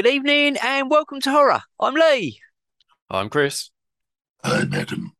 Good 0.00 0.14
evening 0.14 0.56
and 0.64 0.88
welcome 0.88 1.20
to 1.20 1.30
Horror. 1.30 1.60
I'm 1.78 1.92
Lee. 1.92 2.40
I'm 3.10 3.28
Chris. 3.28 3.68
I'm 4.42 4.72
Adam. 4.72 5.12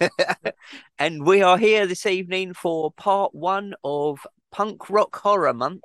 and 0.98 1.26
we 1.26 1.42
are 1.42 1.58
here 1.58 1.86
this 1.86 2.06
evening 2.06 2.54
for 2.54 2.90
part 2.90 3.34
one 3.34 3.74
of 3.84 4.26
Punk 4.50 4.88
Rock 4.88 5.14
Horror 5.14 5.52
Month. 5.52 5.82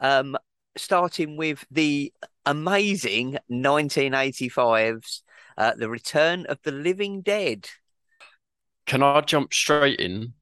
Um, 0.00 0.36
starting 0.76 1.36
with 1.36 1.64
the 1.72 2.12
amazing 2.46 3.38
1985's 3.50 5.24
uh, 5.58 5.72
The 5.76 5.88
Return 5.88 6.46
of 6.46 6.60
the 6.62 6.70
Living 6.70 7.20
Dead. 7.20 7.68
Can 8.86 9.02
I 9.02 9.22
jump 9.22 9.52
straight 9.52 9.98
in 9.98 10.34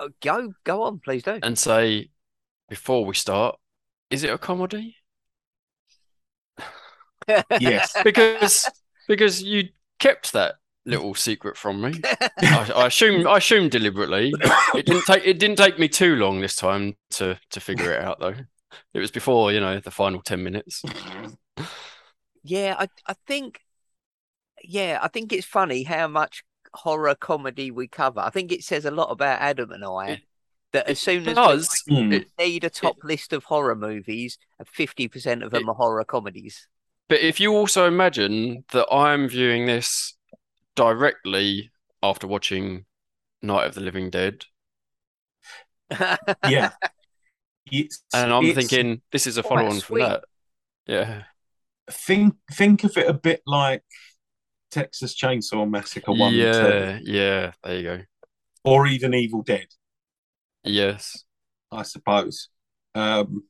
Oh, 0.00 0.08
go, 0.22 0.54
go 0.64 0.84
on, 0.84 1.00
please 1.00 1.24
do. 1.24 1.38
and 1.42 1.58
say 1.58 2.08
before 2.70 3.04
we 3.04 3.14
start, 3.14 3.58
is 4.08 4.24
it 4.24 4.30
a 4.30 4.38
comedy? 4.38 4.96
Yes. 7.60 7.94
Because 8.04 8.68
because 9.08 9.42
you 9.42 9.68
kept 9.98 10.32
that 10.32 10.54
little 10.86 11.14
secret 11.14 11.56
from 11.56 11.80
me. 11.80 12.00
I, 12.40 12.70
I 12.76 12.86
assume 12.86 13.26
I 13.26 13.38
assume 13.38 13.68
deliberately. 13.68 14.32
It 14.74 14.86
didn't 14.86 15.04
take 15.06 15.26
it 15.26 15.38
didn't 15.38 15.56
take 15.56 15.78
me 15.78 15.88
too 15.88 16.16
long 16.16 16.40
this 16.40 16.56
time 16.56 16.96
to 17.12 17.38
to 17.50 17.60
figure 17.60 17.92
it 17.92 18.02
out 18.02 18.20
though. 18.20 18.34
It 18.92 18.98
was 18.98 19.10
before 19.10 19.52
you 19.52 19.60
know 19.60 19.78
the 19.80 19.90
final 19.90 20.20
ten 20.22 20.42
minutes. 20.42 20.82
Yeah, 22.42 22.76
I, 22.78 22.88
I 23.06 23.14
think, 23.26 23.60
yeah, 24.62 24.98
I 25.00 25.08
think 25.08 25.32
it's 25.32 25.46
funny 25.46 25.82
how 25.84 26.08
much 26.08 26.44
horror 26.74 27.14
comedy 27.14 27.70
we 27.70 27.88
cover. 27.88 28.20
I 28.20 28.30
think 28.30 28.52
it 28.52 28.62
says 28.64 28.84
a 28.84 28.90
lot 28.90 29.10
about 29.10 29.40
Adam 29.40 29.70
and 29.70 29.84
I 29.84 30.06
It- 30.08 30.20
that 30.72 30.88
as 30.88 30.98
soon 30.98 31.20
as 31.22 31.28
we 31.28 31.34
does. 31.34 31.82
Hmm. 31.88 32.12
It- 32.12 32.28
need 32.38 32.64
a 32.64 32.70
top 32.70 32.96
list 33.04 33.32
of 33.32 33.44
horror 33.44 33.76
movies, 33.76 34.36
fifty 34.66 35.08
percent 35.08 35.42
of 35.42 35.52
them 35.52 35.62
It- 35.62 35.68
are 35.68 35.74
horror 35.74 36.04
comedies. 36.04 36.68
But 37.08 37.20
if 37.20 37.38
you 37.40 37.52
also 37.52 37.86
imagine 37.86 38.64
that 38.72 38.86
I'm 38.92 39.28
viewing 39.28 39.66
this 39.66 40.14
directly 40.74 41.70
after 42.02 42.26
watching 42.26 42.86
Night 43.42 43.66
of 43.66 43.74
the 43.74 43.80
Living 43.80 44.10
Dead, 44.10 44.44
Yeah. 46.48 46.70
It's, 47.72 48.02
and 48.12 48.30
I'm 48.30 48.44
it's- 48.44 48.68
thinking 48.68 49.00
this 49.10 49.26
is 49.26 49.38
a 49.38 49.42
follow 49.42 49.66
on 49.66 49.80
from 49.80 50.00
that. 50.00 50.24
Yeah. 50.86 51.22
think 51.90 52.34
think 52.52 52.84
of 52.84 52.94
it 52.98 53.08
a 53.08 53.14
bit 53.14 53.40
like 53.46 53.82
Texas 54.70 55.14
Chainsaw 55.16 55.68
Massacre 55.68 56.12
one 56.12 56.34
Yeah, 56.34 56.98
two, 56.98 57.10
yeah, 57.10 57.52
there 57.62 57.76
you 57.76 57.82
go. 57.82 58.00
or 58.64 58.86
even 58.86 59.14
Evil 59.14 59.42
Dead, 59.42 59.66
Yes. 60.62 61.24
I 61.72 61.82
suppose. 61.84 62.50
Um, 62.94 63.44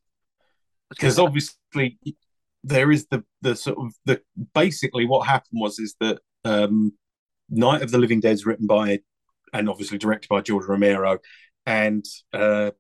because 0.91 1.19
obviously 1.19 1.99
there 2.65 2.91
is 2.91 3.07
the 3.09 3.25
the 3.43 3.55
sort 3.57 3.79
of 3.79 3.93
the 4.07 4.21
basically 4.55 5.07
what 5.07 5.27
happened 5.29 5.61
was 5.61 5.79
is 5.79 5.95
that 6.01 6.21
um 6.45 6.93
Night 7.51 7.83
of 7.83 7.91
the 7.93 7.99
Living 7.99 8.21
Dead 8.21 8.33
is 8.33 8.47
written 8.47 8.67
by 8.67 9.01
and 9.53 9.69
obviously 9.69 9.99
directed 9.99 10.29
by 10.29 10.41
George 10.41 10.67
Romero 10.67 11.19
and 11.67 12.05
uh 12.33 12.73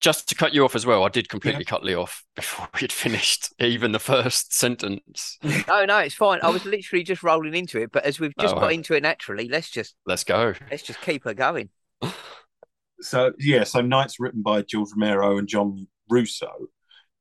Just 0.00 0.28
to 0.30 0.34
cut 0.34 0.52
you 0.54 0.64
off 0.64 0.74
as 0.74 0.84
well, 0.86 1.04
I 1.04 1.08
did 1.10 1.28
completely 1.28 1.64
cut 1.64 1.84
Lee 1.84 1.94
off 1.94 2.24
before 2.36 2.68
we'd 2.80 2.92
finished 2.92 3.52
even 3.60 3.92
the 3.92 4.00
first 4.00 4.52
sentence. 4.54 5.38
no, 5.68 5.84
no, 5.84 5.98
it's 5.98 6.14
fine. 6.16 6.40
I 6.42 6.50
was 6.50 6.64
literally 6.64 7.04
just 7.04 7.22
rolling 7.22 7.54
into 7.54 7.80
it, 7.80 7.92
but 7.92 8.04
as 8.04 8.18
we've 8.18 8.36
just 8.36 8.54
Oh, 8.54 8.60
got 8.60 8.66
right. 8.66 8.74
into 8.74 8.94
it 8.94 9.02
naturally, 9.02 9.48
let's 9.48 9.70
just 9.70 9.94
Let's 10.06 10.24
go. 10.24 10.54
let's 10.70 10.82
just 10.82 11.00
keep 11.00 11.24
her 11.24 11.34
going. 11.34 11.70
so 13.00 13.32
yeah, 13.38 13.64
so 13.64 13.80
Night's 13.80 14.20
written 14.20 14.42
by 14.42 14.62
George 14.62 14.90
Romero 14.96 15.38
and 15.38 15.48
John 15.48 15.86
Russo, 16.08 16.50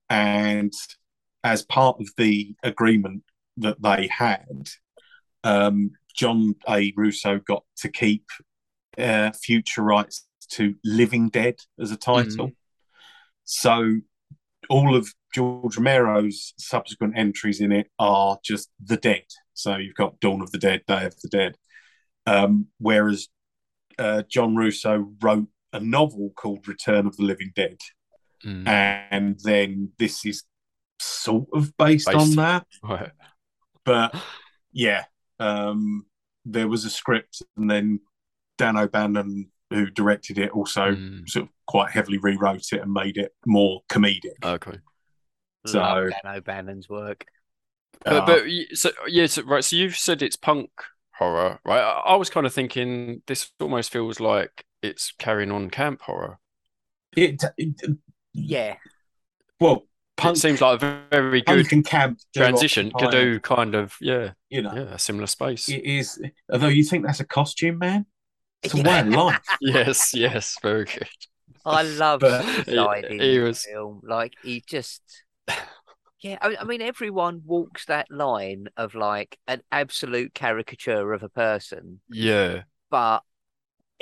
and 0.09 0.73
as 1.43 1.63
part 1.63 1.99
of 1.99 2.09
the 2.17 2.55
agreement 2.63 3.23
that 3.57 3.81
they 3.81 4.07
had, 4.07 4.69
um, 5.43 5.91
John 6.15 6.55
A. 6.69 6.93
Russo 6.95 7.39
got 7.39 7.63
to 7.77 7.89
keep 7.89 8.25
uh, 8.97 9.31
future 9.31 9.81
rights 9.81 10.27
to 10.51 10.75
Living 10.83 11.29
Dead 11.29 11.55
as 11.79 11.91
a 11.91 11.97
title. 11.97 12.51
So 13.45 14.01
all 14.69 14.95
of 14.95 15.13
George 15.33 15.77
Romero's 15.77 16.53
subsequent 16.57 17.17
entries 17.17 17.61
in 17.61 17.71
it 17.71 17.87
are 17.97 18.37
just 18.43 18.69
the 18.83 18.97
dead. 18.97 19.23
So 19.53 19.77
you've 19.77 19.95
got 19.95 20.19
Dawn 20.19 20.41
of 20.41 20.51
the 20.51 20.57
Dead, 20.57 20.81
Day 20.87 21.05
of 21.05 21.15
the 21.21 21.29
Dead. 21.29 21.55
Um, 22.25 22.67
whereas 22.79 23.27
uh, 23.97 24.23
John 24.29 24.55
Russo 24.55 25.11
wrote 25.21 25.47
a 25.73 25.79
novel 25.79 26.31
called 26.35 26.67
Return 26.67 27.07
of 27.07 27.17
the 27.17 27.23
Living 27.23 27.51
Dead, 27.55 27.77
Mm. 28.45 28.67
and 28.67 29.39
then 29.43 29.91
this 29.99 30.25
is 30.25 30.43
sort 31.01 31.47
of 31.53 31.75
based, 31.77 32.07
Based. 32.07 32.17
on 32.17 32.35
that. 32.35 32.65
Right. 32.83 33.11
But 33.85 34.15
yeah, 34.71 35.05
um, 35.39 36.05
there 36.45 36.67
was 36.67 36.85
a 36.85 36.89
script, 36.89 37.41
and 37.57 37.69
then 37.69 37.99
Dan 38.57 38.77
O'Bannon, 38.77 39.49
who 39.71 39.89
directed 39.89 40.37
it, 40.37 40.51
also 40.51 40.91
Mm. 40.91 41.27
sort 41.29 41.43
of 41.45 41.49
quite 41.67 41.91
heavily 41.91 42.17
rewrote 42.17 42.71
it 42.73 42.81
and 42.81 42.91
made 42.93 43.17
it 43.17 43.33
more 43.45 43.81
comedic. 43.89 44.43
Okay. 44.43 44.77
So- 45.65 45.79
Love 45.79 46.11
Dan 46.23 46.35
O'Bannon's 46.35 46.89
work. 46.89 47.25
But, 48.03 48.13
Uh, 48.13 48.25
but 48.25 48.43
y- 48.45 48.65
so 48.73 48.91
yeah, 49.07 49.27
so, 49.27 49.43
right. 49.43 49.63
So 49.63 49.75
you've 49.75 49.95
said 49.95 50.21
it's 50.23 50.35
punk 50.35 50.69
horror, 51.15 51.59
right? 51.65 51.81
I, 51.81 51.99
I 52.13 52.15
was 52.15 52.29
kind 52.31 52.45
of 52.47 52.53
thinking 52.53 53.21
this 53.27 53.51
almost 53.59 53.91
feels 53.91 54.19
like 54.19 54.65
it's 54.81 55.13
carrying 55.19 55.51
on 55.51 55.69
camp 55.69 56.01
horror. 56.01 56.39
it, 57.15 57.43
it- 57.57 57.97
Yeah, 58.33 58.77
well, 59.59 59.85
punk, 60.17 60.37
it 60.37 60.39
seems 60.39 60.61
like 60.61 60.81
a 60.81 61.01
very 61.11 61.41
good 61.41 61.45
punk 61.45 61.71
and 61.71 61.85
camp 61.85 62.19
transition 62.35 62.91
to 62.97 63.09
do 63.11 63.39
kind 63.39 63.75
of 63.75 63.95
yeah, 64.01 64.31
You 64.49 64.61
know, 64.61 64.73
yeah, 64.73 64.93
a 64.93 64.99
similar 64.99 65.27
space. 65.27 65.67
it 65.69 65.83
is. 65.83 66.21
Although 66.51 66.67
you 66.67 66.83
think 66.83 67.05
that's 67.05 67.19
a 67.19 67.25
costume, 67.25 67.79
man, 67.79 68.05
it's 68.63 68.73
a 68.73 68.81
way 68.81 68.99
of 68.99 69.07
life. 69.07 69.39
Yes, 69.61 70.13
yes, 70.13 70.55
very 70.61 70.85
good. 70.85 71.07
I 71.65 71.83
love 71.83 72.19
But- 72.21 72.43
Suicide 72.65 73.05
He- 73.09 73.19
he 73.19 73.39
was- 73.39 73.65
film. 73.65 74.01
Like 74.03 74.33
he 74.43 74.63
just, 74.65 75.01
yeah. 76.21 76.37
I, 76.41 76.55
I 76.59 76.63
mean, 76.63 76.81
everyone 76.81 77.41
walks 77.45 77.85
that 77.85 78.07
line 78.11 78.67
of 78.77 78.95
like 78.95 79.37
an 79.47 79.61
absolute 79.71 80.33
caricature 80.33 81.13
of 81.13 81.23
a 81.23 81.29
person, 81.29 82.01
Yeah, 82.09 82.63
but 82.89 83.21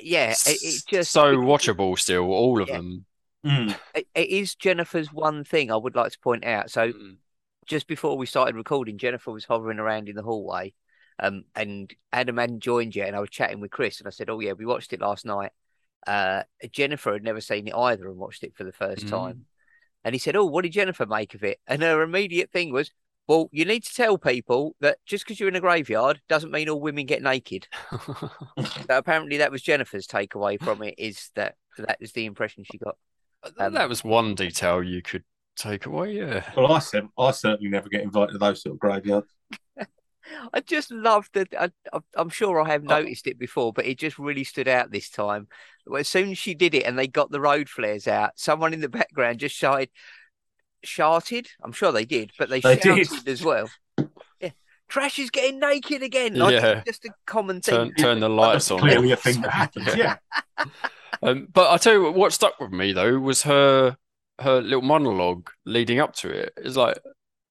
yeah, 0.01 0.31
it, 0.31 0.59
it 0.63 0.81
just 0.89 1.11
so 1.11 1.31
it- 1.33 1.35
watchable 1.35 1.97
still, 1.99 2.25
all 2.31 2.61
of 2.61 2.69
Yeah. 2.69 2.77
them. 2.77 3.05
Mm. 3.45 3.77
it, 3.95 4.07
it 4.13 4.29
is 4.29 4.55
Jennifer's 4.55 5.13
one 5.13 5.43
thing 5.43 5.71
I 5.71 5.77
would 5.77 5.95
like 5.95 6.11
to 6.11 6.19
point 6.19 6.45
out. 6.45 6.69
So 6.69 6.91
Mm. 6.91 7.17
just 7.65 7.87
before 7.87 8.17
we 8.17 8.25
started 8.25 8.55
recording, 8.55 8.97
Jennifer 8.97 9.31
was 9.31 9.45
hovering 9.45 9.79
around 9.79 10.09
in 10.09 10.15
the 10.15 10.23
hallway, 10.23 10.73
um, 11.19 11.43
and 11.55 11.93
Adam 12.11 12.37
hadn't 12.37 12.59
joined 12.61 12.95
yet, 12.95 13.07
and 13.07 13.15
I 13.15 13.19
was 13.19 13.29
chatting 13.29 13.59
with 13.59 13.71
Chris, 13.71 13.99
and 13.99 14.07
I 14.07 14.11
said, 14.11 14.29
"Oh 14.29 14.39
yeah, 14.39 14.53
we 14.53 14.65
watched 14.65 14.93
it 14.93 15.01
last 15.01 15.25
night." 15.25 15.51
Uh, 16.07 16.43
Jennifer 16.71 17.13
had 17.13 17.23
never 17.23 17.41
seen 17.41 17.67
it 17.67 17.73
either 17.75 18.07
and 18.07 18.17
watched 18.17 18.43
it 18.43 18.55
for 18.55 18.63
the 18.63 18.71
first 18.71 19.05
Mm. 19.05 19.09
time, 19.09 19.45
and 20.03 20.15
he 20.15 20.19
said, 20.19 20.35
"Oh, 20.35 20.45
what 20.45 20.63
did 20.63 20.71
Jennifer 20.71 21.05
make 21.05 21.33
of 21.33 21.43
it?" 21.43 21.59
And 21.67 21.81
her 21.81 22.01
immediate 22.01 22.51
thing 22.51 22.71
was, 22.71 22.91
"Well, 23.27 23.49
you 23.51 23.65
need 23.65 23.83
to 23.83 23.93
tell 23.93 24.17
people 24.17 24.75
that 24.79 24.97
just 25.05 25.25
because 25.25 25.39
you're 25.39 25.49
in 25.49 25.55
a 25.55 25.61
graveyard 25.61 26.21
doesn't 26.27 26.51
mean 26.51 26.69
all 26.69 26.81
women 26.81 27.05
get 27.05 27.21
naked." 27.21 27.67
So 28.59 28.97
apparently, 28.97 29.37
that 29.37 29.51
was 29.51 29.61
Jennifer's 29.61 30.07
takeaway 30.07 30.59
from 30.59 30.81
it. 30.83 30.95
Is 30.97 31.29
that 31.35 31.55
that 31.77 31.97
is 32.01 32.11
the 32.13 32.25
impression 32.25 32.63
she 32.63 32.77
got. 32.77 32.97
Um, 33.57 33.73
that 33.73 33.89
was 33.89 34.03
one 34.03 34.35
detail 34.35 34.83
you 34.83 35.01
could 35.01 35.23
take 35.55 35.85
away. 35.85 36.13
Yeah, 36.13 36.43
Well, 36.55 36.71
I 36.71 36.79
said 36.79 37.07
I 37.17 37.31
certainly 37.31 37.69
never 37.69 37.89
get 37.89 38.01
invited 38.01 38.33
to 38.33 38.37
those 38.37 38.61
sort 38.61 38.73
of 38.73 38.79
graveyards. 38.79 39.27
I 40.53 40.59
just 40.61 40.91
love 40.91 41.27
that. 41.33 41.47
I, 41.59 41.69
I- 41.91 41.99
I'm 42.15 42.29
sure 42.29 42.61
I 42.61 42.67
have 42.69 42.83
Oh. 42.83 42.87
noticed 42.99 43.27
it 43.27 43.39
before, 43.39 43.73
but 43.73 43.85
it 43.85 43.97
just 43.97 44.19
really 44.19 44.43
stood 44.43 44.67
out 44.67 44.91
this 44.91 45.09
time. 45.09 45.47
As 45.97 46.07
soon 46.07 46.31
as 46.31 46.37
she 46.37 46.53
did 46.53 46.75
it 46.75 46.83
and 46.83 46.97
they 46.99 47.07
got 47.07 47.31
the 47.31 47.41
road 47.41 47.67
flares 47.69 48.07
out, 48.07 48.31
someone 48.37 48.73
in 48.73 48.81
the 48.81 48.89
background 48.99 49.39
just 49.39 49.55
shouted, 49.55 49.89
"Sharted." 50.83 51.47
I'm 51.63 51.71
sure 51.71 51.91
they 51.91 52.05
did, 52.05 52.31
but 52.37 52.49
they, 52.49 52.59
They 52.59 52.77
shouted 52.79 53.07
did. 53.09 53.27
as 53.27 53.43
well. 53.43 53.69
Yeah, 54.89 54.93
Trash 54.93 55.19
is 55.19 55.29
getting 55.29 55.59
naked 55.59 56.01
again. 56.03 56.35
Like, 56.35 56.53
Yeah. 56.53 56.81
just 56.85 57.05
a 57.05 57.09
common 57.25 57.61
thing. 57.61 57.75
turn 57.75 57.93
turn 57.95 58.19
the 58.19 58.29
lights 58.29 58.69
That's 58.69 58.71
on. 58.71 58.79
clearly 58.79 59.11
a 59.11 59.15
thing 59.15 59.41
that 59.41 59.51
happens. 59.51 59.87
Yeah. 59.95 60.17
Yeah. 60.57 60.65
Um, 61.21 61.47
but 61.51 61.69
I 61.69 61.75
tell 61.75 61.91
you 61.91 62.03
what, 62.03 62.13
what 62.13 62.31
stuck 62.33 62.57
with 62.61 62.71
me 62.71 62.93
though 62.93 63.19
was 63.19 63.43
her 63.43 63.97
her 64.39 64.61
little 64.61 64.81
monologue 64.83 65.49
leading 65.65 65.99
up 65.99 66.13
to 66.17 66.29
it. 66.29 66.53
It's 66.55 66.77
like, 66.77 66.97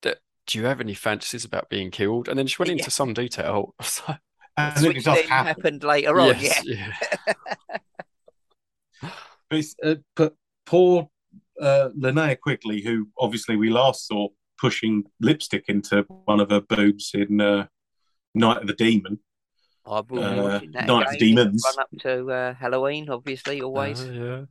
do 0.03 0.59
you 0.59 0.65
have 0.65 0.81
any 0.81 0.95
fantasies 0.95 1.45
about 1.45 1.69
being 1.69 1.91
killed? 1.91 2.29
And 2.29 2.39
then 2.39 2.47
she 2.47 2.57
went 2.59 2.71
Yeah. 2.71 2.77
into 2.79 2.91
some 2.91 3.13
detail. 3.13 3.75
I 3.79 3.83
was 3.83 4.01
like, 4.09 4.21
and 4.57 4.87
Which 4.87 4.97
it 4.99 5.05
does 5.05 5.17
then 5.19 5.27
happen. 5.29 5.47
happened 5.49 5.85
later 5.85 6.19
on. 6.19 6.29
yes, 6.41 6.63
Yeah, 6.65 6.93
yeah. 7.29 7.77
But, 9.51 9.59
it's, 9.59 9.75
uh, 9.85 9.97
but 10.17 10.35
poor 10.65 11.11
uh, 11.61 11.91
Linnea 11.99 12.39
Quigley, 12.41 12.81
who 12.81 13.09
obviously 13.19 13.57
we 13.57 13.69
last 13.69 14.07
saw 14.07 14.29
pushing 14.59 15.05
lipstick 15.21 15.65
into 15.69 16.03
one 16.25 16.41
of 16.41 16.51
her 16.51 16.61
boobs 16.61 17.13
in 17.15 17.41
uh, 17.41 17.67
Night 18.35 18.59
of 18.59 18.67
the 18.67 18.75
Demon. 18.75 19.21
I 19.87 20.01
will 20.01 20.23
Uh, 20.23 20.43
watching 20.43 20.73
that 20.73 20.87
Night 20.87 21.07
of 21.07 21.13
the. 21.13 21.19
Demons. 21.19 21.65
Run 21.65 21.81
up 21.81 22.01
to 22.03 22.31
uh, 22.31 22.55
Halloween, 22.55 23.09
obviously, 23.09 23.63
always. 23.63 24.03
Uh, 24.03 24.13
yeah. 24.13 24.45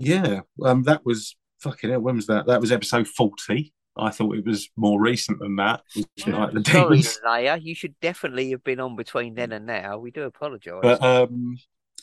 Yeah, 0.00 0.40
um, 0.64 0.84
that 0.84 1.04
was 1.04 1.36
fucking 1.60 1.90
hell. 1.90 2.00
When 2.00 2.16
was 2.16 2.26
that? 2.28 2.46
That 2.46 2.60
was 2.60 2.70
episode 2.70 3.08
forty 3.08 3.72
I 3.98 4.10
thought 4.10 4.36
it 4.36 4.46
was 4.46 4.70
more 4.76 5.00
recent 5.00 5.40
than 5.40 5.56
that. 5.56 5.82
Night 6.26 6.54
of 6.54 6.54
the 6.54 6.70
Sorry, 6.70 6.98
Demons. 6.98 7.18
Linnea, 7.24 7.62
you 7.62 7.74
should 7.74 7.98
definitely 8.00 8.50
have 8.50 8.62
been 8.62 8.80
on 8.80 8.96
between 8.96 9.34
then 9.34 9.52
and 9.52 9.66
now. 9.66 9.98
We 9.98 10.10
do 10.10 10.22
apologise. 10.22 10.80
But 10.82 11.02
um, 11.02 11.58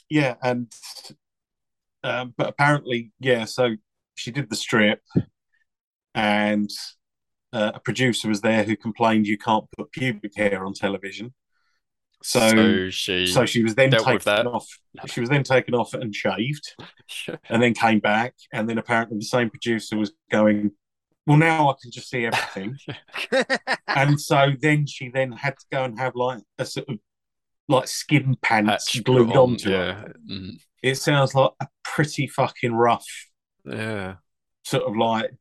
yeah, 0.10 0.36
and 0.44 0.72
um, 2.04 2.34
but 2.38 2.50
apparently, 2.50 3.12
yeah. 3.20 3.46
So 3.46 3.76
she 4.16 4.32
did 4.32 4.50
the 4.50 4.56
strip, 4.56 5.02
and 6.14 6.70
uh, 7.56 7.72
a 7.75 7.80
producer 7.80 8.28
was 8.28 8.42
there 8.42 8.63
who 8.63 8.75
complained 8.75 9.25
you 9.28 9.38
can't 9.38 9.66
put 9.78 9.92
pubic 9.92 10.36
hair 10.36 10.66
on 10.66 10.74
television. 10.74 11.34
So, 12.24 12.50
So 12.50 12.90
she. 12.90 13.28
so 13.28 13.46
she 13.46 13.63
was 13.63 13.75
then 13.75 13.92
taken 13.92 14.19
that. 14.25 14.48
off. 14.48 14.68
She 15.06 15.19
was 15.19 15.30
then 15.30 15.44
taken 15.44 15.74
off 15.75 15.94
and 15.94 16.13
shaved, 16.13 16.75
and 17.50 17.62
then 17.62 17.74
came 17.74 18.00
back, 18.00 18.34
and 18.52 18.68
then 18.69 18.78
apparently 18.78 19.18
the 19.19 19.25
same 19.25 19.50
producer 19.50 19.96
was 19.98 20.12
going. 20.31 20.72
Well, 21.28 21.38
now 21.38 21.69
I 21.69 21.74
can 21.81 21.92
just 21.92 22.10
see 22.10 22.25
everything, 22.25 22.78
and 23.88 24.19
so 24.19 24.51
then 24.62 24.86
she 24.86 25.10
then 25.10 25.31
had 25.31 25.58
to 25.58 25.66
go 25.72 25.84
and 25.84 25.98
have 26.00 26.16
like 26.16 26.42
a 26.60 26.66
sort 26.66 26.88
of 26.90 27.00
like 27.68 27.88
skin 27.88 28.36
pants 28.42 28.92
Patch 28.92 29.04
glued 29.04 29.31
on, 29.31 29.38
onto 29.51 29.72
her. 29.72 30.13
yeah. 30.28 30.36
Mm, 30.36 30.60
It 30.84 30.96
sounds 30.96 31.34
like 31.34 31.51
a 31.62 31.68
pretty 31.84 32.28
fucking 32.28 32.74
rough 32.74 33.08
yeah. 33.66 34.16
sort 34.63 34.84
of 34.84 34.96
like 34.96 35.31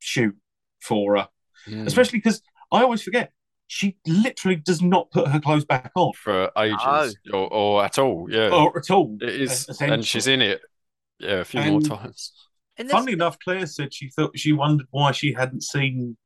shoot 0.00 0.34
for 0.80 1.16
her, 1.16 1.28
Mm. 1.68 1.86
especially 1.86 2.18
because 2.18 2.40
I 2.72 2.82
always 2.82 3.02
forget 3.02 3.32
she 3.66 3.96
literally 4.06 4.56
does 4.56 4.80
not 4.80 5.10
put 5.10 5.28
her 5.28 5.40
clothes 5.40 5.64
back 5.64 5.90
on 5.94 6.12
for 6.14 6.50
ages 6.56 7.16
or, 7.32 7.52
or 7.52 7.84
at 7.84 7.98
all. 7.98 8.26
Yeah. 8.30 8.48
or 8.50 8.78
at 8.78 8.90
all. 8.90 9.16
it 9.20 9.28
is. 9.28 9.68
essentially. 9.68 9.90
And 9.94 10.04
she's 10.06 10.26
in 10.26 10.40
it. 10.40 10.60
Yeah, 11.18 11.40
a 11.40 11.44
few 11.44 11.60
more 11.62 11.80
times. 11.80 12.32
and 12.76 12.88
Funnily 12.88 13.12
enough, 13.14 13.38
Claire 13.40 13.66
said 13.66 13.92
she 13.92 14.08
thought 14.08 14.38
she 14.38 14.52
wondered 14.52 14.86
why 14.90 15.12
she 15.12 15.32
hadn't 15.32 15.62
seen 15.64 16.16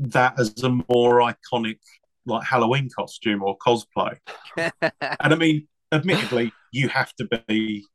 that 0.00 0.38
as 0.38 0.62
a 0.62 0.68
more 0.68 1.20
iconic 1.20 1.78
like 2.26 2.44
Halloween 2.44 2.90
costume 2.94 3.42
or 3.42 3.56
cosplay. 3.58 4.18
And 4.58 5.32
I 5.32 5.36
mean, 5.36 5.68
admittedly, 5.92 6.52
you 6.72 6.88
have 6.88 7.14
to 7.16 7.28
be 7.46 7.86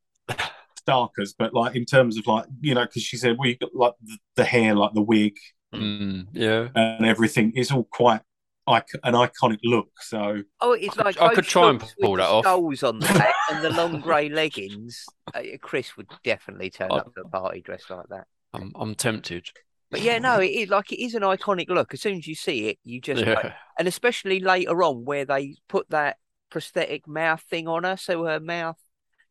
starkers, 0.88 1.34
but 1.38 1.54
like 1.54 1.76
in 1.76 1.86
terms 1.86 2.18
of 2.18 2.28
like 2.28 2.46
you 2.62 2.74
know, 2.76 2.86
because 2.86 3.04
she 3.04 3.18
said, 3.18 3.38
well, 3.38 3.48
you 3.50 3.58
got 3.58 3.74
like 3.76 3.94
the, 4.04 4.18
the 4.36 4.44
hair, 4.46 4.76
like 4.76 4.94
the 4.94 5.02
wig 5.02 5.38
Mm, 5.74 6.28
yeah. 6.34 6.68
and 6.76 7.06
everything 7.06 7.54
is 7.56 7.72
all 7.72 7.88
quite 7.90 8.20
like 8.68 8.88
an 9.06 9.14
iconic 9.14 9.60
look. 9.64 9.88
So 10.02 10.44
oh, 10.60 10.74
it's 10.74 11.00
I 11.00 11.04
like 11.04 11.16
could- 11.16 11.24
I 11.24 11.34
could 11.34 11.46
try 11.46 11.70
and 11.70 11.80
pull 11.80 12.12
with 12.12 12.20
that 12.20 12.28
the 12.28 12.32
off. 12.34 12.44
Skulls 12.46 12.84
on 12.84 13.00
the 13.00 13.06
back 13.14 13.34
and 13.50 13.64
the 13.64 13.70
long 13.70 14.02
grey 14.02 14.28
leggings. 14.28 15.06
Uh, 15.34 15.42
Chris 15.62 15.96
would 15.96 16.08
definitely 16.26 16.70
turn 16.72 16.92
I- 16.92 16.98
up 16.98 17.14
to 17.16 17.22
a 17.22 17.30
party 17.30 17.62
dressed 17.62 17.90
like 17.90 18.08
that. 18.10 18.28
I'm, 18.54 18.74
I'm 18.76 18.96
tempted. 18.96 19.48
But 19.90 20.02
yeah, 20.02 20.20
no, 20.20 20.40
it 20.42 20.48
is 20.50 20.70
like 20.70 20.92
it 20.92 21.02
is 21.02 21.16
an 21.16 21.22
iconic 21.24 21.70
look. 21.70 21.94
As 21.94 22.02
soon 22.02 22.18
as 22.18 22.28
you 22.28 22.36
see 22.36 22.68
it, 22.68 22.78
you 22.84 23.00
just 23.00 23.26
like- 23.26 23.54
and 23.80 23.88
especially 23.88 24.42
later 24.42 24.84
on 24.84 25.06
where 25.06 25.24
they 25.24 25.56
put 25.70 25.90
that 25.92 26.18
prosthetic 26.50 27.08
mouth 27.08 27.42
thing 27.50 27.70
on 27.70 27.86
her, 27.86 27.96
so 27.96 28.26
her 28.26 28.42
mouth 28.42 28.76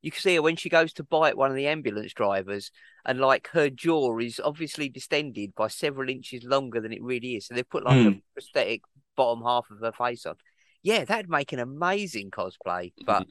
you 0.02 0.10
can 0.10 0.20
see 0.20 0.34
her 0.36 0.42
when 0.42 0.56
she 0.56 0.68
goes 0.68 0.92
to 0.94 1.04
bite 1.04 1.36
one 1.36 1.50
of 1.50 1.56
the 1.56 1.66
ambulance 1.66 2.12
drivers, 2.14 2.70
and 3.04 3.20
like 3.20 3.48
her 3.52 3.68
jaw 3.70 4.18
is 4.18 4.40
obviously 4.42 4.88
distended 4.88 5.54
by 5.54 5.68
several 5.68 6.08
inches 6.08 6.44
longer 6.44 6.80
than 6.80 6.92
it 6.92 7.02
really 7.02 7.36
is. 7.36 7.46
So 7.46 7.54
they 7.54 7.62
put 7.62 7.84
like 7.84 8.06
a 8.06 8.10
Hmm. 8.10 8.18
prosthetic 8.34 8.82
bottom 9.16 9.42
half 9.44 9.66
of 9.70 9.80
her 9.80 9.92
face 9.92 10.24
on. 10.26 10.36
Yeah, 10.82 11.04
that'd 11.04 11.28
make 11.28 11.52
an 11.52 11.58
amazing 11.58 12.30
cosplay. 12.30 12.92
But 13.04 13.26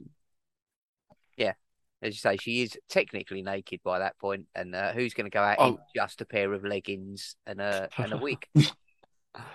yeah, 1.38 1.54
as 2.02 2.14
you 2.14 2.20
say, 2.20 2.38
she 2.38 2.62
is 2.62 2.78
technically 2.90 3.42
naked 3.42 3.82
by 3.84 4.00
that 4.00 4.18
point, 4.20 4.46
and 4.56 4.76
uh, 4.76 4.92
who's 4.92 5.14
going 5.14 5.26
to 5.26 5.32
go 5.34 5.42
out 5.42 5.60
in 5.60 5.66
Oh. 5.66 5.80
just 5.96 6.22
a 6.22 6.26
pair 6.26 6.54
of 6.54 6.64
leggings 6.64 7.36
and 7.48 7.60
a 7.62 7.90
and 7.98 8.14
a 8.14 8.18
wig? 8.22 8.46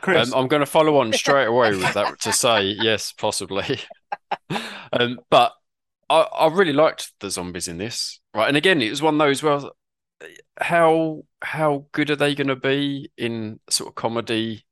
Chris, 0.00 0.32
Um, 0.32 0.38
I'm 0.42 0.48
going 0.48 0.60
to 0.60 0.66
follow 0.66 0.98
on 0.98 1.12
straight 1.14 1.46
away 1.46 1.70
with 1.76 1.92
that 1.94 2.18
to 2.20 2.32
say 2.32 2.62
yes, 2.64 3.12
possibly. 3.12 3.78
um, 4.92 5.20
but 5.30 5.52
I, 6.10 6.20
I 6.22 6.48
really 6.48 6.72
liked 6.72 7.12
the 7.20 7.30
zombies 7.30 7.68
in 7.68 7.78
this, 7.78 8.20
right? 8.34 8.48
And 8.48 8.56
again, 8.56 8.82
it 8.82 8.90
was 8.90 9.02
one 9.02 9.14
of 9.14 9.18
those 9.18 9.42
well, 9.42 9.74
how 10.60 11.24
how 11.42 11.86
good 11.92 12.10
are 12.10 12.16
they 12.16 12.34
going 12.34 12.48
to 12.48 12.56
be 12.56 13.10
in 13.16 13.60
sort 13.70 13.88
of 13.88 13.94
comedy 13.94 14.64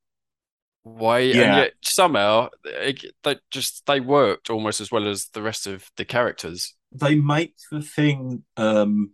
way? 0.85 1.31
And 1.31 1.57
yet 1.57 1.73
somehow 1.83 2.49
it, 2.65 3.05
they 3.25 3.37
just 3.51 3.87
they 3.87 4.01
worked 4.01 4.51
almost 4.51 4.81
as 4.81 4.91
well 4.91 5.09
as 5.09 5.27
the 5.33 5.43
rest 5.43 5.67
of 5.67 5.91
the 5.97 6.05
characters. 6.05 6.75
they 6.93 7.15
make 7.15 7.55
the 7.71 7.83
thing. 7.83 8.45
Um, 8.57 9.13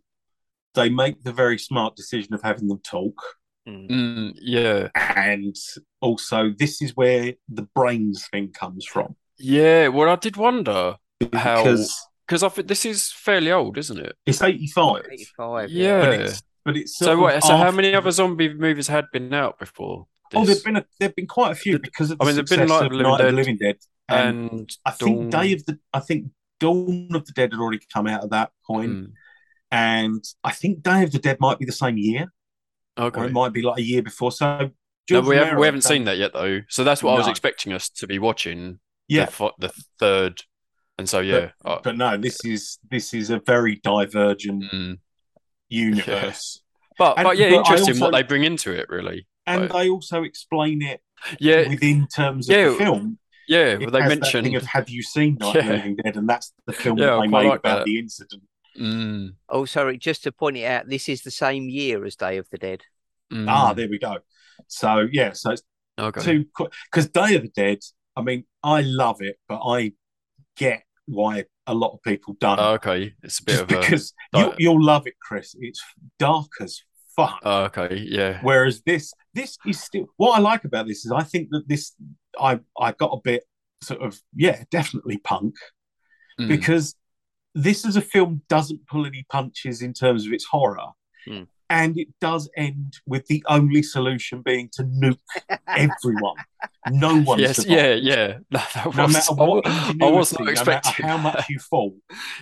they 0.74 0.88
make 0.90 1.22
the 1.22 1.32
very 1.32 1.58
smart 1.58 1.96
decision 1.96 2.34
of 2.34 2.42
having 2.42 2.68
them 2.68 2.80
talk, 2.84 3.20
Mm. 3.66 3.90
Mm, 3.90 4.32
yeah, 4.40 4.88
and 4.94 5.54
also 6.00 6.54
this 6.56 6.80
is 6.80 6.96
where 6.96 7.34
the 7.50 7.62
brains 7.74 8.26
thing 8.32 8.50
comes 8.50 8.86
from 8.86 9.14
yeah. 9.38 9.88
Well, 9.88 10.08
I 10.08 10.16
did 10.16 10.36
wonder 10.38 10.96
How- 11.34 11.62
because 11.62 11.94
because 12.28 12.42
I 12.42 12.48
think 12.50 12.68
this 12.68 12.84
is 12.84 13.10
fairly 13.10 13.50
old, 13.50 13.78
isn't 13.78 13.98
it? 13.98 14.14
it's 14.26 14.42
eighty-five. 14.42 15.06
85, 15.10 15.70
Yeah. 15.70 16.00
But 16.00 16.20
it's 16.20 16.42
but 16.64 16.76
it's 16.76 16.98
So 16.98 17.06
sort 17.06 17.18
of 17.18 17.24
wait, 17.24 17.42
so 17.42 17.56
how 17.56 17.70
many 17.70 17.94
other 17.94 18.10
zombie 18.10 18.52
movies 18.52 18.86
had 18.88 19.06
been 19.12 19.32
out 19.32 19.58
before? 19.58 20.06
Oh, 20.34 20.44
there've 20.44 20.62
been 20.62 20.76
a, 20.76 20.84
there've 21.00 21.16
been 21.16 21.26
quite 21.26 21.52
a 21.52 21.54
few 21.54 21.72
The- 21.74 21.78
because 21.78 22.10
of 22.10 22.18
I 22.20 22.24
the 22.24 22.28
mean, 22.28 22.34
there've 22.36 22.46
been, 22.46 22.58
success 22.68 22.80
like, 22.82 22.90
of 22.92 22.96
The 22.98 23.02
Night 23.02 23.10
Living 23.10 23.26
of 23.26 23.30
the 23.30 23.36
Living 23.36 23.56
Dead, 23.56 23.76
and, 24.10 24.50
and 24.50 24.70
I 24.84 24.90
think 24.90 25.30
Dawn- 25.30 25.42
Day 25.42 25.52
of 25.54 25.64
the 25.64 25.78
I 25.94 26.00
think 26.00 26.26
Dawn 26.60 27.08
of 27.14 27.24
the 27.24 27.32
Dead 27.32 27.52
had 27.52 27.60
already 27.60 27.80
come 27.92 28.06
out 28.06 28.24
at 28.24 28.30
that 28.30 28.50
point, 28.66 28.90
Hmm, 28.92 29.04
and 29.70 30.24
I 30.44 30.52
think 30.52 30.82
Day 30.82 31.02
of 31.04 31.12
the 31.12 31.18
Dead 31.18 31.38
might 31.40 31.58
be 31.58 31.64
the 31.64 31.72
same 31.72 31.96
year, 31.96 32.26
or 32.98 33.04
okay. 33.06 33.24
it 33.26 33.32
might 33.32 33.52
be 33.54 33.62
like 33.62 33.78
a 33.78 33.82
year 33.82 34.02
before. 34.02 34.32
So 34.32 34.70
No, 35.10 35.20
we 35.22 35.36
haven't 35.36 35.58
we 35.58 35.66
haven't 35.66 35.82
done- 35.82 35.88
seen 35.88 36.04
that 36.04 36.18
yet 36.18 36.32
though. 36.34 36.60
So 36.68 36.84
that's 36.84 37.02
what 37.02 37.14
I 37.14 37.18
was 37.18 37.28
expecting 37.28 37.72
us 37.72 37.88
to 37.90 38.06
be 38.06 38.18
watching. 38.18 38.80
Yeah, 39.08 39.24
the, 39.26 39.52
the 39.58 39.72
third, 39.98 40.42
and 40.98 41.08
so 41.08 41.20
yeah. 41.20 41.50
uh, 41.64 41.78
but 41.82 41.96
no, 41.96 42.16
this 42.16 42.44
is 42.44 42.78
this 42.90 43.14
is 43.14 43.30
a 43.30 43.38
very 43.38 43.76
divergent 43.76 44.64
mm. 44.72 44.98
universe, 45.68 46.60
But 46.98 47.16
And- 47.18 47.24
but 47.26 47.36
yeah, 47.38 47.50
but 47.50 47.54
I 47.54 47.58
interesting 47.58 48.00
what 48.00 48.12
they 48.12 48.22
bring 48.22 48.44
into 48.44 48.72
it. 48.72 48.88
Really. 48.88 49.26
and 49.46 49.62
Right. 49.62 49.72
they 49.72 49.88
also 49.88 50.24
explain 50.24 50.82
it 50.82 51.00
Yeah, 51.40 51.68
within 51.68 52.06
terms 52.08 52.48
of 52.50 52.56
yeah, 52.56 52.68
the 52.68 52.74
film. 52.74 53.18
yeah. 53.48 53.76
Well, 53.78 53.90
they 53.90 54.00
mentioned. 54.06 54.44
thing 54.44 54.56
of 54.56 54.64
"Have 54.66 54.90
you 54.90 55.02
seen 55.02 55.36
Night 55.40 55.46
of 55.48 55.52
the 55.54 55.60
Yeah. 55.70 55.76
Living 55.76 55.96
Dead?" 55.96 56.16
and 56.16 56.28
that's 56.28 56.52
the 56.66 56.72
film 56.72 56.98
Yeah, 56.98 57.06
that 57.06 57.12
I 57.14 57.20
they 57.22 57.28
quite 57.30 57.42
made 57.44 57.48
like 57.50 57.60
about 57.60 57.78
that. 57.78 57.84
the 57.86 57.98
incident. 57.98 58.42
Mm, 58.78 59.34
Oh, 59.48 59.64
sorry, 59.64 59.96
just 59.98 60.22
to 60.24 60.32
point 60.32 60.56
it 60.58 60.64
out, 60.64 60.88
this 60.88 61.08
is 61.08 61.22
the 61.22 61.30
same 61.30 61.68
year 61.68 62.04
as 62.04 62.14
Day 62.16 62.36
of 62.36 62.48
the 62.50 62.58
Dead. 62.58 62.82
mm, 63.32 63.48
Ah, 63.48 63.72
there 63.72 63.88
we 63.88 63.98
go. 63.98 64.18
So 64.66 65.08
yeah, 65.10 65.32
so 65.32 65.52
it's 65.52 65.62
okay. 65.98 66.20
two 66.20 66.44
because 66.90 67.08
Day 67.08 67.34
of 67.36 67.42
the 67.42 67.48
Dead. 67.48 67.78
I 68.16 68.22
mean, 68.22 68.44
I 68.62 68.82
love 68.82 69.22
it, 69.22 69.38
but 69.48 69.60
I 69.64 69.92
get 70.56 70.82
why 71.08 71.44
a 71.66 71.74
lot 71.74 71.92
of 71.92 72.02
people 72.02 72.36
don't. 72.40 72.58
Oh, 72.58 72.74
okay, 72.74 73.14
it's 73.22 73.40
a 73.40 73.44
bit 73.44 73.52
Just 73.52 73.62
of 73.62 73.70
a. 73.70 73.80
because 73.80 74.14
di- 74.32 74.40
you, 74.40 74.54
you'll 74.58 74.84
love 74.84 75.06
it, 75.06 75.14
Chris. 75.20 75.54
It's 75.58 75.82
dark 76.18 76.48
as 76.60 76.80
fuck. 77.16 77.40
Oh, 77.42 77.64
okay, 77.64 77.96
yeah. 78.08 78.38
Whereas 78.42 78.82
this, 78.86 79.12
this 79.34 79.56
is 79.66 79.80
still 79.82 80.06
what 80.16 80.36
I 80.36 80.40
like 80.40 80.64
about 80.64 80.86
this 80.86 81.04
is 81.04 81.12
I 81.12 81.22
think 81.22 81.48
that 81.50 81.68
this, 81.68 81.94
I 82.38 82.60
I 82.78 82.92
got 82.92 83.12
a 83.12 83.20
bit 83.22 83.44
sort 83.82 84.02
of 84.02 84.20
yeah, 84.34 84.64
definitely 84.70 85.18
punk 85.18 85.54
Mm, 86.40 86.46
because 86.46 86.94
this 87.54 87.84
as 87.84 87.96
a 87.96 88.00
film 88.00 88.42
doesn't 88.48 88.86
pull 88.86 89.04
any 89.06 89.26
punches 89.28 89.82
in 89.82 89.92
terms 89.92 90.24
of 90.24 90.32
its 90.32 90.44
horror. 90.44 90.90
Hmm. 91.26 91.42
And 91.68 91.98
it 91.98 92.08
does 92.20 92.48
end 92.56 92.94
with 93.06 93.26
the 93.26 93.44
only 93.48 93.82
solution 93.82 94.42
being 94.42 94.70
to 94.74 94.84
nuke 94.84 95.18
everyone. 95.66 96.36
No 96.90 97.20
one 97.22 97.38
yes, 97.38 97.56
survives. 97.56 97.70
yeah, 97.70 97.94
yeah. 97.94 98.38
No, 98.50 98.60
that 98.74 98.96
No 98.96 99.08
matter 99.08 99.34
what 99.34 99.48
wa- 99.48 99.56
ingenuity, 99.64 99.98
I 100.04 100.10
wasn't 100.10 100.40
no 100.46 100.64
matter 100.64 101.02
how 101.02 101.16
much 101.18 101.48
you 101.50 101.58
fall, 101.58 101.96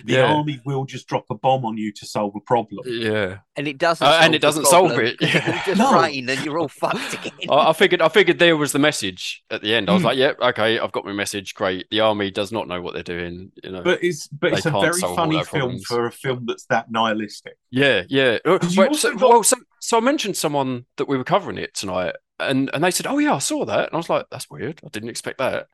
the 0.05 0.13
Yeah. 0.13 0.33
army 0.33 0.59
will 0.65 0.85
just 0.85 1.07
drop 1.07 1.25
a 1.29 1.35
bomb 1.35 1.65
on 1.65 1.77
you 1.77 1.91
to 1.93 2.05
solve 2.05 2.33
a 2.35 2.39
problem. 2.41 2.83
Yeah, 2.87 3.39
And 3.55 3.67
it 3.67 3.77
doesn't. 3.77 4.05
Uh, 4.05 4.19
and 4.21 4.33
it 4.35 4.39
doesn't 4.41 4.65
solve 4.65 4.89
problem, 4.93 5.07
it, 5.07 5.17
'cause 5.19 5.33
yeah. 5.33 5.49
It'll 5.49 5.75
just 5.75 5.77
No. 5.91 6.01
rain 6.01 6.29
and 6.29 6.45
you're 6.45 6.59
all 6.59 6.67
fucked 6.67 7.13
again. 7.13 7.49
I, 7.49 7.69
I 7.69 7.73
figured. 7.73 8.01
I 8.01 8.09
figured 8.09 8.39
there 8.39 8.55
was 8.57 8.71
the 8.71 8.79
message 8.79 9.43
at 9.49 9.61
the 9.61 9.73
end. 9.75 9.89
I 9.89 9.93
was 9.93 10.01
Mm. 10.01 10.05
like, 10.05 10.17
"Yep, 10.17 10.39
okay, 10.41 10.79
I've 10.79 10.91
got 10.91 11.05
my 11.05 11.13
message. 11.13 11.53
Great. 11.53 11.87
The 11.91 11.99
army 11.99 12.31
does 12.31 12.51
not 12.51 12.67
know 12.67 12.81
what 12.81 12.93
they're 12.93 13.03
doing. 13.03 13.51
You 13.63 13.71
know." 13.71 13.81
But 13.83 14.03
it's 14.03 14.27
but 14.27 14.53
it's 14.53 14.65
a 14.65 14.71
very 14.71 14.99
funny 15.01 15.43
film 15.43 15.45
problems. 15.61 15.85
for 15.85 16.05
a 16.05 16.11
film 16.11 16.45
that's 16.45 16.65
that 16.67 16.89
nihilistic. 16.91 17.57
Yeah, 17.71 18.03
yeah. 18.09 18.37
Uh, 18.45 18.57
'Cause 18.59 18.75
you 18.75 18.81
Wait, 18.83 18.95
so, 18.95 19.13
got- 19.15 19.29
well, 19.29 19.43
so, 19.43 19.57
so 19.79 19.97
I 19.97 19.99
mentioned 20.01 20.37
someone 20.37 20.85
that 20.97 21.07
we 21.07 21.17
were 21.17 21.23
covering 21.23 21.57
it 21.57 21.73
tonight, 21.73 22.15
and 22.39 22.69
and 22.73 22.83
they 22.83 22.91
said, 22.91 23.07
"Oh 23.07 23.17
yeah, 23.19 23.35
I 23.35 23.39
saw 23.39 23.65
that," 23.65 23.87
and 23.87 23.93
I 23.93 23.97
was 23.97 24.09
like, 24.09 24.27
"That's 24.31 24.49
weird. 24.49 24.79
I 24.85 24.89
didn't 24.89 25.09
expect 25.09 25.37
that." 25.39 25.67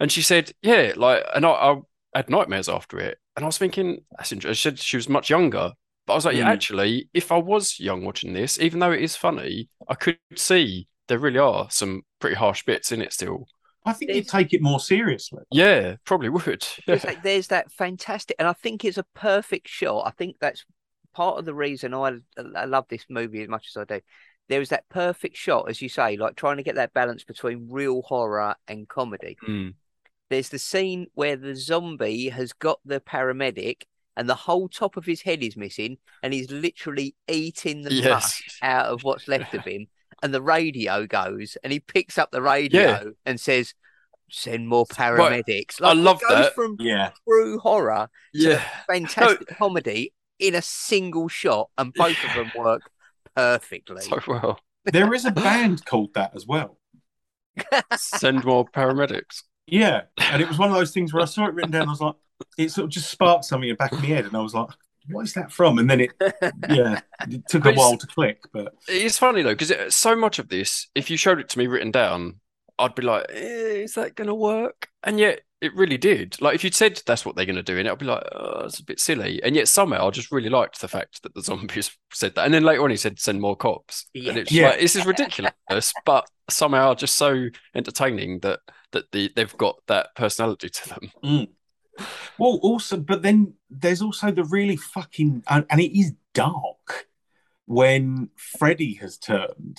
And 0.00 0.10
she 0.12 0.22
said, 0.22 0.52
"Yeah, 0.62 0.92
like," 0.96 1.24
and 1.34 1.44
I, 1.46 1.50
I 1.50 1.76
had 2.14 2.30
nightmares 2.30 2.68
after 2.68 2.98
it, 2.98 3.18
and 3.36 3.44
I 3.44 3.48
was 3.48 3.58
thinking, 3.58 4.04
"That's 4.18 4.32
interesting." 4.32 4.54
She 4.54 4.62
said 4.62 4.78
she 4.78 4.96
was 4.96 5.08
much 5.08 5.30
younger, 5.30 5.72
but 6.06 6.12
I 6.12 6.16
was 6.16 6.24
like, 6.26 6.36
"Yeah, 6.36 6.46
Mm. 6.46 6.52
actually, 6.52 7.08
if 7.14 7.32
I 7.32 7.38
was 7.38 7.78
young 7.80 8.04
watching 8.04 8.32
this, 8.32 8.58
even 8.60 8.80
though 8.80 8.92
it 8.92 9.02
is 9.02 9.16
funny, 9.16 9.68
I 9.88 9.94
could 9.94 10.18
see 10.36 10.88
there 11.08 11.18
really 11.18 11.38
are 11.38 11.70
some 11.70 12.02
pretty 12.20 12.36
harsh 12.36 12.64
bits 12.64 12.92
in 12.92 13.02
it 13.02 13.12
still." 13.12 13.46
I 13.84 13.92
think 13.92 14.10
you 14.10 14.16
It's- 14.18 14.30
take 14.32 14.52
it 14.52 14.62
more 14.62 14.80
seriously. 14.80 15.44
Yeah, 15.52 15.96
probably 16.04 16.28
would. 16.28 16.66
There's, 16.86 17.04
Yeah. 17.04 17.10
like, 17.10 17.22
there's 17.22 17.48
that 17.48 17.70
fantastic, 17.72 18.36
and 18.38 18.48
I 18.48 18.52
think 18.52 18.84
it's 18.84 18.98
a 18.98 19.04
perfect 19.14 19.68
shot. 19.68 20.06
I 20.06 20.10
think 20.10 20.36
that's 20.40 20.64
part 21.14 21.38
of 21.38 21.44
the 21.44 21.54
reason 21.54 21.94
I, 21.94 22.18
I 22.56 22.64
love 22.66 22.86
this 22.88 23.04
movie 23.08 23.42
as 23.42 23.48
much 23.48 23.68
as 23.74 23.76
I 23.80 23.84
do. 23.84 24.00
There 24.48 24.60
is 24.60 24.68
that 24.68 24.88
perfect 24.88 25.36
shot, 25.36 25.68
as 25.68 25.82
you 25.82 25.88
say, 25.88 26.16
like 26.16 26.36
trying 26.36 26.56
to 26.58 26.62
get 26.62 26.76
that 26.76 26.94
balance 26.94 27.24
between 27.24 27.68
real 27.70 28.02
horror 28.02 28.54
and 28.68 28.88
comedy. 28.88 29.36
Mm. 29.46 29.74
There's 30.30 30.48
the 30.48 30.58
scene 30.58 31.06
where 31.14 31.36
the 31.36 31.54
zombie 31.54 32.28
has 32.30 32.52
got 32.52 32.80
the 32.84 33.00
paramedic 33.00 33.82
and 34.16 34.28
the 34.28 34.34
whole 34.34 34.68
top 34.68 34.96
of 34.96 35.04
his 35.04 35.20
head 35.22 35.42
is 35.42 35.56
missing, 35.56 35.98
and 36.22 36.32
he's 36.32 36.50
literally 36.50 37.14
eating 37.28 37.82
the 37.82 37.92
Yes. 37.92 38.06
mush 38.08 38.58
out 38.62 38.86
of 38.86 39.04
what's 39.04 39.28
left 39.28 39.52
of 39.54 39.64
him. 39.64 39.88
And 40.22 40.32
the 40.32 40.40
radio 40.40 41.06
goes, 41.06 41.58
and 41.62 41.70
he 41.72 41.80
picks 41.80 42.16
up 42.16 42.30
the 42.30 42.40
radio 42.40 42.80
Yeah. 42.80 43.02
and 43.26 43.38
says, 43.38 43.74
"Send 44.30 44.68
more 44.68 44.86
paramedics." 44.86 45.82
I 45.82 45.92
it 45.92 45.96
love 45.96 46.20
goes 46.22 46.30
that. 46.46 46.54
from 46.54 46.76
Yeah. 46.80 47.10
true 47.28 47.58
horror 47.58 48.08
to 48.34 48.40
Yeah. 48.40 48.64
fantastic 48.86 49.48
comedy 49.48 50.14
in 50.38 50.54
a 50.54 50.62
single 50.62 51.28
shot, 51.28 51.68
and 51.76 51.92
both 51.92 52.16
of 52.24 52.34
them 52.34 52.50
work 52.56 52.90
perfectly. 53.36 54.02
So 54.02 54.20
well. 54.26 54.60
There 54.92 55.12
is 55.14 55.24
a 55.24 55.32
band 55.32 55.84
called 55.84 56.14
that 56.14 56.36
as 56.36 56.46
well. 56.46 56.78
Send 57.96 58.44
more 58.44 58.64
paramedics. 58.64 59.42
Yeah. 59.66 60.02
And 60.30 60.40
it 60.40 60.46
was 60.46 60.58
one 60.58 60.68
of 60.68 60.76
those 60.76 60.92
things 60.92 61.12
where 61.12 61.22
I 61.22 61.26
saw 61.26 61.46
it 61.46 61.54
written 61.54 61.72
down. 61.72 61.88
I 61.88 61.90
was 61.90 62.00
like, 62.00 62.14
it 62.56 62.70
sort 62.70 62.84
of 62.84 62.90
just 62.90 63.10
sparked 63.10 63.44
something 63.46 63.68
in 63.68 63.72
the 63.72 63.78
back 63.78 63.90
of 63.90 63.98
my 63.98 64.06
head. 64.06 64.26
And 64.26 64.36
I 64.36 64.40
was 64.40 64.54
like, 64.54 64.68
what 65.08 65.22
is 65.22 65.34
that 65.34 65.50
from? 65.50 65.78
And 65.78 65.90
then 65.90 66.02
it, 66.02 66.12
yeah, 66.70 67.00
it 67.28 67.48
took 67.48 67.64
a 67.64 67.72
while 67.72 67.96
to 67.98 68.06
click. 68.06 68.38
But 68.52 68.74
It's 68.86 69.18
funny 69.18 69.42
though, 69.42 69.56
because 69.56 69.72
so 69.92 70.14
much 70.14 70.38
of 70.38 70.50
this, 70.50 70.86
if 70.94 71.10
you 71.10 71.16
showed 71.16 71.40
it 71.40 71.48
to 71.48 71.58
me 71.58 71.66
written 71.66 71.90
down, 71.90 72.36
I'd 72.78 72.94
be 72.94 73.02
like, 73.02 73.26
eh, 73.30 73.82
is 73.82 73.94
that 73.94 74.14
going 74.14 74.28
to 74.28 74.34
work? 74.34 74.88
And 75.02 75.18
yet 75.18 75.40
it 75.60 75.74
really 75.74 75.96
did. 75.96 76.40
Like 76.40 76.54
if 76.54 76.64
you'd 76.64 76.74
said 76.74 77.00
that's 77.06 77.24
what 77.24 77.34
they're 77.36 77.46
going 77.46 77.56
to 77.56 77.62
do, 77.62 77.78
and 77.78 77.88
I'd 77.88 77.98
be 77.98 78.06
like, 78.06 78.22
oh, 78.32 78.64
it's 78.66 78.78
a 78.78 78.84
bit 78.84 79.00
silly. 79.00 79.42
And 79.42 79.56
yet 79.56 79.68
somehow 79.68 80.06
I 80.06 80.10
just 80.10 80.30
really 80.30 80.50
liked 80.50 80.80
the 80.80 80.88
fact 80.88 81.22
that 81.22 81.34
the 81.34 81.42
zombies 81.42 81.96
said 82.12 82.34
that. 82.34 82.44
And 82.44 82.52
then 82.54 82.62
later 82.64 82.82
on 82.84 82.90
he 82.90 82.96
said, 82.96 83.18
send 83.18 83.40
more 83.40 83.56
cops. 83.56 84.06
Yeah. 84.12 84.30
And 84.30 84.38
it's 84.38 84.52
Yeah. 84.52 84.68
like, 84.70 84.80
this 84.80 84.96
is 84.96 85.06
ridiculous, 85.06 85.52
but 86.04 86.26
somehow 86.50 86.94
just 86.94 87.16
so 87.16 87.46
entertaining 87.74 88.40
that 88.40 88.60
that 88.92 89.10
the, 89.12 89.30
they've 89.34 89.56
got 89.56 89.76
that 89.88 90.14
personality 90.14 90.68
to 90.68 90.88
them. 90.88 91.46
Well, 92.38 92.58
also, 92.62 92.98
but 92.98 93.22
then 93.22 93.54
there's 93.70 94.02
also 94.02 94.30
the 94.30 94.44
really 94.44 94.76
fucking, 94.76 95.42
and, 95.48 95.64
and 95.70 95.80
it 95.80 95.98
is 95.98 96.12
dark 96.34 97.06
when 97.64 98.28
Freddy 98.36 98.94
has 98.94 99.16
turned 99.18 99.78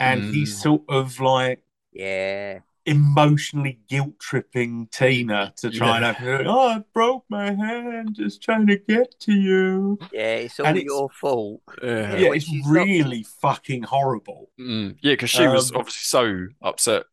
and 0.00 0.24
he's 0.34 0.56
Mm. 0.58 0.62
sort 0.62 0.82
of 0.88 1.20
like 1.20 1.62
yeah, 1.92 2.60
emotionally 2.86 3.80
guilt 3.88 4.18
tripping 4.18 4.86
Tina 4.88 5.52
to 5.56 5.70
try 5.70 5.98
Yeah. 6.00 6.08
and 6.08 6.16
have, 6.16 6.46
oh, 6.46 6.68
I 6.68 6.84
broke 6.92 7.24
my 7.28 7.52
hand 7.52 8.14
just 8.14 8.42
trying 8.42 8.66
to 8.66 8.76
get 8.76 9.18
to 9.20 9.32
you. 9.32 9.98
yeah, 10.12 10.34
it's 10.36 10.60
all 10.60 10.66
And 10.66 10.76
it's- 10.76 10.86
your 10.92 11.08
fault. 11.10 11.62
Yeah. 11.82 12.16
Yeah, 12.16 12.32
it's 12.34 12.44
she's 12.44 12.66
not- 12.66 12.72
really 12.72 13.22
fucking 13.40 13.84
horrible. 13.84 14.50
Mm, 14.60 14.96
yeah, 15.00 15.12
because 15.14 15.30
she 15.30 15.46
was 15.48 15.70
Um, 15.72 15.78
obviously 15.78 16.02
so 16.02 16.46
upset 16.62 17.04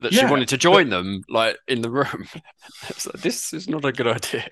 that 0.00 0.12
she 0.12 0.20
Yeah, 0.20 0.30
wanted 0.30 0.48
to 0.50 0.56
join 0.58 0.90
them, 0.90 1.22
like 1.28 1.56
in 1.66 1.80
the 1.82 1.90
room. 1.90 2.26
It's 2.88 3.06
like, 3.06 3.22
this 3.22 3.52
is 3.52 3.68
not 3.68 3.84
a 3.84 3.92
good 3.92 4.06
idea. 4.06 4.48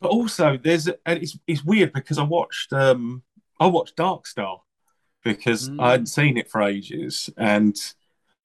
But 0.00 0.10
also, 0.10 0.56
there's 0.56 0.86
and 0.86 1.22
it's 1.22 1.36
it's 1.46 1.64
weird 1.64 1.92
because 1.92 2.18
I 2.18 2.22
watched 2.24 2.72
um 2.72 3.22
I 3.60 3.66
watched 3.66 3.96
Dark 3.96 4.26
Star 4.26 4.60
because 5.22 5.68
Mm. 5.70 5.80
I 5.82 5.90
hadn't 5.92 6.06
seen 6.06 6.36
it 6.36 6.50
for 6.50 6.60
ages, 6.62 7.30
and 7.38 7.74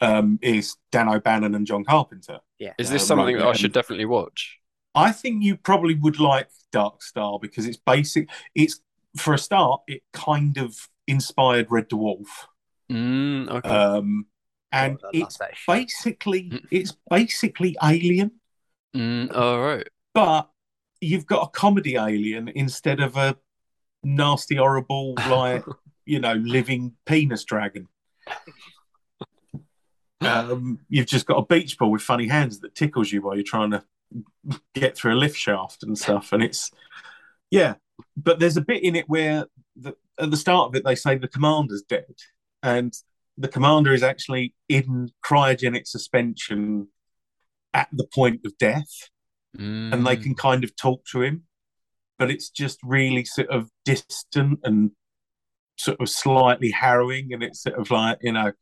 um 0.01 0.39
it's 0.41 0.77
Dan 0.91 1.09
O'Bannon 1.09 1.55
and 1.55 1.65
John 1.67 1.83
Carpenter. 1.83 2.39
Yeah, 2.57 2.73
Is 2.77 2.89
this 2.89 3.03
Uh, 3.03 3.05
something 3.07 3.35
right, 3.35 3.43
that 3.43 3.49
I 3.49 3.53
should 3.53 3.73
definitely 3.73 4.05
watch? 4.05 4.59
I 4.95 5.11
think 5.11 5.43
you 5.43 5.55
probably 5.57 5.95
would 5.95 6.19
like 6.19 6.49
Dark 6.71 7.01
Star 7.01 7.39
because 7.39 7.65
it's 7.65 7.77
basic. 7.77 8.29
It's 8.55 8.81
for 9.17 9.33
a 9.33 9.37
start, 9.37 9.81
it 9.87 10.03
kind 10.13 10.57
of 10.57 10.75
inspired 11.07 11.67
Red 11.69 11.89
Dwarf, 11.89 12.27
Mm, 12.91 13.49
okay. 13.49 13.69
um, 13.69 14.25
and 14.71 14.99
God, 15.01 15.11
I 15.15 15.17
love 15.19 15.27
it's 15.29 15.37
basically 15.67 16.43
Mm. 16.49 16.65
it's 16.71 16.93
basically 17.09 17.75
Alien, 17.83 18.31
mm, 18.95 19.33
all 19.35 19.59
right. 19.61 19.87
but 20.13 20.49
you've 21.01 21.25
got 21.25 21.43
a 21.47 21.49
comedy 21.49 21.95
alien 21.95 22.49
instead 22.49 22.99
of 22.99 23.15
a 23.17 23.37
nasty, 24.03 24.55
horrible, 24.55 25.15
like 25.29 25.63
you 26.05 26.19
know, 26.19 26.33
living 26.33 26.93
penis 27.05 27.43
dragon. 27.45 27.87
Um, 30.25 30.79
you've 30.89 31.07
just 31.07 31.25
got 31.25 31.37
a 31.37 31.45
beach 31.45 31.77
ball 31.77 31.91
with 31.91 32.01
funny 32.01 32.27
hands 32.27 32.59
that 32.59 32.75
tickles 32.75 33.11
you 33.11 33.21
while 33.21 33.35
you're 33.35 33.43
trying 33.43 33.71
to 33.71 33.83
get 34.73 34.97
through 34.97 35.13
a 35.13 35.15
lift 35.15 35.37
shaft 35.37 35.83
and 35.83 35.97
stuff. 35.97 36.33
And 36.33 36.43
it's, 36.43 36.71
yeah, 37.51 37.75
but 38.17 38.39
there's 38.39 38.57
a 38.57 38.61
bit 38.61 38.83
in 38.83 38.95
it 38.95 39.07
where 39.07 39.45
the, 39.75 39.95
at 40.19 40.31
the 40.31 40.37
start 40.37 40.69
of 40.69 40.75
it, 40.75 40.83
they 40.83 40.95
say 40.95 41.17
the 41.17 41.27
commander's 41.27 41.83
dead. 41.83 42.15
And 42.63 42.93
the 43.37 43.47
commander 43.47 43.93
is 43.93 44.03
actually 44.03 44.55
in 44.67 45.11
cryogenic 45.25 45.87
suspension 45.87 46.89
at 47.73 47.87
the 47.93 48.05
point 48.13 48.41
of 48.45 48.57
death 48.57 49.09
and 49.91 50.05
they 50.05 50.15
Mm, 50.15 50.23
can 50.23 50.35
kind 50.35 50.63
of 50.63 50.75
talk 50.75 51.05
to 51.05 51.21
him, 51.21 51.43
but 52.19 52.31
it's 52.31 52.49
just 52.49 52.79
really 52.83 53.25
sort 53.25 53.49
of 53.49 53.69
distant 53.85 54.59
and 54.63 54.91
sort 55.77 55.99
of 56.01 56.09
slightly 56.09 56.71
harrowing. 56.71 57.33
And 57.33 57.43
it's 57.43 57.63
sort 57.63 57.77
of 57.77 57.91
like, 57.91 58.19
you 58.21 58.33
know, 58.33 58.53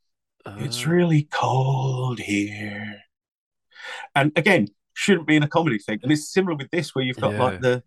it's 0.59 0.85
uh, 0.85 0.89
really 0.89 1.23
cold 1.31 2.19
here. 2.19 3.01
And 4.15 4.31
again, 4.35 4.69
shouldn't 4.93 5.27
be 5.27 5.35
in 5.35 5.43
a 5.43 5.47
comedy 5.47 5.79
thing. 5.79 5.99
And 6.03 6.11
it's 6.11 6.31
similar 6.31 6.55
with 6.55 6.71
this, 6.71 6.95
where 6.95 7.03
you've 7.05 7.17
got 7.19 7.33
Yeah. 7.33 7.43
like 7.43 7.61
the 7.61 7.83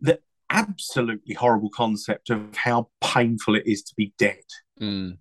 the 0.00 0.20
absolutely 0.50 1.34
horrible 1.34 1.70
concept 1.70 2.30
of 2.30 2.54
how 2.54 2.88
painful 3.00 3.56
it 3.56 3.66
is 3.66 3.82
to 3.82 3.94
be 3.96 4.12
dead 4.18 4.44
mm, 4.80 5.16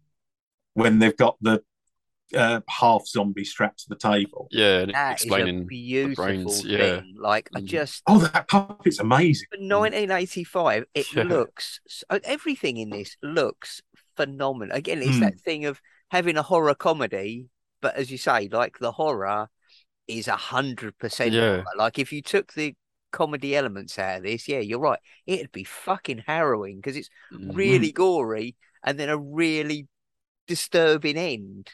when 0.73 0.99
they've 0.99 1.15
got 1.15 1.37
the 1.41 1.63
uh, 2.35 2.59
half 2.67 3.05
zombie 3.07 3.45
strapped 3.45 3.79
to 3.79 3.89
the 3.89 3.95
table. 3.95 4.47
yeah, 4.51 4.79
and 4.79 4.93
That 4.93 5.15
is 5.15 5.21
a 5.23 5.25
explaining 5.25 5.59
the 5.59 5.65
beautiful 5.65 6.25
brains. 6.25 6.65
Yeah. 6.65 6.77
thing. 6.77 7.15
Like 7.17 7.49
I 7.55 7.61
Mm. 7.61 7.65
just 7.65 8.03
Oh, 8.07 8.19
that 8.19 8.47
puppet's 8.47 8.99
amazing. 8.99 9.47
for 9.51 9.57
1985, 9.59 10.85
it 10.93 11.07
Yeah. 11.13 11.23
looks 11.23 11.79
everything 12.23 12.77
in 12.77 12.89
this 12.89 13.15
looks 13.21 13.81
phenomenal. 14.17 14.75
Again, 14.75 15.01
it's 15.01 15.17
Mm. 15.17 15.21
that 15.21 15.39
thing 15.39 15.65
of 15.65 15.81
having 16.11 16.37
a 16.37 16.43
horror 16.43 16.75
comedy, 16.75 17.47
but 17.81 17.95
as 17.95 18.11
you 18.11 18.17
say, 18.17 18.49
like 18.51 18.79
the 18.79 18.93
horror 18.93 19.49
is 20.07 20.27
a 20.27 20.35
hundred 20.35 20.97
percent. 20.97 21.33
Yeah. 21.33 21.63
Like 21.77 21.99
if 21.99 22.13
you 22.13 22.21
took 22.21 22.53
the 22.53 22.75
comedy 23.11 23.55
elements 23.55 23.99
out 23.99 24.17
of 24.17 24.23
this, 24.23 24.47
yeah, 24.47 24.59
you're 24.59 24.79
right. 24.79 24.99
It'd 25.25 25.51
be 25.51 25.63
fucking 25.63 26.23
harrowing 26.27 26.77
because 26.77 26.97
it's 26.97 27.09
Mm, 27.31 27.51
really 27.55 27.91
gory 27.91 28.55
and 28.83 28.99
then 28.99 29.09
a 29.09 29.17
really 29.17 29.87
disturbing 30.47 31.17
end. 31.17 31.71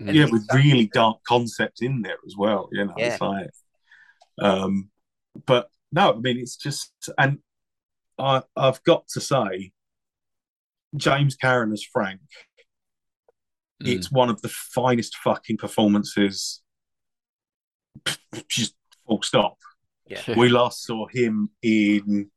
mm, 0.00 0.12
yeah, 0.14 0.26
with 0.30 0.46
really 0.52 0.86
dark 0.92 1.18
concepts 1.26 1.82
in 1.82 2.02
there 2.02 2.18
as 2.26 2.34
well. 2.36 2.68
You 2.72 2.84
know, 2.86 2.94
Yeah. 2.96 3.06
it's 3.06 3.20
like, 3.20 3.50
um, 4.40 4.90
but 5.46 5.68
no, 5.92 6.14
I 6.14 6.16
mean, 6.18 6.38
it's 6.38 6.56
just, 6.56 6.92
and 7.18 7.38
I, 8.18 8.42
I've 8.56 8.82
got 8.84 9.08
to 9.14 9.20
say, 9.20 9.72
James 10.96 11.36
Karen 11.36 11.72
as 11.72 11.82
Frank, 11.82 12.20
mm. 13.84 13.94
it's 13.94 14.10
one 14.10 14.30
of 14.30 14.40
the 14.42 14.48
finest 14.48 15.16
fucking 15.16 15.56
performances. 15.56 16.62
Just 18.48 18.74
full 19.06 19.22
stop. 19.22 19.58
Yeah. 20.06 20.34
We 20.36 20.48
last 20.48 20.84
saw 20.84 21.06
him 21.08 21.50
in. 21.62 22.30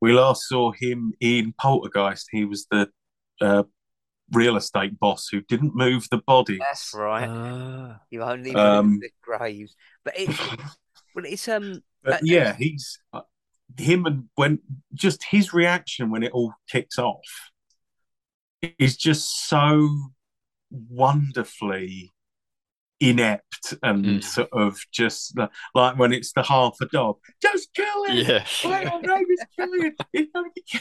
We 0.00 0.12
last 0.12 0.48
saw 0.48 0.72
him 0.72 1.12
in 1.20 1.54
Poltergeist. 1.60 2.28
He 2.30 2.44
was 2.44 2.66
the 2.70 2.88
uh, 3.40 3.64
real 4.32 4.56
estate 4.56 4.98
boss 4.98 5.28
who 5.30 5.40
didn't 5.40 5.74
move 5.74 6.06
the 6.10 6.18
body. 6.18 6.58
That's 6.58 6.92
right. 6.94 7.28
Ah. 7.28 8.00
you 8.10 8.22
only 8.22 8.54
um, 8.54 9.00
the 9.00 9.10
graves, 9.22 9.74
but 10.04 10.18
it's 10.18 10.38
well, 11.14 11.24
it's 11.24 11.48
um 11.48 11.82
But 12.02 12.14
Uh, 12.14 12.18
yeah, 12.22 12.54
he's 12.56 12.98
uh, 13.12 13.22
him 13.76 14.06
and 14.06 14.24
when 14.34 14.60
just 14.94 15.24
his 15.24 15.52
reaction 15.52 16.10
when 16.10 16.22
it 16.22 16.32
all 16.32 16.52
kicks 16.70 16.98
off 16.98 17.20
is 18.78 18.96
just 18.96 19.48
so 19.48 19.88
wonderfully 20.70 22.12
inept 23.00 23.74
and 23.82 24.04
Mm. 24.04 24.24
sort 24.24 24.48
of 24.52 24.78
just 24.90 25.34
the- 25.36 25.50
like 25.74 25.96
when 25.96 26.12
it's 26.12 26.32
the 26.32 26.42
half 26.42 26.76
a 26.80 26.86
dog, 26.86 27.18
just 27.40 27.72
kill 27.74 28.04
it. 28.08 28.26
Yeah. 28.26 28.44
Why 28.62 28.84
don't 28.84 29.08
I 29.08 29.20
just 29.22 29.46
kill 29.56 29.72
it? 29.74 29.94
It's 30.12 30.30
only 30.34 30.50
kill-" 30.66 30.80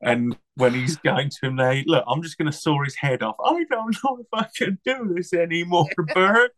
And 0.00 0.36
when 0.56 0.74
he's 0.74 0.96
going 0.96 1.30
to 1.30 1.46
him, 1.46 1.56
they 1.56 1.84
look. 1.86 2.04
I'm 2.06 2.22
just 2.22 2.36
going 2.38 2.50
to 2.50 2.56
saw 2.56 2.82
his 2.82 2.94
head 2.96 3.22
off. 3.22 3.36
I 3.44 3.64
don't 3.70 3.96
know 4.04 4.18
if 4.20 4.26
I 4.32 4.46
can 4.56 4.78
do 4.84 5.12
this 5.14 5.32
anymore, 5.32 5.86
Bert. 6.14 6.52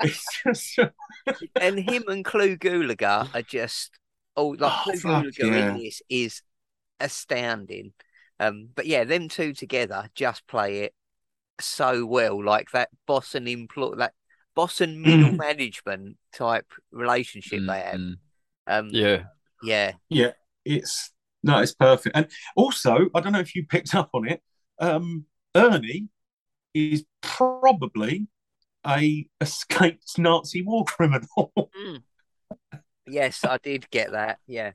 it's 0.00 0.24
just 0.44 0.78
and 1.60 1.78
him 1.78 2.04
and 2.08 2.24
Clu 2.24 2.56
Gulager 2.56 3.34
are 3.34 3.42
just 3.42 3.90
oh 4.36 4.48
like 4.48 4.72
Oh, 4.72 4.82
Clu 4.84 4.96
fuck, 5.00 5.24
Gulager 5.24 5.38
yeah. 5.50 5.70
in 5.70 5.78
this 5.78 6.02
is 6.10 6.42
astounding. 7.00 7.92
Um, 8.40 8.70
but 8.74 8.86
yeah, 8.86 9.04
them 9.04 9.28
two 9.28 9.52
together 9.54 10.10
just 10.14 10.46
play 10.46 10.80
it 10.80 10.94
so 11.60 12.06
well, 12.06 12.42
like 12.44 12.70
that 12.72 12.90
boss 13.06 13.34
and 13.34 13.48
employ 13.48 13.94
that 13.96 14.14
boss 14.54 14.80
and 14.80 15.02
middle 15.02 15.32
Mm. 15.32 15.38
management 15.38 16.18
type 16.34 16.72
relationship 16.92 17.64
they 17.66 17.80
have. 17.80 18.00
Mm, 18.00 18.16
Um, 18.66 18.90
Yeah. 18.90 19.24
yeah, 19.62 19.94
Yeah, 20.08 20.32
it's 20.64 21.12
no, 21.42 21.60
it's 21.60 21.74
perfect. 21.74 22.16
And 22.16 22.28
also, 22.56 23.10
I 23.14 23.20
don't 23.20 23.32
know 23.32 23.40
if 23.40 23.54
you 23.54 23.66
picked 23.66 23.94
up 23.94 24.10
on 24.14 24.28
it. 24.28 24.42
um, 24.80 25.26
Ernie 25.54 26.08
is 26.74 27.04
probably 27.22 28.28
a 28.86 29.28
escaped 29.40 30.18
Nazi 30.18 30.62
war 30.62 30.84
criminal. 30.86 31.52
Mm. 31.76 32.02
Yes, 33.06 33.44
I 33.44 33.58
did 33.58 33.88
get 33.90 34.12
that. 34.12 34.38
Yeah. 34.46 34.72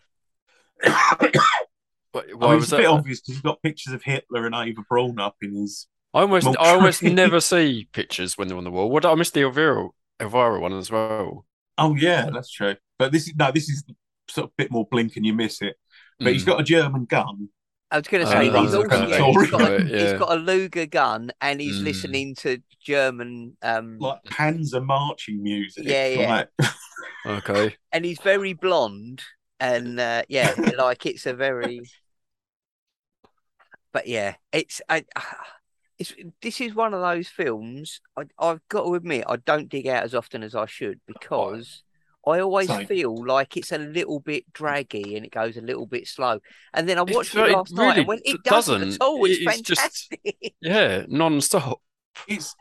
Why, 2.13 2.21
I 2.21 2.49
mean, 2.49 2.55
was 2.55 2.63
it's 2.65 2.73
a 2.73 2.77
bit 2.77 2.83
that? 2.83 2.89
obvious 2.89 3.21
because 3.21 3.35
you've 3.35 3.43
got 3.43 3.61
pictures 3.61 3.93
of 3.93 4.03
Hitler 4.03 4.45
and 4.45 4.55
Eva 4.55 4.81
Braun 4.89 5.19
up 5.19 5.35
in 5.41 5.55
his. 5.55 5.87
I 6.13 6.21
almost, 6.21 6.45
Well, 6.45 6.55
I 6.59 6.69
almost 6.75 7.03
never 7.03 7.39
see 7.39 7.87
pictures 7.93 8.37
when 8.37 8.47
they're 8.47 8.57
on 8.57 8.63
the 8.65 8.71
wall. 8.71 8.89
What 8.89 9.05
I 9.05 9.15
missed 9.15 9.33
the 9.33 9.41
Elvira, 9.43 9.89
Elvira 10.19 10.59
one 10.59 10.73
as 10.73 10.91
well. 10.91 11.45
Oh 11.77 11.95
yeah, 11.95 12.29
that's 12.33 12.51
true. 12.51 12.75
But 12.99 13.11
this 13.11 13.27
is 13.27 13.35
no, 13.35 13.51
this 13.51 13.69
is 13.69 13.83
sort 14.27 14.45
of 14.45 14.49
a 14.51 14.53
bit 14.57 14.71
more 14.71 14.85
blink 14.91 15.15
and 15.15 15.25
you 15.25 15.33
miss 15.33 15.61
it. 15.61 15.77
But 16.19 16.33
he's 16.33 16.43
got 16.43 16.59
a 16.59 16.63
German 16.63 17.05
gun. 17.05 17.49
I 17.89 17.97
was 17.97 18.07
going 18.07 18.23
to 18.23 18.29
Oh, 18.29 18.31
say 18.31 18.49
right, 18.49 18.61
he's 18.61 18.73
okay. 18.73 18.95
also 18.95 19.07
yeah, 19.07 19.21
he's, 19.31 19.49
got 19.49 19.61
a, 19.61 19.71
Right, 19.77 19.81
he's 19.81 19.91
yeah. 19.91 20.17
got 20.17 20.31
a 20.31 20.35
Luger 20.35 20.85
gun 20.85 21.31
and 21.41 21.59
he's 21.59 21.79
Mm. 21.79 21.83
listening 21.83 22.35
to 22.35 22.61
German 22.81 23.57
um 23.61 23.97
like 23.99 24.23
Panzer 24.25 24.85
marching 24.85 25.41
music. 25.43 25.83
Yeah, 25.85 26.07
yeah. 26.07 26.29
Like, 26.29 26.49
Okay. 27.25 27.75
and 27.91 28.05
he's 28.05 28.19
very 28.21 28.53
blonde 28.53 29.21
and 29.61 29.97
uh, 29.99 30.23
yeah 30.27 30.53
like 30.77 31.05
it's 31.05 31.25
a 31.25 31.33
very 31.33 31.79
but 33.93 34.07
yeah 34.07 34.35
it's 34.51 34.81
I 34.89 35.05
it's 35.99 36.13
this 36.41 36.59
is 36.59 36.73
one 36.73 36.93
of 36.93 37.01
those 37.01 37.27
films 37.27 38.01
I, 38.17 38.23
I've 38.39 38.61
got 38.69 38.83
to 38.85 38.95
admit 38.95 39.25
I 39.29 39.35
don't 39.37 39.69
dig 39.69 39.87
out 39.87 40.03
as 40.03 40.15
often 40.15 40.43
as 40.43 40.55
I 40.55 40.65
should 40.65 40.99
because 41.07 41.83
I 42.25 42.39
always 42.39 42.67
Same. 42.67 42.85
feel 42.87 43.25
like 43.25 43.55
it's 43.57 43.71
a 43.71 43.77
little 43.79 44.19
bit 44.19 44.51
draggy 44.53 45.15
and 45.15 45.25
it 45.25 45.31
goes 45.31 45.57
a 45.57 45.61
little 45.61 45.85
bit 45.87 46.07
slow 46.07 46.39
and 46.73 46.87
then 46.89 46.97
I 46.97 47.01
It 47.03 47.13
watched 47.15 47.31
it 47.35 47.37
very- 47.37 47.53
last 47.53 47.73
night 47.73 47.85
really 47.87 47.99
and 47.99 48.07
when 48.07 48.19
it 48.23 48.43
doesn't, 48.43 48.79
doesn't. 48.81 48.93
at 48.95 49.01
all 49.05 49.25
it's 49.25 49.39
It's 49.41 49.61
just- 49.61 49.81
fantastic 50.11 50.53
Yeah, 50.61 51.05
non-stop. 51.07 51.79
it's 52.27 52.55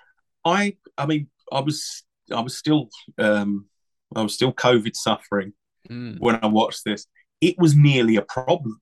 I 0.44 0.76
I 0.98 1.06
mean 1.06 1.28
I 1.52 1.60
was 1.60 2.02
I 2.30 2.40
was 2.40 2.56
still 2.58 2.88
um 3.18 3.66
I 4.14 4.22
was 4.22 4.34
still 4.34 4.52
COVID 4.52 4.94
suffering 4.96 5.52
Mm. 5.88 6.18
when 6.18 6.38
I 6.42 6.46
watched 6.46 6.84
this. 6.84 7.06
It 7.40 7.56
was 7.58 7.74
nearly 7.74 8.16
a 8.16 8.22
problem 8.22 8.80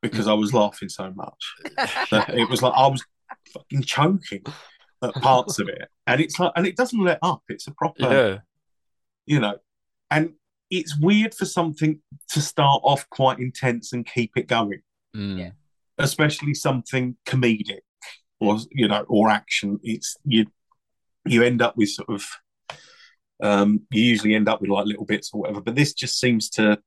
because 0.00 0.26
I 0.26 0.32
was 0.32 0.54
laughing 0.54 0.88
so 0.88 1.12
much. 1.14 1.54
that 2.10 2.30
it 2.30 2.48
was 2.48 2.62
like 2.62 2.72
I 2.74 2.86
was 2.86 3.04
fucking 3.52 3.82
choking 3.82 4.42
at 5.02 5.14
parts 5.16 5.58
of 5.58 5.68
it. 5.68 5.88
And 6.06 6.20
it's 6.20 6.38
like 6.38 6.52
and 6.56 6.66
it 6.66 6.76
doesn't 6.76 7.02
let 7.02 7.18
up. 7.22 7.42
It's 7.48 7.66
a 7.66 7.72
proper 7.72 8.02
Yeah. 8.02 8.38
you 9.26 9.38
know, 9.40 9.56
and 10.10 10.32
it's 10.70 10.96
weird 10.98 11.34
for 11.34 11.44
something 11.44 12.00
to 12.30 12.40
start 12.40 12.80
off 12.84 13.08
quite 13.10 13.38
intense 13.38 13.92
and 13.92 14.06
keep 14.06 14.32
it 14.36 14.46
going, 14.48 14.80
Mm. 15.14 15.38
Yeah. 15.38 15.50
especially 15.98 16.54
something 16.54 17.16
comedic 17.26 17.80
or 18.40 18.56
you 18.70 18.88
know 18.88 19.04
or 19.08 19.28
action. 19.28 19.78
It's 19.82 20.16
you 20.24 20.46
you 21.26 21.42
end 21.42 21.60
up 21.60 21.76
with 21.76 21.90
sort 21.90 22.08
of 22.08 22.24
um 23.42 23.80
you 23.90 24.02
usually 24.02 24.34
end 24.34 24.48
up 24.48 24.60
with 24.60 24.70
like 24.70 24.86
little 24.86 25.04
bits 25.04 25.30
or 25.32 25.40
whatever, 25.42 25.60
but 25.60 25.74
this 25.74 25.94
just 25.94 26.18
seems 26.20 26.48
to 26.50 26.78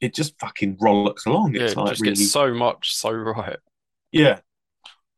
it 0.00 0.14
just 0.14 0.38
fucking 0.38 0.76
rollicks 0.80 1.26
along. 1.26 1.54
Yeah, 1.54 1.62
It's 1.62 1.72
it 1.72 1.76
like 1.76 1.86
just 1.86 2.00
really 2.00 2.14
gets 2.14 2.30
so 2.30 2.52
much 2.54 2.94
so 2.94 3.10
right. 3.12 3.56
yeah, 4.12 4.40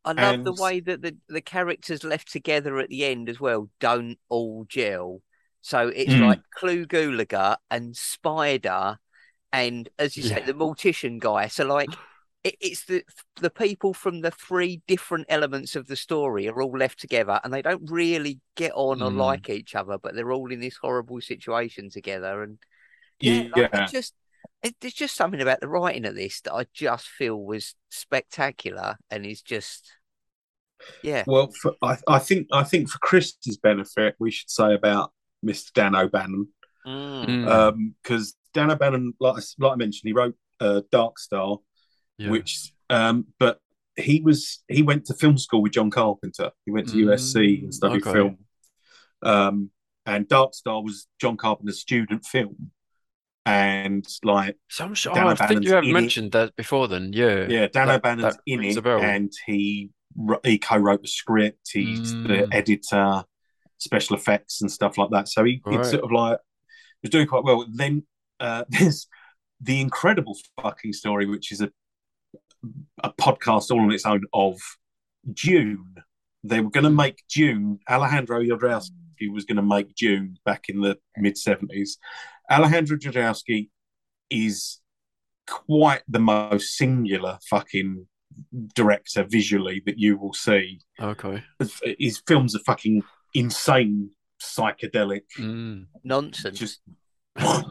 I 0.05 0.13
love 0.13 0.37
the 0.45 0.53
way 0.53 0.81
that 0.81 1.03
the, 1.03 1.17
the 1.29 1.41
characters 1.41 2.05
left 2.05 2.31
together 2.31 2.79
at 2.79 2.89
the 2.89 3.05
end 3.05 3.29
as 3.29 3.41
well 3.41 3.71
don't 3.81 4.19
all 4.29 4.65
gel. 4.69 5.23
So 5.63 5.89
it's 5.89 6.13
Mm. 6.13 6.21
like 6.21 6.41
Clu 6.55 6.87
Gulager 6.87 7.57
and 7.71 7.97
Spider, 7.97 8.99
and 9.53 9.89
as 9.99 10.17
you 10.17 10.23
say, 10.25 10.43
the 10.45 10.55
Mortician 10.55 11.19
guy. 11.19 11.49
So 11.49 11.67
like, 11.67 11.99
it, 12.47 12.55
it's 12.61 12.85
the 12.85 13.03
the 13.41 13.51
people 13.51 13.93
from 13.95 14.21
the 14.21 14.31
three 14.31 14.81
different 14.87 15.27
elements 15.29 15.77
of 15.77 15.87
the 15.87 15.97
story 15.97 16.49
are 16.49 16.63
all 16.63 16.77
left 16.77 16.99
together, 17.01 17.41
and 17.43 17.53
they 17.53 17.63
don't 17.63 17.91
really 17.91 18.41
get 18.55 18.73
on 18.75 19.03
or 19.03 19.11
Mm. 19.11 19.17
like 19.17 19.49
each 19.51 19.75
other, 19.75 19.99
but 19.99 20.15
they're 20.15 20.33
all 20.33 20.51
in 20.53 20.61
this 20.61 20.77
horrible 20.77 21.21
situation 21.21 21.91
together. 21.91 22.43
And 22.43 22.59
yeah, 23.21 23.49
like, 23.57 23.71
it 23.75 23.91
just 23.91 24.15
it, 24.63 24.77
there's 24.81 24.95
just 24.95 25.17
something 25.17 25.41
about 25.43 25.61
the 25.61 25.69
writing 25.69 26.07
of 26.07 26.15
this 26.15 26.41
that 26.43 26.55
I 26.55 26.67
just 26.73 27.07
feel 27.09 27.37
was 27.37 27.75
spectacular, 27.91 28.97
and 29.11 29.27
is 29.27 29.43
just 29.43 29.93
yeah. 31.03 31.25
Well, 31.27 31.51
for, 31.63 31.75
I, 31.83 31.97
I 32.07 32.19
think 32.19 32.49
I 32.53 32.63
think 32.65 32.91
for 32.91 32.99
Chris's 32.99 33.57
benefit, 33.57 34.15
we 34.19 34.31
should 34.31 34.51
say 34.51 34.75
about 34.75 35.13
Mr. 35.45 35.73
Dan 35.73 35.95
O'Bannon 35.95 36.49
Mm. 36.87 37.27
Mm. 37.27 37.95
because 38.03 38.37
Dan 38.55 38.71
O'Bannon, 38.71 39.13
like, 39.19 39.37
I- 39.43 39.47
like 39.59 39.73
I 39.73 39.77
mentioned, 39.77 40.09
he 40.09 40.13
wrote 40.13 40.37
uh, 40.61 40.83
Dark 40.93 41.19
Star, 41.19 41.59
Yeah. 42.19 42.31
which 42.31 42.73
um, 42.91 43.27
but 43.39 43.59
he 43.97 44.21
was 44.21 44.63
he 44.69 44.83
went 44.83 45.05
to 45.07 45.15
film 45.15 45.39
school 45.39 45.63
with 45.63 45.73
John 45.73 45.91
Carpenter. 45.91 46.51
He 46.65 46.71
went 46.73 46.89
to 46.89 46.97
Mm, 46.97 47.07
USC 47.09 47.63
and 47.65 47.75
studied 47.75 48.03
okay. 48.03 48.13
film. 48.13 48.39
Um, 49.23 49.71
and 50.07 50.29
Dark 50.29 50.55
Star 50.55 50.83
was 50.83 51.07
John 51.21 51.37
Carpenter's 51.37 51.81
student 51.81 52.25
film, 52.25 52.71
and 53.45 54.07
like 54.23 54.57
So 54.71 54.85
I'm 54.85 54.95
sure. 54.95 55.13
Oh, 55.19 55.29
I 55.29 55.35
think 55.35 55.65
you 55.65 55.75
have 55.75 55.85
in 55.85 55.91
it. 55.91 55.93
mentioned 55.93 56.33
that 56.33 56.55
before. 56.57 56.89
Then, 56.89 57.13
yeah. 57.13 57.47
yeah, 57.49 57.67
Dan 57.69 57.89
That- 57.89 57.97
O'Bannon's 57.97 58.37
that 58.37 58.43
in 58.47 58.63
it, 58.65 58.87
and 58.87 59.33
he 59.47 59.91
he 60.45 60.59
co-wrote 60.59 61.03
the 61.03 61.09
script. 61.09 61.71
He's 61.73 62.13
the 62.13 62.47
Mm. 62.47 62.49
editor, 62.55 63.25
special 63.79 64.17
effects 64.17 64.61
and 64.63 64.71
stuff 64.71 64.97
like 64.99 65.11
that. 65.11 65.29
So 65.29 65.45
he 65.45 65.61
Right. 65.65 65.85
sort 65.85 66.05
of 66.05 66.13
like 66.13 66.39
was 67.03 67.11
doing 67.11 67.27
quite 67.27 67.45
well. 67.45 67.67
Then 67.73 68.05
uh, 68.41 68.65
there's 68.71 69.07
the 69.61 69.81
incredible 69.81 70.37
fucking 70.61 70.93
story, 70.93 71.27
which 71.27 71.51
is 71.53 71.61
a 71.61 71.71
a 73.03 73.13
podcast 73.13 73.71
all 73.71 73.81
on 73.81 73.93
its 73.93 74.07
own 74.07 74.23
of 74.33 74.59
Dune. 75.33 75.95
They 76.45 76.61
were 76.61 76.71
going 76.71 76.85
to 76.85 76.91
make 76.91 77.23
Dune. 77.33 77.81
Alejandro 77.89 78.41
Jodorowsky 78.43 79.33
was 79.33 79.45
going 79.45 79.57
to 79.57 79.63
make 79.63 79.95
Dune 79.95 80.37
back 80.45 80.65
in 80.69 80.81
the 80.81 80.99
mid 81.17 81.37
seventies. 81.37 81.99
Alejandro 82.51 82.97
Jodorowsky 82.97 83.71
is 84.31 84.81
quite 85.47 86.03
the 86.09 86.19
most 86.21 86.77
singular 86.77 87.39
fucking 87.49 88.07
director 88.75 89.25
visually 89.25 89.83
that 89.87 89.99
you 89.99 90.17
will 90.17 90.33
see. 90.35 90.81
Okay. 91.01 91.43
His 91.99 92.23
films 92.27 92.55
are 92.55 92.61
fucking 92.61 93.03
insane, 93.35 94.11
psychedelic, 94.43 95.23
Mm. 95.39 95.87
Nonsense. 96.05 96.59
just. 96.59 96.81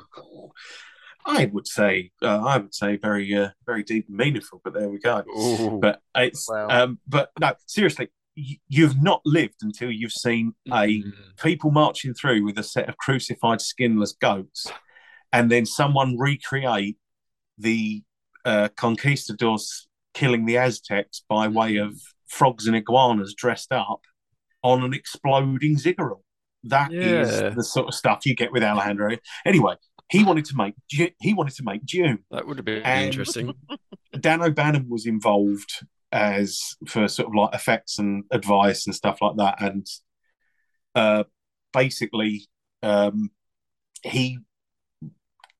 I 1.26 1.46
would 1.46 1.68
say, 1.68 2.12
uh, 2.22 2.42
I 2.46 2.58
would 2.58 2.74
say, 2.76 2.98
very, 2.98 3.34
uh, 3.36 3.50
very 3.66 3.84
deep 3.84 4.08
and 4.08 4.18
meaningful. 4.18 4.62
But 4.64 4.74
there 4.74 4.90
we 4.90 5.00
go. 5.00 5.24
Ooh. 5.38 5.80
But 5.80 6.02
it's, 6.16 6.48
Wow. 6.50 6.68
um, 6.70 7.00
but 7.08 7.32
no, 7.40 7.54
seriously, 7.66 8.10
y- 8.38 8.60
you've 8.68 9.02
not 9.02 9.22
lived 9.26 9.64
until 9.64 9.90
you've 9.92 10.12
seen 10.12 10.54
a 10.68 11.02
Mm. 11.02 11.12
people 11.42 11.72
marching 11.72 12.14
through 12.14 12.44
with 12.46 12.58
a 12.60 12.64
set 12.64 12.88
of 12.90 12.98
crucified 12.98 13.60
skinless 13.62 14.14
goats, 14.14 14.68
and 15.34 15.52
then 15.52 15.66
someone 15.66 16.18
recreate 16.18 16.98
the 17.58 18.04
uh, 18.46 18.68
conquistadors 18.78 19.88
killing 20.14 20.46
the 20.46 20.58
Aztecs 20.58 21.24
by 21.28 21.48
way 21.48 21.78
of 21.78 22.00
frogs 22.28 22.68
and 22.68 22.76
iguanas 22.76 23.34
dressed 23.34 23.72
up 23.72 24.02
on 24.62 24.84
an 24.84 24.94
exploding 24.94 25.78
ziggurat. 25.78 26.20
That 26.64 26.94
is 26.94 27.42
Yeah. 27.42 27.50
the 27.50 27.64
sort 27.64 27.88
of 27.88 27.94
stuff 27.96 28.26
you 28.26 28.36
get 28.36 28.52
with 28.52 28.62
Alejandro. 28.64 29.18
Anyway, 29.46 29.76
he 30.10 30.24
wanted 30.24 30.46
to 30.46 30.56
make 30.56 30.76
he 30.89 31.34
wanted 31.34 31.56
to 31.56 31.63
make 31.63 31.86
Dune. 31.86 32.20
That 32.32 32.48
would 32.48 32.58
have 32.58 32.65
been 32.65 32.84
And- 32.84 33.06
interesting. 33.06 33.54
Dan 34.20 34.41
O'Bannon 34.41 34.88
was 34.89 35.06
involved 35.06 35.72
as 36.12 36.76
for 36.88 37.08
sort 37.08 37.28
of 37.28 37.36
like 37.36 37.54
effects 37.54 38.00
and 38.00 38.24
advice 38.32 38.86
and 38.86 38.96
stuff 38.96 39.18
like 39.22 39.36
that, 39.38 39.62
and 39.62 39.86
uh, 40.96 41.24
basically 41.74 42.48
um, 42.82 43.30
he 44.04 44.39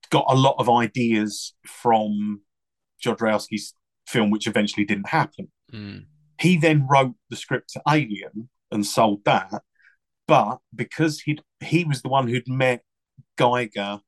got 0.10 0.25
a 0.29 0.36
lot 0.36 0.55
of 0.60 0.69
ideas 0.69 1.53
from 1.67 2.41
Jodorowsky's 3.03 3.73
film, 4.08 4.29
which 4.29 4.47
eventually 4.47 4.86
didn't 4.86 5.10
happen. 5.10 5.51
Mm. 5.73 6.05
He 6.39 6.58
then 6.58 6.88
wrote 6.89 7.15
the 7.29 7.36
script 7.36 7.71
to 7.73 7.81
Alien 7.89 8.49
and 8.71 8.86
sold 8.86 9.25
that, 9.25 9.51
but 10.27 10.60
because 10.73 11.21
he 11.21 11.39
he 11.62 11.84
was 11.84 12.01
the 12.01 12.10
one 12.10 12.27
who'd 12.27 12.47
met 12.47 12.84
Geiger 13.38 13.99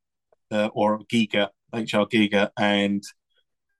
uh, 0.52 0.70
or 0.74 1.00
Giger, 1.12 1.50
H.R. 1.74 2.06
Giger, 2.08 2.50
and 2.58 3.04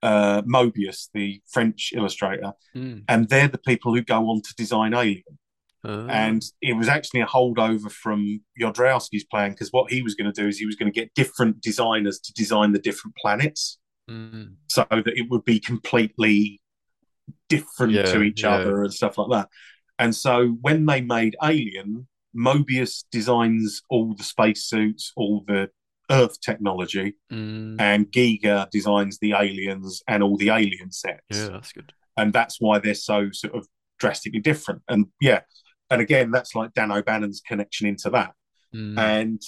uh, 0.02 0.42
Moebius, 0.42 1.08
the 1.14 1.40
French 1.50 1.92
illustrator, 1.94 2.52
Mm. 2.76 3.04
and 3.08 3.28
they're 3.28 3.48
the 3.48 3.58
people 3.58 3.94
who 3.94 4.02
go 4.02 4.28
on 4.30 4.42
to 4.42 4.54
design 4.56 4.94
Alien. 4.94 5.22
Ah. 5.84 6.06
And 6.08 6.42
it 6.60 6.74
was 6.74 6.88
actually 6.88 7.20
a 7.20 7.26
holdover 7.26 7.90
from 7.90 8.40
Jodorowsky's 8.60 9.24
plan 9.24 9.50
because 9.52 9.70
what 9.72 9.90
he 9.92 10.02
was 10.02 10.14
going 10.14 10.30
to 10.32 10.40
do 10.42 10.46
is 10.48 10.58
he 10.58 10.66
was 10.66 10.76
going 10.76 10.92
to 10.92 11.00
get 11.00 11.14
different 11.14 11.60
designers 11.60 12.18
to 12.20 12.32
design 12.32 12.72
the 12.72 12.78
different 12.78 13.16
planets 13.16 13.78
Mm. 14.10 14.54
so 14.68 14.86
that 14.90 15.06
it 15.18 15.28
would 15.30 15.44
be 15.44 15.60
completely 15.60 16.62
different 17.48 17.92
Yeah, 17.92 18.02
to 18.12 18.22
each 18.22 18.42
yeah. 18.42 18.54
other 18.54 18.82
and 18.82 18.92
stuff 18.92 19.18
like 19.18 19.30
that. 19.30 19.48
And 19.98 20.14
so 20.16 20.48
when 20.62 20.86
they 20.86 21.00
made 21.02 21.36
Alien, 21.42 22.08
Moebius 22.34 23.04
designs 23.10 23.82
all 23.90 24.14
the 24.14 24.22
spacesuits, 24.24 25.12
all 25.16 25.44
the 25.46 25.68
Earth 26.10 26.40
technology, 26.40 27.14
Mm. 27.32 27.80
and 27.80 28.06
Giger 28.10 28.68
designs 28.70 29.18
the 29.18 29.32
aliens 29.32 30.02
and 30.08 30.22
all 30.22 30.36
the 30.36 30.50
alien 30.50 30.90
sets. 30.90 31.20
Yeah, 31.30 31.48
that's 31.48 31.72
good. 31.72 31.92
and 32.16 32.32
that's 32.32 32.60
why 32.60 32.78
they're 32.78 32.94
so 32.94 33.30
sort 33.32 33.54
of 33.54 33.66
drastically 33.98 34.40
different. 34.40 34.82
And 34.88 35.06
yeah, 35.20 35.40
and 35.90 36.00
again, 36.00 36.30
that's 36.30 36.54
like 36.54 36.72
Dan 36.74 36.90
O'Bannon's 36.90 37.40
connection 37.40 37.86
into 37.86 38.10
that. 38.10 38.32
Mm. 38.74 38.98
And 38.98 39.42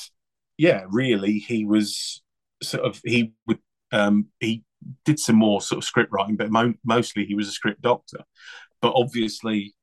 yeah, 0.59 0.85
really, 0.89 1.39
he 1.39 1.65
was 1.65 2.23
sort 2.63 2.85
of 2.85 3.01
he 3.05 3.33
would 3.47 3.59
um, 3.93 4.27
he 4.41 4.63
did 5.05 5.19
some 5.19 5.37
more 5.37 5.61
sort 5.61 5.79
of 5.79 5.85
script 5.85 6.13
writing, 6.13 6.37
but 6.37 6.51
mo- 6.51 6.75
mostly 6.85 7.25
he 7.27 7.35
was 7.35 7.49
a 7.49 7.53
script 7.53 7.83
doctor. 7.83 8.21
But 8.81 8.93
obviously, 8.95 9.75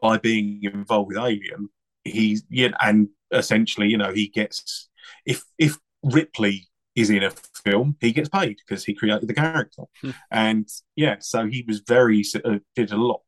by 0.00 0.18
being 0.18 0.60
involved 0.64 1.08
with 1.08 1.18
Alien, 1.18 1.68
he's 2.04 2.44
yeah, 2.50 2.68
and 2.80 3.08
essentially, 3.32 3.88
you 3.88 3.96
know, 3.96 4.12
he 4.12 4.28
gets 4.28 4.88
if 5.26 5.42
if 5.58 5.78
Ripley 6.02 6.68
is 6.94 7.10
in 7.10 7.22
a 7.22 7.30
film, 7.64 7.96
he 8.00 8.12
gets 8.12 8.28
paid 8.28 8.58
because 8.58 8.84
he 8.84 8.94
created 8.94 9.28
the 9.28 9.34
character, 9.34 9.84
Hmm. 10.02 10.10
and 10.30 10.68
yeah, 10.96 11.16
so 11.20 11.46
he 11.46 11.64
was 11.66 11.80
very 11.86 12.22
of 12.44 12.60
did 12.76 12.92
a 12.92 12.96
lot 12.96 13.22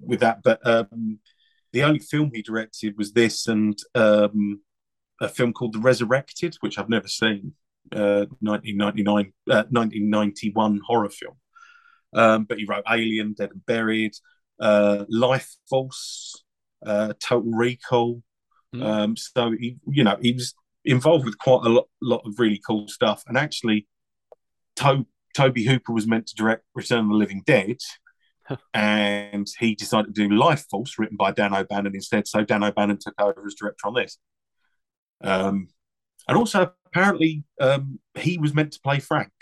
with 0.00 0.20
that. 0.20 0.42
But 0.42 0.66
um, 0.66 1.18
the 1.72 1.82
only 1.84 2.00
film 2.00 2.30
he 2.34 2.42
directed 2.42 2.96
was 2.98 3.12
this 3.12 3.46
and 3.46 3.78
um, 3.94 4.60
a 5.20 5.28
film 5.28 5.52
called 5.52 5.74
The 5.74 5.80
Resurrected, 5.80 6.56
which 6.60 6.78
I've 6.78 6.88
never 6.90 7.08
seen. 7.08 7.54
Uh, 7.90 8.26
1999, 8.40 9.32
uh, 9.50 9.64
1991 9.70 10.80
horror 10.86 11.08
film. 11.08 11.36
Um, 12.12 12.44
but 12.44 12.58
he 12.58 12.66
wrote 12.66 12.84
Alien, 12.88 13.32
Dead 13.32 13.50
and 13.50 13.64
Buried, 13.64 14.12
uh, 14.60 15.06
Life 15.08 15.56
Force, 15.70 16.44
uh, 16.84 17.14
Total 17.18 17.50
Recall. 17.50 18.22
Mm. 18.74 18.84
Um, 18.84 19.16
so 19.16 19.52
he, 19.52 19.78
you 19.86 20.04
know, 20.04 20.18
he 20.20 20.32
was 20.32 20.52
involved 20.88 21.24
with 21.24 21.38
quite 21.38 21.64
a 21.64 21.68
lot, 21.68 21.88
lot 22.02 22.22
of 22.24 22.38
really 22.38 22.60
cool 22.66 22.88
stuff. 22.88 23.22
And 23.26 23.36
actually, 23.36 23.86
to- 24.76 25.06
Tobe 25.36 25.58
Hooper 25.58 25.92
was 25.92 26.06
meant 26.06 26.26
to 26.28 26.34
direct 26.34 26.64
Return 26.74 27.04
of 27.04 27.08
the 27.08 27.14
Living 27.14 27.42
Dead, 27.46 27.76
and 28.74 29.46
he 29.58 29.74
decided 29.74 30.14
to 30.14 30.28
do 30.28 30.34
Lifeforce, 30.34 30.98
written 30.98 31.16
by 31.16 31.32
Dan 31.32 31.54
O'Bannon 31.54 31.94
instead. 31.94 32.26
So 32.26 32.44
Dan 32.44 32.64
O'Bannon 32.64 32.98
took 32.98 33.14
over 33.20 33.46
as 33.46 33.54
director 33.54 33.86
on 33.86 33.94
this. 33.94 34.18
Um, 35.22 35.68
and 36.26 36.36
also, 36.36 36.72
apparently, 36.86 37.44
um, 37.60 38.00
he 38.18 38.38
was 38.38 38.54
meant 38.54 38.72
to 38.72 38.80
play 38.80 38.98
Frank. 38.98 39.32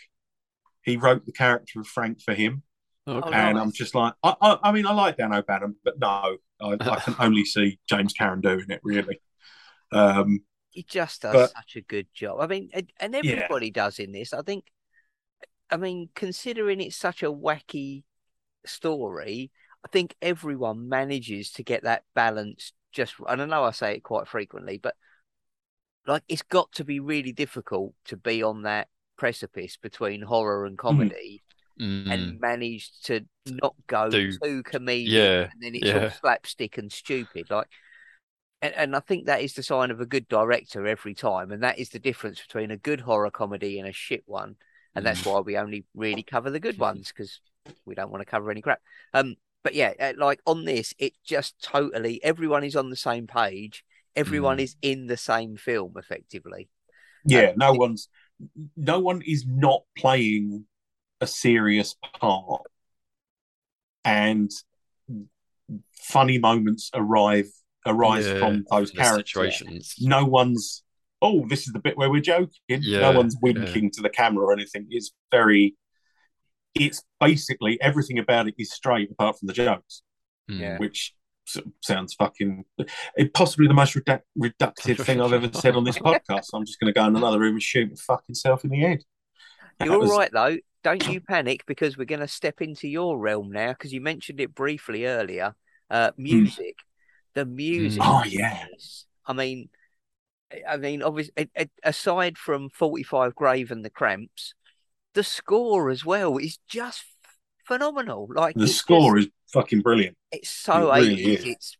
He 0.82 0.96
wrote 0.96 1.24
the 1.24 1.32
character 1.32 1.80
of 1.80 1.86
Frank 1.86 2.20
for 2.22 2.34
him, 2.34 2.62
Okay. 3.08 3.28
Oh, 3.28 3.32
and. 3.32 3.58
I'm 3.58 3.72
just 3.72 3.94
like, 3.94 4.14
I, 4.22 4.34
I, 4.40 4.58
I 4.64 4.72
mean, 4.72 4.86
I 4.86 4.92
like 4.92 5.16
Dan 5.16 5.32
O'Bannon, 5.32 5.76
but 5.84 5.98
no, 5.98 6.38
I, 6.60 6.76
I 6.80 6.96
can 6.96 7.14
only 7.20 7.44
see 7.44 7.78
James 7.88 8.12
Karen 8.12 8.40
doing 8.40 8.66
it 8.68 8.80
really. 8.82 9.20
Um, 9.92 10.40
he 10.76 10.82
just 10.84 11.22
does 11.22 11.32
But- 11.32 11.50
such 11.50 11.76
a 11.76 11.80
good 11.80 12.06
job. 12.14 12.40
I 12.40 12.46
mean, 12.46 12.70
and, 12.72 12.92
and 13.00 13.14
Yeah. 13.14 13.32
everybody 13.32 13.70
does 13.70 13.98
in 13.98 14.12
this. 14.12 14.32
I 14.32 14.42
think. 14.42 14.66
I 15.70 15.76
mean, 15.78 16.10
considering 16.14 16.80
it's 16.80 16.96
such 16.96 17.24
a 17.24 17.32
wacky 17.32 18.04
story, 18.64 19.50
I 19.84 19.88
think 19.88 20.14
everyone 20.22 20.88
manages 20.88 21.50
to 21.52 21.64
get 21.64 21.82
that 21.82 22.04
balance. 22.14 22.72
Just, 22.92 23.14
and 23.28 23.42
I 23.42 23.46
know 23.46 23.64
I 23.64 23.72
say 23.72 23.94
it 23.96 24.00
quite 24.04 24.28
frequently, 24.28 24.78
but 24.78 24.94
like 26.06 26.22
it's 26.28 26.42
got 26.42 26.70
to 26.72 26.84
be 26.84 27.00
really 27.00 27.32
difficult 27.32 27.94
to 28.04 28.16
be 28.16 28.42
on 28.42 28.62
that 28.62 28.88
precipice 29.16 29.76
between 29.76 30.22
horror 30.22 30.66
and 30.66 30.78
comedy 30.78 31.42
Mm. 31.80 32.10
and 32.10 32.40
manage 32.40 32.90
to 33.02 33.26
not 33.44 33.74
go 33.86 34.08
Do- 34.08 34.32
too 34.38 34.62
comedic 34.62 35.08
yeah, 35.08 35.48
and 35.52 35.60
then 35.60 35.74
it's 35.74 35.90
all 35.90 36.10
slapstick 36.20 36.78
and 36.78 36.90
stupid 36.90 37.50
like 37.50 37.66
and, 38.62 38.74
and 38.74 38.96
I 38.96 39.00
think 39.00 39.26
that 39.26 39.42
is 39.42 39.54
the 39.54 39.62
sign 39.62 39.90
of 39.90 40.00
a 40.00 40.06
good 40.06 40.28
director 40.28 40.86
every 40.86 41.14
time 41.14 41.50
and 41.52 41.62
that 41.62 41.78
is 41.78 41.90
the 41.90 41.98
difference 41.98 42.40
between 42.40 42.70
a 42.70 42.76
good 42.76 43.00
horror 43.00 43.30
comedy 43.30 43.78
and 43.78 43.88
a 43.88 43.92
shit 43.92 44.22
one. 44.26 44.56
And 44.94 45.04
that's 45.04 45.22
Mm. 45.22 45.32
why 45.34 45.40
we 45.40 45.58
only 45.58 45.84
really 45.94 46.22
cover 46.22 46.50
the 46.50 46.60
good 46.60 46.78
ones 46.78 47.08
because 47.08 47.40
we 47.84 47.94
don't 47.94 48.10
want 48.10 48.22
to 48.22 48.30
cover 48.30 48.50
any 48.50 48.62
crap. 48.62 48.80
Um 49.12 49.36
but 49.62 49.74
yeah 49.74 49.92
uh, 50.00 50.12
like 50.16 50.40
on 50.46 50.64
this 50.64 50.94
it 50.98 51.12
just 51.24 51.60
totally 51.60 52.22
everyone 52.24 52.64
is 52.64 52.76
on 52.76 52.90
the 52.90 52.96
same 52.96 53.26
page. 53.26 53.84
Everyone 54.14 54.56
Mm. 54.58 54.62
is 54.62 54.76
in 54.80 55.06
the 55.06 55.16
same 55.18 55.56
film 55.56 55.94
effectively. 55.96 56.68
Yeah, 57.24 57.50
Um, 57.50 57.54
no 57.58 57.74
it- 57.74 57.78
one's, 57.80 58.08
no 58.76 59.00
one 59.00 59.22
is 59.22 59.44
not 59.46 59.82
playing 59.98 60.66
a 61.20 61.26
serious 61.26 61.96
part, 62.20 62.62
and 64.04 64.50
funny 65.92 66.38
moments 66.38 66.90
arrive 66.94 67.50
arise 67.86 68.26
Yeah, 68.26 68.38
from 68.38 68.64
those 68.70 68.90
characters. 68.90 69.28
situations. 69.28 69.94
no 70.00 70.24
one's 70.24 70.82
oh 71.22 71.46
this 71.48 71.66
is 71.66 71.72
the 71.72 71.78
bit 71.78 71.96
where 71.96 72.10
we're 72.10 72.20
joking 72.20 72.50
Yeah, 72.68 73.00
no 73.00 73.12
one's 73.12 73.34
yeah. 73.34 73.52
winking 73.52 73.90
to 73.92 74.02
the 74.02 74.10
camera 74.10 74.44
or 74.44 74.52
anything 74.52 74.86
it's 74.90 75.12
very 75.30 75.74
it's 76.74 77.02
basically 77.20 77.80
everything 77.80 78.18
about 78.18 78.48
it 78.48 78.54
is 78.58 78.72
straight 78.72 79.10
apart 79.10 79.38
from 79.38 79.46
the 79.46 79.52
jokes 79.54 80.02
Mm. 80.50 80.60
Yeah. 80.60 80.78
which 80.78 81.12
sounds 81.82 82.14
fucking 82.14 82.64
possibly 83.34 83.66
the 83.66 83.74
most 83.74 83.94
redac- 83.94 84.20
reductive 84.38 85.00
thing 85.04 85.20
i've 85.20 85.32
ever 85.32 85.48
said 85.52 85.74
on 85.74 85.82
this 85.84 85.98
podcast 85.98 86.46
i'm 86.54 86.64
just 86.64 86.78
going 86.78 86.92
to 86.92 86.96
go 86.98 87.04
in 87.06 87.16
another 87.16 87.40
room 87.40 87.54
and 87.54 87.62
shoot 87.62 87.88
my 87.88 87.96
fucking 88.06 88.34
self 88.36 88.62
in 88.64 88.70
the 88.70 88.78
head 88.80 89.02
That 89.78 89.86
You're 89.86 89.94
all 89.94 90.00
was- 90.02 90.10
right 90.10 90.30
though. 90.32 90.56
Don't 90.84 91.08
you 91.08 91.20
panic 91.20 91.64
because 91.66 91.98
we're 91.98 92.04
going 92.04 92.20
to 92.20 92.28
step 92.28 92.62
into 92.62 92.86
your 92.86 93.18
realm 93.18 93.50
now 93.50 93.72
because 93.72 93.92
you 93.92 94.00
mentioned 94.00 94.40
it 94.40 94.54
briefly 94.54 95.04
earlier. 95.06 95.56
Uh, 95.90 96.12
music, 96.16 96.76
the 97.36 97.46
music. 97.46 98.02
Mm. 98.02 98.06
Oh, 98.08 98.22
in 98.24 98.30
yeah. 98.32 98.64
I 99.26 99.32
mean, 99.32 99.68
I 100.68 100.76
mean, 100.76 101.02
obviously, 101.02 101.48
aside 101.84 102.36
from 102.38 102.70
Forty 102.70 103.04
Five 103.04 103.36
Grave 103.36 103.70
and 103.70 103.84
the 103.84 103.90
Cramps, 103.90 104.54
the 105.14 105.22
score 105.22 105.90
as 105.90 106.04
well 106.04 106.38
is 106.38 106.58
just 106.68 107.04
phenomenal. 107.64 108.28
Like 108.34 108.56
the 108.56 108.66
score 108.68 109.18
is 109.18 109.28
fucking 109.52 109.80
brilliant 109.80 110.16
it's 110.32 110.48
so 110.50 110.90
it 110.92 111.00
really 111.00 111.16
80s, 111.16 111.38
is. 111.38 111.44
it's 111.44 111.76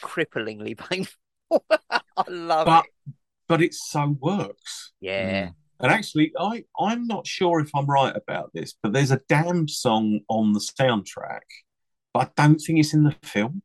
cripplingly 0.00 0.78
painful. 0.90 1.64
I 1.90 2.00
love 2.28 2.66
But- 2.66 2.84
it. 2.84 3.14
but 3.48 3.60
it 3.62 3.74
so 3.74 4.16
works 4.20 4.92
Yeah. 5.00 5.46
Mm. 5.48 5.54
And 5.82 5.90
actually, 5.90 6.30
I, 6.38 6.64
I'm 6.78 7.06
not 7.06 7.26
sure 7.26 7.58
if 7.60 7.70
I'm 7.74 7.86
right 7.86 8.14
about 8.14 8.50
this, 8.52 8.74
but 8.82 8.92
there's 8.92 9.10
a 9.12 9.20
Damned 9.30 9.70
song 9.70 10.20
on 10.28 10.52
the 10.52 10.60
soundtrack, 10.60 11.40
but 12.12 12.20
I 12.36 12.42
don't 12.42 12.58
think 12.58 12.78
it's 12.80 12.92
in 12.92 13.04
the 13.04 13.16
film. 13.22 13.62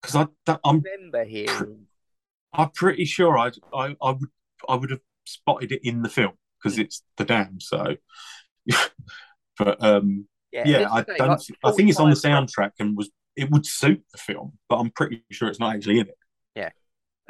Because 0.00 0.28
I, 0.46 0.58
I'm, 0.64 0.80
remember 0.80 1.24
hearing 1.24 1.86
I'm 2.52 2.70
pretty 2.70 3.04
sure 3.04 3.38
I, 3.38 3.50
I, 3.74 3.96
I 4.00 4.10
would, 4.10 4.30
I 4.68 4.74
would 4.74 4.90
have 4.90 5.00
spotted 5.24 5.72
it 5.72 5.80
in 5.84 6.02
the 6.02 6.08
film 6.08 6.32
because 6.62 6.78
it's 6.78 7.02
the 7.16 7.24
Damned. 7.24 7.62
So, 7.62 7.96
but 9.58 9.82
um, 9.82 10.26
yeah, 10.52 10.62
yeah, 10.66 10.88
I 10.90 11.02
don't. 11.02 11.18
like, 11.18 11.40
I 11.64 11.72
think 11.72 11.90
it's 11.90 12.00
on 12.00 12.10
the 12.10 12.16
soundtrack 12.16 12.72
and 12.78 12.96
was 12.96 13.10
it 13.36 13.50
would 13.50 13.66
suit 13.66 14.02
the 14.12 14.18
film, 14.18 14.54
but 14.68 14.76
I'm 14.76 14.90
pretty 14.90 15.22
sure 15.30 15.48
it's 15.48 15.60
not 15.60 15.76
actually 15.76 16.00
in 16.00 16.08
it. 16.08 16.18
Yeah. 16.56 16.70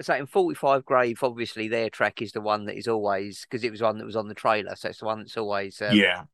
So 0.01 0.15
in 0.15 0.27
45 0.27 0.85
Grave, 0.85 1.19
obviously 1.23 1.69
their 1.69 1.91
track 1.91 2.23
is 2.23 2.33
the 2.33 2.41
one 2.41 2.67
that 2.67 2.79
is 2.79 2.87
always 2.87 3.45
because 3.49 3.65
it 3.65 3.71
was 3.71 3.83
one 3.83 3.99
that 3.99 4.07
was 4.07 4.17
on 4.17 4.29
the 4.29 4.35
trailer, 4.35 4.77
so 4.77 4.89
it's 4.89 5.01
the 5.01 5.07
one 5.07 5.19
that's 5.19 5.37
always 5.37 5.83
um, 5.83 5.95
yeah, 5.95 6.25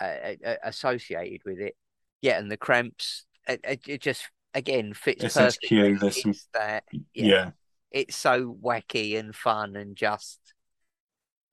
uh, 0.00 0.34
associated 0.62 1.40
with 1.44 1.58
it. 1.58 1.74
Yeah, 2.20 2.38
and 2.38 2.50
the 2.50 2.56
Cramps, 2.56 3.24
it, 3.48 3.60
it, 3.64 3.80
it 3.86 4.02
just 4.02 4.28
again 4.54 4.94
fits 4.94 5.24
SSQ, 5.24 5.36
perfectly. 5.36 5.94
there's 5.94 6.22
some- 6.22 6.34
that 6.54 6.84
yeah, 6.92 7.00
Yeah. 7.12 7.50
it's 7.90 8.16
so 8.16 8.56
wacky 8.62 9.18
and 9.18 9.34
fun 9.34 9.76
and 9.76 9.96
just 9.96 10.38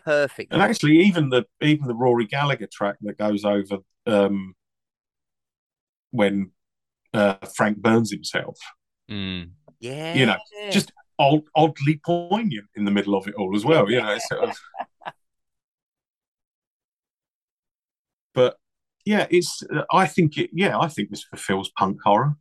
perfect. 0.03 0.53
And 0.53 0.61
actually, 0.61 0.99
even 1.01 1.29
the 1.29 1.45
even 1.61 1.87
the 1.87 1.95
Rory 1.95 2.25
Gallagher 2.25 2.67
track 2.71 2.97
that 3.01 3.17
goes 3.17 3.43
over 3.45 3.79
um, 4.05 4.55
when 6.11 6.51
uh, 7.13 7.35
Frank 7.55 7.77
burns 7.79 8.11
himself, 8.11 8.57
Mm. 9.09 9.51
yeah, 9.79 10.13
you 10.15 10.25
know, 10.25 10.37
just 10.71 10.91
odd, 11.19 11.43
oddly 11.55 11.99
poignant 12.05 12.67
in 12.75 12.85
the 12.85 12.91
middle 12.91 13.15
of 13.15 13.27
it 13.27 13.35
all 13.35 13.55
as 13.55 13.65
well. 13.65 13.89
You 13.91 14.01
know, 14.01 14.17
sort 14.19 14.49
of. 14.49 14.57
But 18.33 18.57
yeah, 19.05 19.27
it's. 19.29 19.63
I 19.91 20.07
think 20.07 20.37
it. 20.37 20.51
Yeah, 20.53 20.79
I 20.79 20.87
think 20.87 21.09
this 21.09 21.23
fulfills 21.23 21.69
punk 21.77 21.99
horror. 22.03 22.35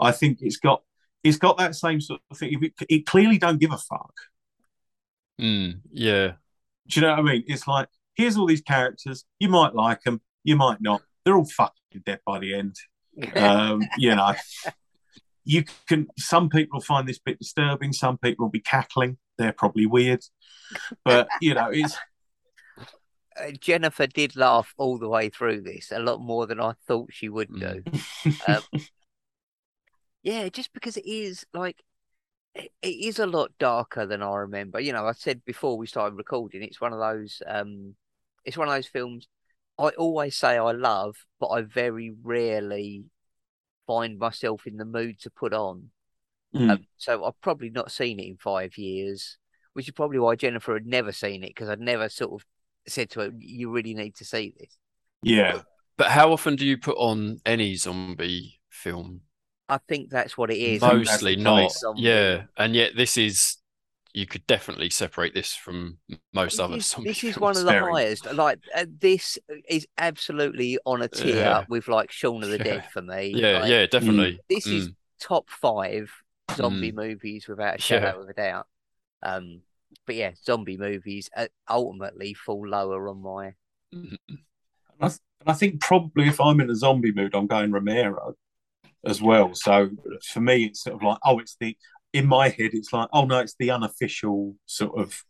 I 0.00 0.12
think 0.12 0.38
it's 0.40 0.56
got 0.56 0.82
it's 1.24 1.38
got 1.38 1.58
that 1.58 1.74
same 1.74 2.00
sort 2.00 2.20
of 2.30 2.38
thing. 2.38 2.58
It, 2.62 2.72
it 2.88 3.06
clearly 3.06 3.38
don't 3.38 3.60
give 3.60 3.72
a 3.72 3.78
fuck. 3.78 4.14
Mm. 5.40 5.80
Yeah. 5.90 6.32
Do 6.88 7.00
you 7.00 7.06
know 7.06 7.10
what 7.10 7.18
I 7.18 7.22
mean? 7.22 7.44
It's 7.46 7.66
like 7.66 7.88
here's 8.14 8.36
all 8.36 8.46
these 8.46 8.62
characters. 8.62 9.24
You 9.38 9.48
might 9.48 9.74
like 9.74 10.02
them, 10.02 10.20
you 10.44 10.56
might 10.56 10.80
not. 10.80 11.02
They're 11.24 11.36
all 11.36 11.44
fucking 11.44 12.02
dead 12.04 12.20
by 12.24 12.38
the 12.38 12.54
end. 12.54 12.76
Um, 13.34 13.82
you 13.98 14.14
know, 14.14 14.34
you 15.44 15.64
can. 15.88 16.06
Some 16.18 16.48
people 16.48 16.80
find 16.80 17.08
this 17.08 17.18
bit 17.18 17.38
disturbing. 17.38 17.92
Some 17.92 18.18
people 18.18 18.46
will 18.46 18.50
be 18.50 18.60
cackling. 18.60 19.18
They're 19.36 19.52
probably 19.52 19.86
weird, 19.86 20.24
but 21.04 21.28
you 21.40 21.54
know, 21.54 21.70
it's 21.70 21.96
Uh, 23.38 23.52
Jennifer 23.60 24.06
did 24.06 24.36
laugh 24.36 24.74
all 24.78 24.98
the 24.98 25.08
way 25.08 25.28
through 25.28 25.62
this, 25.62 25.92
a 25.92 25.98
lot 26.00 26.20
more 26.20 26.46
than 26.46 26.60
I 26.60 26.72
thought 26.86 27.12
she 27.12 27.28
would 27.28 27.48
do. 27.54 27.82
Um, 28.46 28.62
yeah, 30.22 30.48
just 30.48 30.72
because 30.72 30.96
it 30.96 31.06
is 31.06 31.46
like 31.52 31.82
it, 32.54 32.70
is 32.82 33.18
a 33.18 33.26
lot 33.26 33.52
darker 33.58 34.06
than 34.06 34.22
I 34.22 34.36
remember. 34.36 34.80
You 34.80 34.92
know, 34.92 35.06
I 35.06 35.12
said 35.12 35.44
before 35.44 35.78
we 35.78 35.86
started 35.86 36.16
recording, 36.16 36.62
it's 36.62 36.80
one 36.80 36.92
of 36.92 36.98
those 36.98 37.42
um 37.46 37.94
it's 38.44 38.56
one 38.56 38.68
of 38.68 38.74
those 38.74 38.86
films 38.86 39.28
I 39.78 39.90
always 39.90 40.36
say 40.36 40.58
I 40.58 40.72
love, 40.72 41.16
but 41.38 41.48
I 41.48 41.62
very 41.62 42.12
rarely 42.22 43.04
find 43.86 44.18
myself 44.18 44.66
in 44.66 44.76
the 44.76 44.84
mood 44.84 45.20
to 45.20 45.30
put 45.30 45.54
on. 45.54 45.90
Mm. 46.54 46.70
Um, 46.70 46.86
so 46.96 47.24
I've 47.24 47.40
probably 47.40 47.70
not 47.70 47.92
seen 47.92 48.18
it 48.18 48.26
in 48.26 48.36
five 48.36 48.76
years, 48.76 49.38
which 49.74 49.86
is 49.86 49.94
probably 49.94 50.18
why 50.18 50.34
Jennifer 50.34 50.74
had 50.74 50.86
never 50.86 51.12
seen 51.12 51.44
it 51.44 51.48
because 51.48 51.68
I'd 51.68 51.80
never 51.80 52.08
sort 52.08 52.32
of 52.32 52.46
said 52.88 53.10
to 53.10 53.20
her, 53.20 53.30
"You 53.38 53.70
really 53.70 53.94
need 53.94 54.16
to 54.16 54.24
see 54.24 54.54
this." 54.58 54.76
yeah. 55.22 55.62
But 55.96 56.08
how 56.08 56.32
often 56.32 56.54
do 56.56 56.64
you 56.64 56.78
put 56.78 56.96
on 56.96 57.40
any 57.44 57.74
zombie 57.74 58.60
film? 58.70 59.22
I 59.68 59.78
think 59.88 60.10
that's 60.10 60.36
what 60.38 60.50
it 60.50 60.58
is. 60.58 60.82
Mostly 60.82 61.36
not. 61.36 61.74
Yeah, 61.96 62.44
and 62.56 62.74
yet 62.74 62.92
this 62.96 63.16
is 63.16 63.56
you 64.14 64.26
could 64.26 64.46
definitely 64.46 64.90
separate 64.90 65.34
this 65.34 65.54
from 65.54 65.98
most 66.32 66.54
This 66.54 66.60
other 66.60 66.76
is, 66.78 66.86
zombie 66.86 67.08
this 67.08 67.24
is 67.24 67.34
films. 67.34 67.40
one 67.40 67.56
of 67.56 67.64
the 67.64 67.72
highest. 67.80 68.32
Like 68.32 68.58
uh, 68.74 68.86
this 68.98 69.38
is 69.68 69.86
absolutely 69.98 70.78
on 70.86 71.02
a 71.02 71.08
tier 71.08 71.36
Yeah. 71.36 71.64
with 71.68 71.88
like 71.88 72.10
Shaun 72.10 72.42
of 72.42 72.48
the 72.50 72.58
Yeah. 72.58 72.64
Dead 72.64 72.84
for 72.92 73.02
me. 73.02 73.34
Yeah, 73.34 73.58
Like, 73.58 73.70
yeah, 73.70 73.86
definitely. 73.86 74.40
This 74.48 74.66
is 74.66 74.88
Mm. 74.88 74.94
top 75.20 75.50
five 75.50 76.10
zombie 76.56 76.92
movies 76.92 77.46
without 77.48 77.74
a 77.74 77.78
Yeah. 77.78 77.84
shadow 77.84 78.22
of 78.22 78.28
a 78.28 78.32
doubt. 78.32 78.66
Um, 79.22 79.60
but 80.06 80.16
yeah, 80.16 80.32
zombie 80.44 80.76
movies 80.78 81.28
uh, 81.36 81.48
ultimately 81.68 82.34
fall 82.34 82.66
lower 82.66 83.08
on 83.08 83.22
my. 83.22 83.54
Mm. 83.94 84.16
And 85.00 85.18
I 85.46 85.52
think 85.52 85.80
probably 85.80 86.28
if 86.28 86.40
I'm 86.40 86.60
in 86.60 86.70
a 86.70 86.74
zombie 86.74 87.12
mood, 87.12 87.34
I'm 87.34 87.46
going 87.46 87.72
Romero 87.72 88.34
as 89.08 89.22
well. 89.22 89.54
So 89.54 89.90
for 90.32 90.40
me, 90.40 90.64
it's 90.66 90.82
sort 90.82 90.96
of 90.96 91.02
like, 91.02 91.18
oh, 91.24 91.38
it's 91.38 91.56
the 91.60 91.76
in 92.12 92.26
my 92.26 92.48
head, 92.48 92.70
it's 92.72 92.92
like, 92.92 93.08
oh 93.12 93.24
no, 93.24 93.38
it's 93.38 93.54
the 93.58 93.70
unofficial 93.70 94.54
sort 94.66 94.98
of 94.98 95.22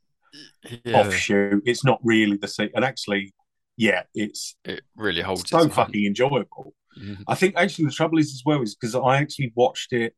Yeah, 0.85 1.01
offshoot. 1.01 1.62
It's 1.67 1.85
not 1.85 2.01
really 2.03 2.37
the 2.37 2.49
se 2.49 2.71
And 2.75 2.85
actually, 2.85 3.35
yeah, 3.77 4.03
it's 4.14 4.57
it 4.64 4.83
really 4.97 5.23
holds 5.23 5.49
so 5.49 5.69
fucking 5.69 6.05
enjoyable. 6.05 6.75
Mhm. 6.99 7.25
I 7.29 7.35
think 7.35 7.55
actually 7.57 7.87
the 7.87 7.93
trouble 7.93 8.19
is 8.19 8.33
as 8.33 8.43
well 8.45 8.62
is 8.62 8.75
because 8.75 8.95
I 8.95 9.17
actually 9.19 9.53
watched 9.55 9.93
it. 9.93 10.14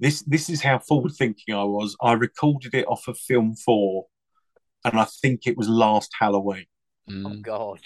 This 0.00 0.22
this 0.22 0.50
is 0.50 0.62
how 0.62 0.78
forward 0.78 1.12
thinking 1.16 1.54
I 1.54 1.64
was. 1.64 1.96
I 2.02 2.12
recorded 2.12 2.74
it 2.74 2.86
off 2.88 3.06
of 3.08 3.18
film 3.18 3.54
four, 3.54 4.06
and 4.84 4.98
I 4.98 5.06
think 5.20 5.46
it 5.46 5.56
was 5.56 5.68
last 5.68 6.10
Halloween 6.20 6.66
Oh 7.08 7.12
Mm. 7.12 7.42
God, 7.42 7.80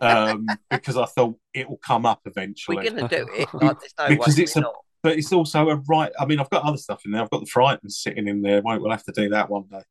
um, 0.00 0.46
because 0.70 0.96
I 0.96 1.04
thought 1.04 1.36
it 1.52 1.68
will 1.68 1.76
come 1.78 2.06
up 2.06 2.22
eventually. 2.24 2.76
we're 2.78 2.90
gonna 2.90 3.08
do 3.08 3.26
it. 3.34 3.48
Like, 3.54 3.76
no 3.98 4.08
Because 4.08 4.38
it's 4.38 4.56
a- 4.56 4.60
not. 4.60 4.74
But 5.02 5.18
it's 5.18 5.32
also 5.32 5.68
a 5.68 5.76
right. 5.88 6.12
I 6.18 6.26
mean, 6.26 6.38
I've 6.38 6.48
got 6.48 6.62
other 6.62 6.76
stuff 6.76 7.02
in 7.04 7.10
there. 7.10 7.20
I've 7.22 7.28
got 7.30 7.40
the 7.40 7.46
Frightened 7.50 7.92
sitting 7.92 8.28
in 8.28 8.40
there. 8.40 8.62
Won't 8.62 8.82
we'll 8.82 8.92
have 8.92 9.02
to 9.04 9.12
do 9.12 9.28
that 9.30 9.50
one 9.50 9.64
day. 9.64 9.82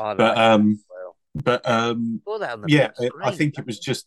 I 0.00 0.14
But 0.14 0.38
um, 0.38 0.80
well. 0.88 1.16
but 1.34 1.68
um, 1.68 2.22
Saw 2.24 2.38
that 2.38 2.52
on 2.54 2.60
the 2.62 2.70
yeah, 2.70 2.88
it, 2.98 3.12
I 3.22 3.26
screen. 3.26 3.36
think 3.38 3.58
it 3.58 3.66
was 3.66 3.78
just. 3.78 4.06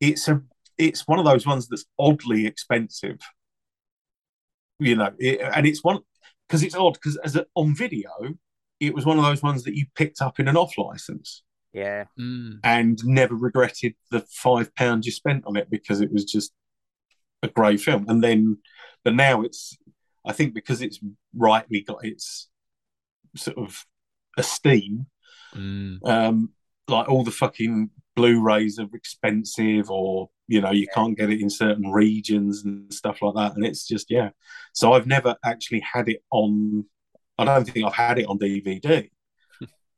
It's 0.00 0.28
a. 0.28 0.40
It's 0.78 1.06
one 1.08 1.18
of 1.18 1.24
those 1.24 1.44
ones 1.46 1.66
that's 1.68 1.84
oddly 1.98 2.46
expensive. 2.46 3.18
You 4.78 4.96
know, 4.96 5.10
it, 5.18 5.40
and 5.40 5.66
it's 5.66 5.82
one 5.84 5.98
because 6.48 6.62
it's 6.62 6.74
odd 6.74 6.94
because 6.94 7.16
as 7.18 7.36
a, 7.36 7.46
on 7.56 7.74
video, 7.74 8.10
it 8.80 8.94
was 8.94 9.04
one 9.04 9.18
of 9.18 9.24
those 9.24 9.42
ones 9.42 9.64
that 9.64 9.74
you 9.76 9.86
picked 9.96 10.22
up 10.22 10.40
in 10.40 10.46
an 10.48 10.56
off 10.56 10.78
license 10.78 11.42
Yeah, 11.72 12.04
Mm. 12.18 12.60
and 12.64 12.98
never 13.04 13.34
regretted 13.34 13.94
the 14.10 14.20
five 14.20 14.74
pounds 14.74 15.06
you 15.06 15.12
spent 15.12 15.44
on 15.46 15.56
it 15.56 15.70
because 15.70 16.00
it 16.02 16.12
was 16.12 16.24
just 16.24 16.52
a 17.42 17.48
great 17.48 17.80
film. 17.80 18.04
And 18.08 18.22
then, 18.22 18.58
but 19.04 19.14
now 19.14 19.40
it's, 19.42 19.76
I 20.24 20.32
think 20.32 20.52
because 20.54 20.82
it's 20.82 21.00
rightly 21.34 21.80
got 21.80 22.04
its 22.04 22.48
sort 23.36 23.58
of 23.58 23.84
esteem, 24.36 25.06
Mm. 25.54 25.98
um, 26.08 26.50
like 26.88 27.08
all 27.08 27.24
the 27.24 27.30
fucking 27.30 27.90
Blu-rays 28.16 28.78
are 28.78 28.88
expensive, 28.92 29.90
or 29.90 30.28
you 30.46 30.60
know 30.60 30.70
you 30.70 30.86
can't 30.94 31.16
get 31.16 31.30
it 31.30 31.40
in 31.40 31.48
certain 31.48 31.90
regions 31.90 32.62
and 32.64 32.92
stuff 32.92 33.22
like 33.22 33.34
that. 33.36 33.54
And 33.56 33.64
it's 33.64 33.86
just 33.86 34.10
yeah. 34.10 34.30
So 34.74 34.92
I've 34.92 35.06
never 35.06 35.34
actually 35.44 35.80
had 35.80 36.08
it 36.10 36.22
on. 36.30 36.84
I 37.38 37.44
don't 37.46 37.64
think 37.64 37.86
I've 37.86 37.94
had 37.94 38.18
it 38.18 38.26
on 38.26 38.38
DVD. 38.38 39.10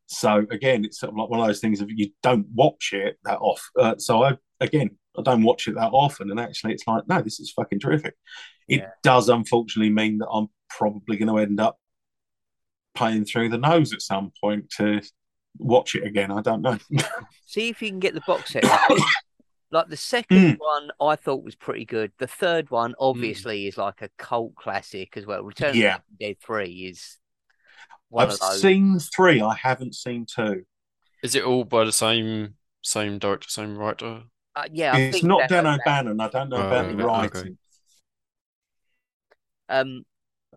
So 0.07 0.47
again, 0.51 0.85
it's 0.85 1.01
sort 1.01 1.11
of 1.13 1.17
like 1.17 1.29
one 1.31 1.41
of 1.41 1.47
those 1.47 1.61
things 1.61 1.81
of 1.81 1.91
you 1.91 2.11
don't 2.23 2.47
watch 2.55 2.93
it 2.93 3.19
that 3.25 3.39
off. 3.39 3.69
Uh, 3.79 3.95
so 3.99 4.23
I 4.25 4.37
again, 4.61 4.91
I 5.19 5.23
don't 5.23 5.43
watch 5.43 5.67
it 5.69 5.75
that 5.77 5.91
often, 5.93 6.31
and 6.31 6.39
actually, 6.41 6.73
it's 6.75 6.87
like 6.87 7.07
no, 7.09 7.21
this 7.23 7.41
is 7.41 7.53
fucking 7.53 7.81
terrific. 7.81 8.15
It 8.69 8.81
Yeah. 8.81 8.91
does 9.03 9.29
unfortunately 9.29 9.91
mean 9.91 10.19
that 10.19 10.29
I'm 10.29 10.49
probably 10.71 11.17
going 11.17 11.29
to 11.29 11.39
end 11.39 11.61
up 11.61 11.79
paying 12.95 13.25
through 13.25 13.49
the 13.49 13.59
nose 13.59 13.93
at 13.93 14.03
some 14.03 14.33
point 14.41 14.71
to 14.79 15.01
watch 15.59 15.95
it 15.95 16.05
again. 16.05 16.31
I 16.31 16.41
don't 16.43 16.63
know. 16.63 16.79
see 17.47 17.69
if 17.69 17.83
you 17.83 17.89
can 17.91 17.99
get 18.01 18.15
the 18.15 18.23
box 18.27 18.53
set. 18.53 18.65
like 19.71 19.89
the 19.89 19.97
second 19.97 20.57
Mm. 20.57 20.59
one, 20.59 20.91
I 21.01 21.17
thought 21.17 21.43
was 21.45 21.57
pretty 21.57 21.85
good. 21.85 22.13
The 22.19 22.27
third 22.29 22.71
one, 22.71 22.95
obviously, 23.01 23.67
is 23.67 23.77
like 23.77 24.03
a 24.03 24.09
cult 24.19 24.55
classic 24.55 25.17
as 25.17 25.27
well. 25.27 25.43
Return 25.43 25.71
of 25.71 25.75
the 25.75 25.81
Yeah. 25.81 25.99
Living 26.21 26.35
Dead 26.35 26.37
Three 26.45 26.71
is 26.91 27.19
I've 28.17 28.33
of 28.33 28.39
those. 28.41 28.61
seen 28.61 28.99
three. 28.99 29.41
I 29.41 29.55
haven't 29.55 29.95
seen 29.95 30.27
two. 30.27 30.65
Is 31.23 31.35
it 31.35 31.45
all 31.45 31.65
by 31.65 31.85
the 31.85 31.93
same 31.93 32.55
same 32.83 33.19
director, 33.19 33.49
same 33.49 33.79
writer? 33.79 34.25
Uh, 34.57 34.65
yeah, 34.73 34.95
I 34.95 34.99
it's 34.99 35.13
think 35.15 35.29
not 35.29 35.49
Dan 35.49 35.67
O'Bannon. 35.67 36.21
I 36.21 36.29
don't 36.29 36.49
know 36.49 36.57
Oh, 36.57 36.67
about 36.67 36.89
the 36.97 37.05
writing. 37.05 37.41
okay. 37.41 37.57
Um, 39.69 40.05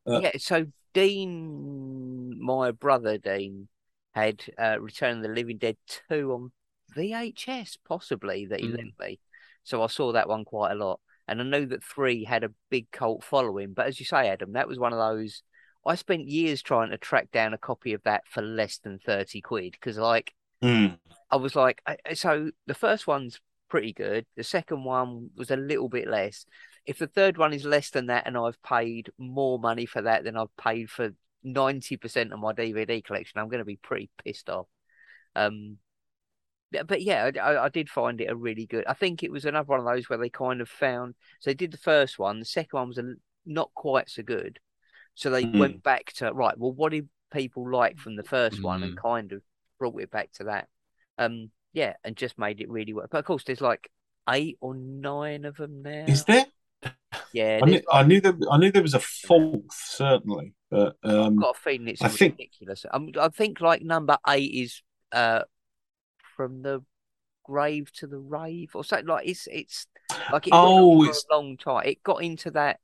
Uh, 0.05 0.21
yeah. 0.21 0.31
So 0.37 0.65
Dean, 0.93 2.37
my 2.41 2.71
brother 2.71 3.17
Dean, 3.17 3.67
had 4.13 4.41
uh, 4.59 4.79
Return 4.79 5.17
of 5.17 5.23
the 5.23 5.29
Living 5.29 5.57
Dead 5.57 5.77
two 6.09 6.31
on 6.33 6.51
VHS, 6.95 7.77
possibly 7.87 8.45
that 8.47 8.59
he 8.59 8.67
Mm. 8.67 8.77
lent 8.77 8.99
me. 8.99 9.19
So 9.63 9.83
I 9.83 9.87
saw 9.87 10.11
that 10.13 10.29
one 10.29 10.45
quite 10.45 10.71
a 10.71 10.75
lot, 10.75 10.99
and 11.27 11.41
I 11.41 11.43
knew 11.43 11.65
that 11.67 11.83
three 11.83 12.23
had 12.23 12.43
a 12.43 12.53
big 12.69 12.89
cult 12.91 13.23
following. 13.23 13.73
But 13.73 13.87
as 13.87 13.99
you 13.99 14.05
say, 14.05 14.29
Adam, 14.29 14.53
that 14.53 14.67
was 14.67 14.79
one 14.79 14.93
of 14.93 14.99
those. 14.99 15.43
I 15.87 15.95
spent 15.95 16.27
years 16.27 16.61
trying 16.61 16.91
to 16.91 16.97
track 16.97 17.31
down 17.31 17.53
a 17.53 17.57
copy 17.57 17.93
of 17.93 18.03
that 18.03 18.27
for 18.27 18.41
less 18.41 18.77
than 18.79 18.99
thirty 18.99 19.41
quid 19.41 19.71
because, 19.73 19.97
like, 19.97 20.33
Mm. 20.63 20.97
I 21.29 21.35
was 21.35 21.55
like, 21.55 21.81
so 22.15 22.49
the 22.65 22.73
first 22.73 23.05
one's 23.05 23.39
pretty 23.69 23.93
good. 23.93 24.25
The 24.35 24.43
second 24.43 24.83
one 24.83 25.29
was 25.35 25.51
a 25.51 25.55
little 25.55 25.87
bit 25.87 26.07
less. 26.07 26.45
If 26.85 26.97
the 26.97 27.05
third 27.07 27.37
one 27.37 27.53
is 27.53 27.63
less 27.63 27.91
than 27.91 28.07
that, 28.07 28.25
and 28.25 28.35
I've 28.37 28.61
paid 28.63 29.11
more 29.19 29.59
money 29.59 29.85
for 29.85 30.01
that 30.01 30.23
than 30.23 30.35
I've 30.35 30.55
paid 30.57 30.89
for 30.89 31.11
ninety 31.43 31.95
percent 31.97 32.33
of 32.33 32.39
my 32.39 32.53
DVD 32.53 33.03
collection, 33.03 33.39
I'm 33.39 33.49
going 33.49 33.59
to 33.59 33.65
be 33.65 33.77
pretty 33.77 34.09
pissed 34.23 34.49
off. 34.49 34.67
Um, 35.35 35.77
but 36.85 37.01
yeah, 37.01 37.29
I, 37.35 37.39
I- 37.39 37.65
I 37.65 37.69
did 37.69 37.89
find 37.89 38.19
it 38.19 38.29
a 38.31 38.35
really 38.35 38.65
good. 38.65 38.85
I 38.87 38.93
think 38.93 39.23
it 39.23 39.31
was 39.31 39.45
another 39.45 39.67
one 39.67 39.79
of 39.79 39.85
those 39.85 40.09
where 40.09 40.17
they 40.19 40.29
kind 40.29 40.59
of 40.59 40.69
found. 40.69 41.15
So 41.39 41.49
they 41.49 41.55
did 41.55 41.71
the 41.71 41.77
first 41.77 42.17
one. 42.19 42.39
The 42.39 42.45
second 42.45 42.77
one 42.79 42.87
was 42.89 42.97
a, 42.97 43.13
not 43.45 43.71
quite 43.73 44.09
so 44.09 44.23
good. 44.23 44.59
So 45.17 45.31
they 45.31 45.45
Mm. 45.45 45.57
went 45.59 45.83
back 45.83 46.13
to 46.17 46.31
right. 46.31 46.55
Well, 46.57 46.71
what 46.71 46.91
did 46.91 47.09
people 47.31 47.69
like 47.69 47.97
from 47.97 48.15
the 48.15 48.23
first 48.23 48.61
one, 48.61 48.83
and 48.83 48.95
Mm. 48.95 49.01
kind 49.01 49.31
of 49.31 49.41
brought 49.79 49.99
it 49.99 50.11
back 50.11 50.31
to 50.33 50.43
that. 50.45 50.67
Um, 51.17 51.49
yeah, 51.73 51.95
and 52.03 52.15
just 52.15 52.37
made 52.37 52.61
it 52.61 52.69
really 52.69 52.93
work. 52.93 53.09
But 53.11 53.17
of 53.19 53.25
course, 53.25 53.43
there's 53.43 53.59
like 53.59 53.91
eight 54.29 54.57
or 54.61 54.75
nine 54.75 55.43
of 55.45 55.57
them 55.57 55.81
now. 55.81 56.05
Is 56.07 56.23
there? 56.25 56.45
Yeah, 57.33 57.59
I 57.63 57.65
knew, 57.65 57.71
there's 57.71 57.83
I 57.91 58.03
knew 58.03 58.21
there. 58.21 58.37
I 58.51 58.57
knew 58.57 58.71
there 58.71 58.83
was 58.83 58.93
a 58.93 58.99
fourth, 58.99 59.73
certainly, 59.73 60.53
but 60.69 60.95
I've 61.03 61.11
um, 61.11 61.35
got 61.37 61.57
a 61.57 61.59
feeling 61.59 61.87
it's 61.87 62.01
I 62.03 62.09
think- 62.09 62.37
ridiculous. 62.37 62.85
Um, 62.91 63.09
I 63.19 63.29
think 63.29 63.59
like 63.59 63.81
number 63.81 64.17
eight 64.27 64.53
is 64.53 64.83
uh 65.11 65.41
from 66.35 66.61
the 66.61 66.83
grave 67.43 67.91
to 67.93 68.05
the 68.07 68.19
rave 68.19 68.75
or 68.75 68.83
something. 68.83 69.07
Like 69.07 69.27
it's 69.27 69.47
it's 69.47 69.87
like 70.31 70.45
it 70.47 70.53
Oh, 70.53 71.01
it's- 71.03 71.25
a 71.29 71.33
long 71.35 71.57
time. 71.57 71.87
It 71.87 72.03
got 72.03 72.21
into 72.23 72.51
that 72.51 72.79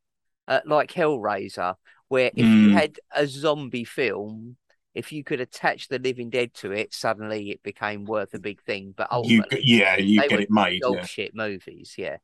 uh, 0.48 0.62
like 0.66 0.92
Hellraiser, 0.92 1.76
where 2.14 2.28
if 2.36 2.46
you 2.46 2.70
Mm. 2.70 2.74
had 2.74 3.00
a 3.12 3.26
zombie 3.28 3.84
film. 3.86 4.58
If 4.96 5.12
you 5.12 5.24
could 5.24 5.42
attach 5.42 5.88
the 5.88 5.98
Living 5.98 6.30
Dead 6.30 6.54
to 6.62 6.72
it, 6.72 6.94
suddenly 6.94 7.50
it 7.50 7.64
became 7.64 8.06
worth 8.06 8.36
a 8.36 8.40
big 8.40 8.62
thing. 8.62 8.94
But 8.96 9.08
you 9.26 9.44
yeah, 9.60 9.98
you 9.98 10.22
get 10.30 10.40
it 10.40 10.52
made. 10.52 10.82
dog 10.82 10.98
Yeah. 10.98 11.06
shit 11.06 11.34
movies. 11.34 11.96
Yeah, 11.98 12.18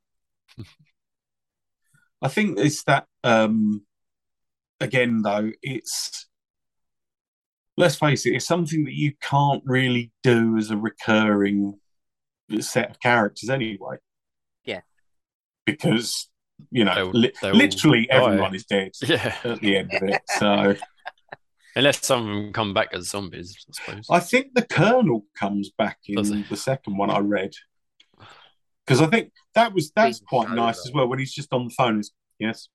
I 2.21 2.27
think 2.27 2.59
it's 2.59 2.83
that. 2.83 3.07
Um, 3.23 3.85
again, 4.79 5.23
though, 5.23 5.51
it's 5.63 6.27
let's 7.75 7.95
face 7.95 8.27
it, 8.27 8.35
it's 8.35 8.45
something 8.45 8.83
that 8.83 8.93
you 8.93 9.13
can't 9.19 9.63
really 9.65 10.11
do 10.21 10.55
as 10.55 10.69
a 10.69 10.77
recurring 10.77 11.79
set 12.59 12.91
of 12.91 12.99
characters 12.99 13.49
anyway. 13.49 13.97
Yeah. 14.63 14.81
because 15.65 16.28
you 16.71 16.83
know, 16.85 16.95
They'll- 16.95 17.11
li- 17.11 17.33
they'll 17.41 17.53
literally 17.55 18.05
die. 18.07 18.15
everyone 18.17 18.55
is 18.55 18.65
dead 18.65 18.91
Yeah, 19.07 19.35
at 19.43 19.59
the 19.61 19.77
end 19.77 19.93
of 19.93 20.03
it. 20.03 20.21
So 20.37 20.75
unless 21.75 22.05
some 22.05 22.21
of 22.21 22.27
them 22.35 22.53
come 22.53 22.73
back 22.73 22.89
as 22.93 23.09
zombies, 23.09 23.55
I 23.67 23.71
suppose. 23.73 24.05
I 24.09 24.19
think 24.19 24.53
the 24.55 24.63
Colonel 24.63 25.25
comes 25.37 25.69
back 25.77 25.99
in 26.07 26.15
the 26.49 26.57
second 26.57 26.97
one 26.97 27.09
I 27.09 27.19
read 27.19 27.53
because 28.85 29.01
I 29.01 29.07
think 29.07 29.31
that 29.55 29.73
was 29.73 29.91
that's 29.95 30.19
Big 30.19 30.27
quite 30.27 30.49
nice 30.51 30.77
though. 30.83 30.89
as 30.89 30.93
well 30.93 31.07
when 31.07 31.19
he's 31.19 31.33
just 31.33 31.53
on 31.53 31.65
the 31.65 31.73
phone. 31.73 31.99
Is 31.99 32.11
yes, 32.39 32.67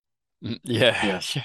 Mm, 0.44 0.60
yeah, 0.64 1.06
Yeah. 1.06 1.20
yeah. 1.34 1.42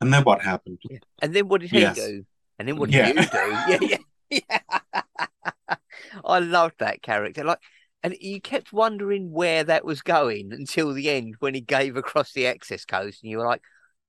and 0.00 0.12
then 0.12 0.22
what 0.24 0.42
happened? 0.42 0.78
and 1.22 1.34
then 1.34 1.48
what 1.48 1.60
did 1.60 1.70
he 1.70 1.80
Yes. 1.80 1.96
do? 1.96 2.24
And 2.58 2.68
then 2.68 2.76
what 2.76 2.90
did 2.90 2.96
Yeah. 2.96 3.08
you 3.08 3.14
do? 3.14 3.86
Yeah, 3.86 3.98
yeah, 4.30 4.40
yeah. 4.48 5.76
I 6.24 6.38
loved 6.40 6.76
that 6.80 7.02
character. 7.02 7.44
Like 7.44 7.58
And 8.02 8.16
you 8.20 8.40
kept 8.40 8.72
wondering 8.72 9.30
where 9.30 9.62
that 9.64 9.84
was 9.84 10.00
going 10.02 10.52
until 10.52 10.92
the 10.94 11.10
end 11.10 11.36
when 11.40 11.54
he 11.54 11.60
gave 11.60 11.96
across 11.96 12.32
the 12.32 12.46
access 12.46 12.84
codes, 12.84 13.18
and 13.22 13.30
you 13.30 13.38
were 13.38 13.46
like, 13.46 13.62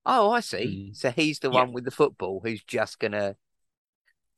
"Oh, 0.05 0.31
I 0.31 0.39
see." 0.39 0.91
Mm. 0.91 0.95
So 0.95 1.11
he's 1.11 1.39
the 1.39 1.49
Yeah. 1.51 1.55
one 1.61 1.73
with 1.73 1.83
the 1.83 1.91
football 1.91 2.39
who's 2.43 2.63
just 2.63 2.99
gonna 2.99 3.35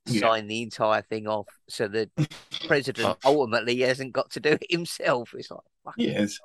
Yeah. 0.05 0.21
sign 0.21 0.47
the 0.47 0.63
entire 0.63 1.01
thing 1.03 1.27
off, 1.27 1.47
so 1.69 1.87
the 1.87 2.09
president 2.67 3.17
ultimately 3.23 3.79
hasn't 3.81 4.13
got 4.13 4.31
to 4.31 4.39
do 4.39 4.49
it 4.49 4.65
himself. 4.69 5.33
It's 5.35 5.51
like, 5.51 5.93
Yes. 5.97 6.39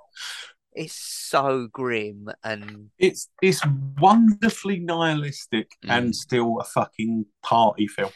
it's 0.73 0.94
so 0.94 1.66
grim 1.66 2.29
and 2.44 2.90
It's 2.99 3.31
it's 3.42 3.62
wonderfully 3.99 4.79
nihilistic 4.81 5.71
Mm. 5.85 5.90
and 5.90 6.14
still 6.16 6.61
a 6.61 6.64
fucking 6.64 7.27
party 7.42 7.88
film. 7.88 8.12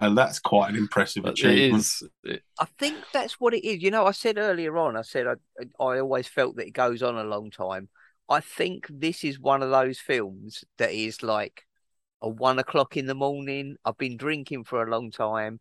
And 0.00 0.16
that's 0.16 0.38
quite 0.38 0.70
an 0.70 0.76
impressive 0.76 1.26
achievement. 1.26 1.82
is. 1.82 2.02
It, 2.24 2.42
I 2.58 2.66
think 2.78 2.96
that's 3.12 3.38
what 3.38 3.52
it 3.52 3.66
is. 3.66 3.82
You 3.82 3.90
know, 3.90 4.06
I 4.06 4.12
said 4.12 4.38
earlier 4.38 4.76
on, 4.78 4.96
I 4.96 5.02
said 5.02 5.26
I, 5.26 5.34
I 5.78 6.00
always 6.00 6.26
felt 6.26 6.56
that 6.56 6.66
it 6.66 6.72
goes 6.72 7.02
on 7.02 7.16
a 7.16 7.24
long 7.24 7.50
time. 7.50 7.88
I 8.28 8.40
think 8.40 8.86
this 8.88 9.24
is 9.24 9.38
one 9.38 9.62
of 9.62 9.70
those 9.70 9.98
films 9.98 10.64
that 10.78 10.92
is 10.92 11.22
like 11.22 11.64
a 12.22 12.28
one 12.28 12.58
o'clock 12.58 12.96
in 12.96 13.06
the 13.06 13.14
morning. 13.14 13.76
I've 13.84 13.98
been 13.98 14.16
drinking 14.16 14.64
for 14.64 14.82
a 14.82 14.90
long 14.90 15.10
time. 15.10 15.60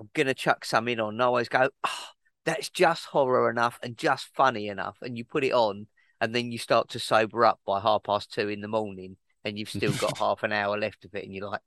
I'm 0.00 0.10
gonna 0.14 0.34
chuck 0.34 0.64
some 0.64 0.88
in 0.88 1.00
on. 1.00 1.14
And 1.14 1.22
I 1.22 1.26
always 1.26 1.48
go, 1.48 1.68
oh, 1.84 2.06
that's 2.44 2.70
just 2.70 3.04
horror 3.04 3.50
enough 3.50 3.78
and 3.82 3.96
just 3.96 4.34
funny 4.34 4.68
enough. 4.68 4.96
And 5.02 5.16
you 5.16 5.24
put 5.24 5.44
it 5.44 5.52
on, 5.52 5.86
and 6.20 6.34
then 6.34 6.50
you 6.50 6.58
start 6.58 6.88
to 6.90 6.98
sober 6.98 7.44
up 7.44 7.60
by 7.66 7.80
half 7.80 8.02
past 8.02 8.32
two 8.32 8.48
in 8.48 8.60
the 8.60 8.68
morning, 8.68 9.16
and 9.44 9.58
you've 9.58 9.70
still 9.70 9.92
got 9.92 10.18
half 10.18 10.42
an 10.42 10.52
hour 10.52 10.76
left 10.78 11.04
of 11.04 11.14
it, 11.14 11.24
and 11.24 11.34
you're 11.34 11.48
like, 11.48 11.60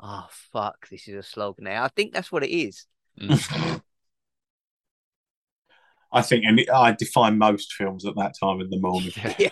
oh 0.00 0.26
fuck, 0.52 0.88
this 0.88 1.08
is 1.08 1.14
a 1.14 1.22
slog 1.22 1.56
now. 1.58 1.84
I 1.84 1.88
think 1.88 2.12
that's 2.12 2.32
what 2.32 2.44
it 2.44 2.50
is. 2.50 2.86
mm. 3.20 3.80
I 6.12 6.22
think, 6.22 6.44
and 6.44 6.60
I 6.72 6.92
define 6.92 7.36
most 7.38 7.72
films 7.72 8.06
at 8.06 8.14
that 8.16 8.34
time 8.40 8.60
in 8.60 8.70
the 8.70 8.78
morning. 8.78 9.12
Yeah. 9.38 9.50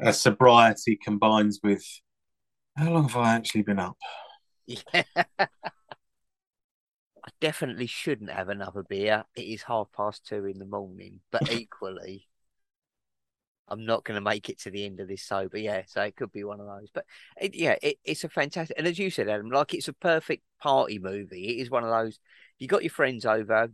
Yeah. 0.00 0.10
Sobriety 0.12 0.96
combines 1.02 1.60
with 1.62 1.84
how 2.76 2.90
long 2.90 3.08
have 3.08 3.16
I 3.16 3.34
actually 3.34 3.62
been 3.62 3.80
up? 3.80 3.96
Yeah. 4.66 5.02
I 7.28 7.30
definitely 7.40 7.86
shouldn't 7.86 8.30
have 8.30 8.48
another 8.48 8.84
beer. 8.88 9.24
It 9.34 9.42
is 9.42 9.62
half 9.62 9.88
past 9.92 10.24
two 10.24 10.46
in 10.46 10.58
the 10.58 10.64
morning, 10.64 11.20
but 11.30 11.52
equally, 11.52 12.27
I'm 13.68 13.84
not 13.84 14.04
going 14.04 14.16
to 14.16 14.20
make 14.20 14.48
it 14.48 14.60
to 14.60 14.70
the 14.70 14.84
end 14.84 15.00
of 15.00 15.08
this 15.08 15.22
sober. 15.22 15.58
Yeah, 15.58 15.82
so 15.86 16.02
it 16.02 16.16
could 16.16 16.32
be 16.32 16.44
one 16.44 16.60
of 16.60 16.66
those. 16.66 16.88
But 16.92 17.04
it, 17.40 17.54
yeah, 17.54 17.76
it, 17.82 17.98
it's 18.04 18.24
a 18.24 18.28
fantastic, 18.28 18.78
and 18.78 18.86
as 18.86 18.98
you 18.98 19.10
said, 19.10 19.28
Adam, 19.28 19.50
like 19.50 19.74
it's 19.74 19.88
a 19.88 19.92
perfect 19.92 20.42
party 20.60 20.98
movie. 20.98 21.48
It 21.48 21.62
is 21.62 21.70
one 21.70 21.84
of 21.84 21.90
those. 21.90 22.18
You 22.58 22.66
got 22.66 22.82
your 22.82 22.90
friends 22.90 23.24
over, 23.26 23.70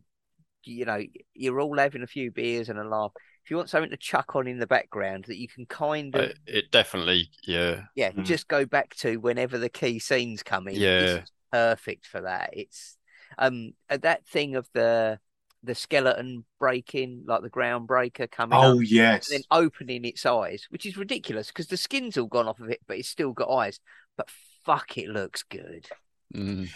you 0.65 0.85
know, 0.85 1.03
you're 1.35 1.61
all 1.61 1.79
having 1.79 2.03
a 2.03 2.07
few 2.07 2.31
beers 2.31 2.69
and 2.69 2.79
a 2.79 2.85
laugh. 2.85 3.13
If 3.45 3.51
you 3.51 3.57
want 3.57 3.71
something 3.71 3.91
to 3.91 3.97
chuck 3.99 4.35
on 4.37 4.47
in 4.47 4.59
the 4.59 4.67
background 4.67 5.27
that 5.29 5.37
you 5.37 5.49
can 5.49 5.67
kind 5.67 6.15
of, 6.15 6.31
Uh, 6.31 6.33
it 6.47 6.71
definitely. 6.71 7.31
Yeah. 7.47 7.83
yeah, 7.95 8.11
Mm. 8.13 8.25
just 8.25 8.49
go 8.49 8.65
back 8.65 8.95
to 8.97 9.19
whenever 9.19 9.59
the 9.59 9.69
key 9.69 9.99
scenes 9.99 10.43
come 10.43 10.69
in. 10.69 10.77
Yeah. 10.77 11.25
Perfect 11.53 12.07
for 12.07 12.23
that. 12.23 12.51
It's 12.53 12.97
um 13.39 13.73
uh, 13.91 13.99
that 13.99 14.27
thing 14.27 14.57
of 14.57 14.69
the 14.73 15.19
the 15.65 15.75
skeleton 15.75 16.45
breaking, 16.61 17.25
like 17.27 17.43
the 17.43 17.49
ground 17.49 17.87
breaker 17.87 18.27
coming 18.27 18.59
Oh 18.59 18.79
up, 18.79 18.85
yes, 18.85 19.31
and 19.31 19.39
then 19.39 19.45
opening 19.51 20.05
its 20.05 20.25
eyes, 20.27 20.67
which 20.71 20.87
is 20.87 20.97
ridiculous 20.97 21.49
because 21.49 21.67
the 21.69 21.77
skin's 21.77 22.17
all 22.19 22.27
gone 22.27 22.49
off 22.49 22.61
of 22.61 22.69
it, 22.71 22.81
but 22.87 22.99
it's 22.99 23.09
still 23.09 23.33
got 23.33 23.51
eyes. 23.51 23.81
But 24.17 24.29
fuck, 24.65 24.97
it 24.99 25.09
looks 25.09 25.43
good. 25.43 25.89
Mm. 26.35 26.69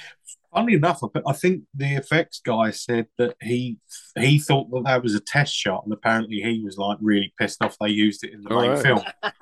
Funnily 0.54 0.74
enough, 0.74 1.00
I- 1.02 1.20
I 1.26 1.32
think 1.32 1.64
the 1.74 1.94
effects 1.96 2.40
guy 2.44 2.70
said 2.70 3.06
that 3.18 3.36
he 3.42 3.78
he 4.18 4.38
thought 4.38 4.70
that 4.70 4.84
that 4.84 5.02
was 5.02 5.14
a 5.14 5.20
test 5.20 5.54
shot, 5.54 5.84
and 5.84 5.92
apparently 5.92 6.40
he 6.40 6.62
was 6.64 6.78
like 6.78 6.98
really 7.00 7.32
pissed 7.38 7.62
off 7.62 7.76
they 7.80 7.88
used 7.90 8.24
it 8.24 8.32
in 8.32 8.40
the 8.42 8.50
All 8.54 8.60
main 8.62 8.70
right. 8.72 8.82
film. 8.82 9.00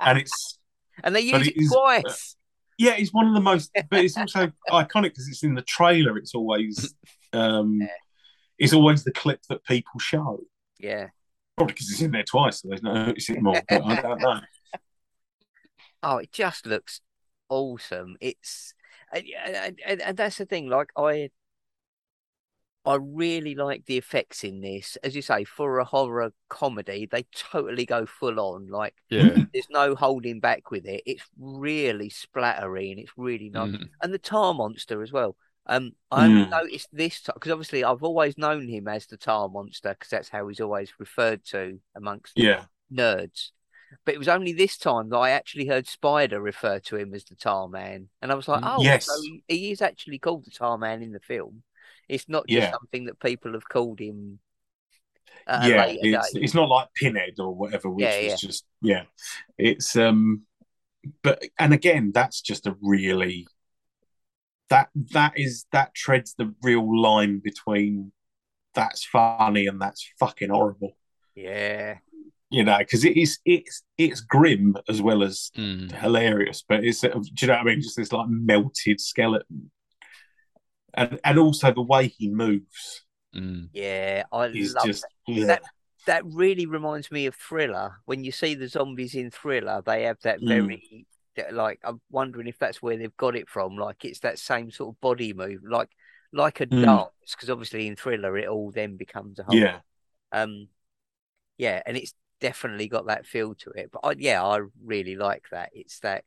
And 0.00 0.18
it's 0.18 0.58
And 1.04 1.14
they 1.14 1.30
But 1.30 1.40
use 1.40 1.48
it 1.48 1.56
it 1.56 1.62
is- 1.62 1.72
twice. 1.72 2.36
yeah, 2.78 2.92
it's 2.96 3.12
one 3.12 3.26
of 3.28 3.34
the 3.34 3.40
most, 3.40 3.70
but 3.90 4.04
it's 4.04 4.16
also 4.16 4.50
iconic 4.70 5.10
because 5.10 5.28
it's 5.28 5.42
in 5.42 5.54
the 5.54 5.62
trailer. 5.62 6.16
It's 6.16 6.34
always 6.34 6.94
um, 7.32 7.80
Yeah. 8.58 8.64
it's 8.64 8.72
always 8.74 9.04
the 9.04 9.12
clip 9.12 9.40
that 9.48 9.64
people 9.64 10.00
show. 10.00 10.40
Yeah. 10.78 11.08
Probably 11.56 11.74
because 11.74 11.90
it's 11.90 12.00
in 12.02 12.12
there 12.12 12.22
twice, 12.24 12.60
so 12.62 12.68
they 12.68 12.76
don't 12.76 12.94
notice 13.06 13.30
it 13.30 13.42
more. 13.42 13.60
But 13.68 13.84
I 13.84 14.00
don't 14.00 14.20
know. 14.20 14.40
Oh, 16.00 16.18
it 16.18 16.30
just 16.30 16.64
looks 16.64 17.00
awesome. 17.48 18.16
It's 18.20 18.72
and, 19.12 19.24
and, 19.44 19.80
and, 19.84 20.00
and 20.00 20.16
that's 20.16 20.38
the 20.38 20.46
thing. 20.46 20.68
Like 20.68 20.90
I, 20.96 21.30
I 22.84 22.98
really 23.00 23.56
like 23.56 23.84
the 23.86 23.96
effects 23.98 24.44
in 24.44 24.60
this. 24.60 24.96
As 25.02 25.16
you 25.16 25.22
say, 25.22 25.42
for 25.42 25.80
a 25.80 25.84
horror 25.84 26.32
comedy, 26.48 27.08
they 27.10 27.24
totally 27.34 27.84
go 27.84 28.06
full 28.06 28.38
on. 28.38 28.68
Like 28.68 28.94
Yeah. 29.10 29.36
there's 29.52 29.66
no 29.70 29.96
holding 29.96 30.38
back 30.38 30.70
with 30.70 30.86
it. 30.86 31.02
It's 31.04 31.24
really 31.36 32.10
splattery 32.10 32.92
and 32.92 33.00
it's 33.00 33.12
really 33.16 33.50
nice. 33.50 33.72
Mm. 33.72 33.88
And 34.00 34.14
the 34.14 34.18
tar 34.18 34.54
monster 34.54 35.02
as 35.02 35.10
well. 35.10 35.34
Um, 35.68 35.92
I 36.10 36.26
only 36.26 36.46
Mm. 36.46 36.50
noticed 36.50 36.88
this 36.92 37.20
because 37.34 37.52
obviously 37.52 37.84
I've 37.84 38.02
always 38.02 38.38
known 38.38 38.68
him 38.68 38.88
as 38.88 39.06
the 39.06 39.16
tar 39.18 39.48
monster 39.48 39.90
because 39.90 40.10
that's 40.10 40.28
how 40.30 40.48
he's 40.48 40.60
always 40.60 40.92
referred 40.98 41.44
to 41.46 41.80
amongst 41.94 42.36
Yeah, 42.36 42.66
nerds. 42.92 43.50
But 44.04 44.14
it 44.14 44.18
was 44.18 44.28
only 44.28 44.52
this 44.52 44.76
time 44.78 45.10
that 45.10 45.16
I 45.18 45.30
actually 45.30 45.66
heard 45.66 45.86
Spider 45.86 46.40
refer 46.40 46.78
to 46.80 46.96
him 46.96 47.14
as 47.14 47.24
the 47.24 47.36
Tar 47.36 47.68
Man, 47.68 48.08
and 48.22 48.30
I 48.32 48.34
was 48.34 48.48
like, 48.48 48.60
Mm. 48.60 48.64
"Oh, 48.64 48.82
Yes. 48.82 49.06
so 49.06 49.20
he, 49.48 49.70
is 49.72 49.82
actually 49.82 50.18
called 50.18 50.44
the 50.44 50.50
Tar 50.50 50.78
Man 50.78 51.02
in 51.02 51.12
the 51.12 51.20
film. 51.20 51.62
It's 52.08 52.28
not 52.28 52.48
just 52.48 52.68
Yeah. 52.68 52.70
something 52.70 53.06
that 53.06 53.20
people 53.20 53.52
have 53.54 53.68
called 53.68 54.00
him." 54.00 54.40
A 55.46 55.58
yeah. 55.62 55.84
It's 56.02 56.34
it's 56.34 56.54
not 56.54 56.68
like 56.68 56.92
Pinhead 56.94 57.34
or 57.38 57.54
whatever, 57.54 57.88
which 57.90 58.20
Yeah, 58.20 58.20
was 58.20 58.40
just 58.40 58.64
yeah. 58.82 59.04
It's 59.58 59.96
um, 59.96 60.42
but 61.22 61.44
and 61.58 61.74
again, 61.74 62.12
that's 62.14 62.40
just 62.42 62.66
a 62.66 62.76
really 62.80 63.46
that 64.70 64.88
that 65.12 65.32
is 65.38 65.66
that 65.72 65.94
treads 65.94 66.34
the 66.34 66.54
real 66.62 67.00
line 67.00 67.38
between 67.38 68.12
that's 68.74 69.04
funny 69.04 69.66
and 69.66 69.80
that's 69.80 70.08
fucking 70.20 70.50
horrible. 70.50 70.96
yeah, 71.34 71.98
you 72.50 72.62
know, 72.64 72.78
because 72.78 73.04
it 73.04 73.16
is 73.16 73.38
it's 73.44 73.82
it's 73.96 74.20
grim 74.20 74.76
as 74.88 75.00
well 75.02 75.22
as 75.22 75.50
Mm. 75.56 75.90
hilarious, 75.92 76.62
but 76.68 76.84
it's 76.84 77.00
do 77.00 77.08
you 77.08 77.46
know 77.48 77.54
what 77.54 77.60
I 77.60 77.64
mean? 77.64 77.80
Just 77.80 77.96
this 77.96 78.12
like 78.12 78.28
melted 78.28 79.00
skeleton, 79.00 79.70
and 80.94 81.18
and 81.24 81.38
also 81.38 81.72
the 81.72 81.82
way 81.82 82.08
he 82.08 82.28
moves 82.28 83.04
Mm. 83.34 83.68
yeah, 83.74 84.22
I 84.32 84.46
love 84.46 84.86
just 84.86 85.02
that. 85.02 85.32
yeah. 85.32 85.46
That- 85.46 85.62
That 86.06 86.24
really 86.24 86.64
reminds 86.64 87.10
me 87.10 87.26
of 87.26 87.34
Thriller. 87.34 88.00
When 88.06 88.24
you 88.24 88.32
see 88.32 88.54
the 88.54 88.66
zombies 88.68 89.14
in 89.14 89.30
Thriller, 89.30 89.82
they 89.84 90.04
have 90.04 90.18
that 90.22 90.40
Mm. 90.40 90.48
very 90.48 90.76
that- 90.90 91.06
like. 91.52 91.80
I'm 91.84 92.00
wondering 92.10 92.46
if 92.48 92.58
that's 92.58 92.82
where 92.82 92.96
they've 92.96 93.16
got 93.16 93.36
it 93.36 93.48
from. 93.48 93.76
Like 93.76 94.04
it's 94.04 94.20
that 94.20 94.38
same 94.38 94.70
sort 94.70 94.94
of 94.94 95.00
body 95.00 95.32
move, 95.32 95.60
like 95.68 95.90
like 96.32 96.60
a 96.60 96.66
Mm. 96.72 96.80
dance. 96.80 97.10
Because 97.32 97.50
obviously 97.50 97.86
in 97.86 97.96
Thriller, 97.96 98.36
it 98.38 98.48
all 98.48 98.70
then 98.70 98.96
becomes 98.96 99.38
a 99.38 99.44
whole 99.44 99.58
yeah, 99.58 99.80
Um, 100.32 100.68
yeah, 101.56 101.82
and 101.86 101.96
it's 101.96 102.14
definitely 102.40 102.88
got 102.88 103.06
that 103.06 103.26
feel 103.26 103.54
to 103.56 103.70
it. 103.70 103.90
But 103.92 104.00
I, 104.04 104.14
yeah, 104.18 104.44
I 104.44 104.60
really 104.84 105.16
like 105.16 105.44
that. 105.50 105.70
It's 105.74 106.00
that 106.00 106.24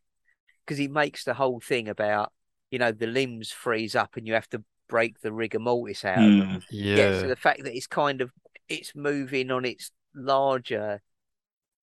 because 0.66 0.78
he 0.78 0.88
makes 0.88 1.24
the 1.24 1.34
whole 1.34 1.60
thing 1.60 1.88
about 1.90 2.32
you 2.72 2.80
know 2.80 2.92
the 2.92 3.08
limbs 3.08 3.52
freeze 3.52 3.96
up 3.96 4.18
and 4.18 4.28
you 4.28 4.34
have 4.34 4.50
to 4.50 4.64
break 4.90 5.22
the 5.22 5.34
rigor 5.34 5.60
mortis 5.60 6.06
out. 6.06 6.36
Mm. 6.36 6.62
Yeah. 6.70 7.12
Yeah. 7.12 7.12
so 7.12 7.28
the 7.28 7.36
fact 7.36 7.64
that 7.64 7.76
it's 7.76 7.88
kind 7.88 8.22
of 8.22 8.32
it's 8.70 8.96
moving 8.96 9.52
on 9.52 9.66
its 9.66 9.92
larger 10.16 11.02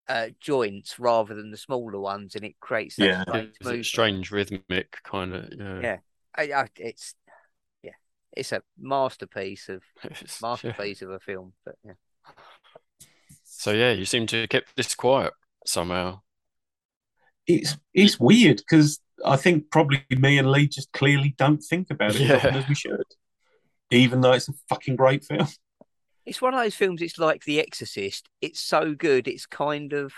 uh 0.08 0.28
joints 0.40 0.98
rather 0.98 1.34
than 1.34 1.50
the 1.50 1.56
smaller 1.56 1.98
ones, 2.00 2.34
and 2.34 2.44
it 2.44 2.58
creates 2.60 2.96
that 2.96 3.04
Yeah. 3.06 3.22
strange 3.22 3.52
It's 3.60 3.68
a 3.70 3.82
strange 3.84 4.30
rhythmic 4.30 4.96
kind 5.04 5.34
of. 5.34 5.52
Yeah. 5.58 5.80
Yeah. 5.80 5.98
I, 6.36 6.42
I, 6.62 6.68
it's 6.76 7.14
yeah, 7.82 7.92
it's 8.36 8.52
a 8.52 8.62
masterpiece 8.78 9.68
of 9.68 9.82
It's- 10.04 10.40
masterpiece 10.42 11.02
of 11.02 11.10
a 11.10 11.18
film. 11.20 11.52
But 11.64 11.76
yeah. 11.84 11.92
So 13.44 13.72
yeah, 13.72 13.92
you 13.92 14.04
seem 14.04 14.26
to 14.28 14.40
have 14.42 14.48
kept 14.50 14.76
this 14.76 14.94
quiet 14.94 15.32
somehow. 15.66 16.20
it's 17.46 17.76
it's 17.92 18.20
weird 18.20 18.58
because 18.58 19.00
I 19.24 19.36
think 19.36 19.70
probably 19.70 20.04
me 20.10 20.38
and 20.38 20.50
Lee 20.50 20.68
just 20.68 20.92
clearly 20.92 21.34
don't 21.36 21.58
think 21.62 21.90
about 21.90 22.14
it 22.14 22.20
Yeah. 22.28 22.36
as 22.56 22.68
we 22.68 22.74
should, 22.76 23.02
even 23.90 24.20
though 24.20 24.32
it's 24.32 24.48
a 24.48 24.52
fucking 24.68 24.96
great 24.96 25.24
film. 25.24 25.48
It's 26.28 26.42
one 26.42 26.52
of 26.54 26.60
those 26.60 26.74
films. 26.74 27.00
It's 27.00 27.18
like 27.18 27.44
The 27.44 27.58
Exorcist. 27.58 28.28
It's 28.42 28.60
so 28.60 28.94
good. 28.94 29.26
It's 29.26 29.46
kind 29.46 29.92
of 29.94 30.12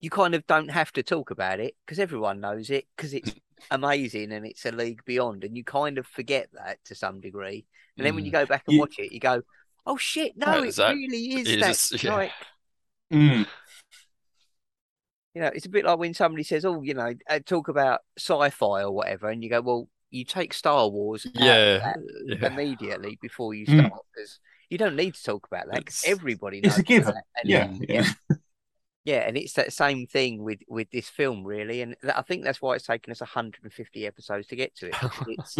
you 0.00 0.10
kind 0.10 0.34
of 0.34 0.46
don't 0.46 0.70
have 0.70 0.92
to 0.92 1.02
talk 1.02 1.30
about 1.30 1.60
it 1.60 1.74
because 1.84 1.98
everyone 1.98 2.40
knows 2.40 2.70
it 2.70 2.86
because 2.96 3.12
it's 3.14 3.34
amazing 3.70 4.32
and 4.32 4.46
it's 4.46 4.64
a 4.66 4.72
league 4.72 5.04
beyond, 5.04 5.44
and 5.44 5.56
you 5.56 5.64
kind 5.64 5.98
of 5.98 6.06
forget 6.06 6.48
that 6.52 6.78
to 6.84 6.94
some 6.94 7.20
degree. 7.20 7.66
And 7.96 8.06
then 8.06 8.14
when 8.14 8.24
you 8.24 8.30
go 8.32 8.46
back 8.46 8.64
and 8.68 8.78
watch 8.78 8.98
it, 8.98 9.12
you 9.12 9.20
go, 9.20 9.42
"Oh 9.86 9.96
shit, 9.98 10.36
no, 10.36 10.62
it 10.62 10.68
is 10.68 10.76
that- 10.76 10.94
really 10.94 11.34
is 11.40 11.48
it 11.48 11.60
that." 11.60 11.70
is- 11.70 12.02
yeah. 12.02 12.14
Like 12.14 12.32
Mm. 13.12 13.46
you 15.34 15.40
know, 15.42 15.48
it's 15.54 15.66
a 15.66 15.70
bit 15.70 15.84
like 15.84 15.98
when 15.98 16.14
somebody 16.14 16.42
says, 16.44 16.64
"Oh, 16.64 16.82
you 16.82 16.94
know, 16.94 17.12
uh, 17.28 17.40
talk 17.44 17.68
about 17.68 18.00
sci-fi 18.18 18.82
or 18.84 18.92
whatever," 18.92 19.28
and 19.28 19.42
you 19.42 19.50
go, 19.50 19.60
"Well, 19.60 19.88
you 20.10 20.24
take 20.24 20.52
Star 20.54 20.88
Wars 20.88 21.26
Yeah, 21.34 21.94
yeah. 22.26 22.46
immediately 22.46 23.18
before 23.20 23.54
you 23.54 23.66
Mm. 23.66 23.86
start 23.86 24.02
because 24.14 24.40
you 24.70 24.78
don't 24.78 24.96
need 24.96 25.14
to 25.14 25.22
talk 25.22 25.46
about 25.46 25.66
that 25.66 25.84
'cause 25.86 26.02
It's- 26.04 26.10
everybody 26.18 26.60
knows 26.60 26.72
It's 26.72 26.78
a 26.78 26.82
given. 26.84 27.14
Yeah, 27.44 27.66
Mm, 27.68 27.86
yeah. 27.88 28.12
yeah, 29.04 29.20
and 29.28 29.36
it's 29.36 29.52
that 29.54 29.72
same 29.72 30.06
thing 30.06 30.42
with 30.42 30.60
with 30.68 30.90
this 30.90 31.08
film, 31.08 31.44
really, 31.44 31.82
and 31.82 31.96
I 32.14 32.22
think 32.22 32.44
that's 32.44 32.62
why 32.62 32.76
it's 32.76 32.86
taken 32.86 33.10
us 33.10 33.20
150 33.20 34.06
episodes 34.06 34.46
to 34.48 34.56
get 34.56 34.74
to 34.76 34.86
it. 34.88 34.94
It's 35.28 35.56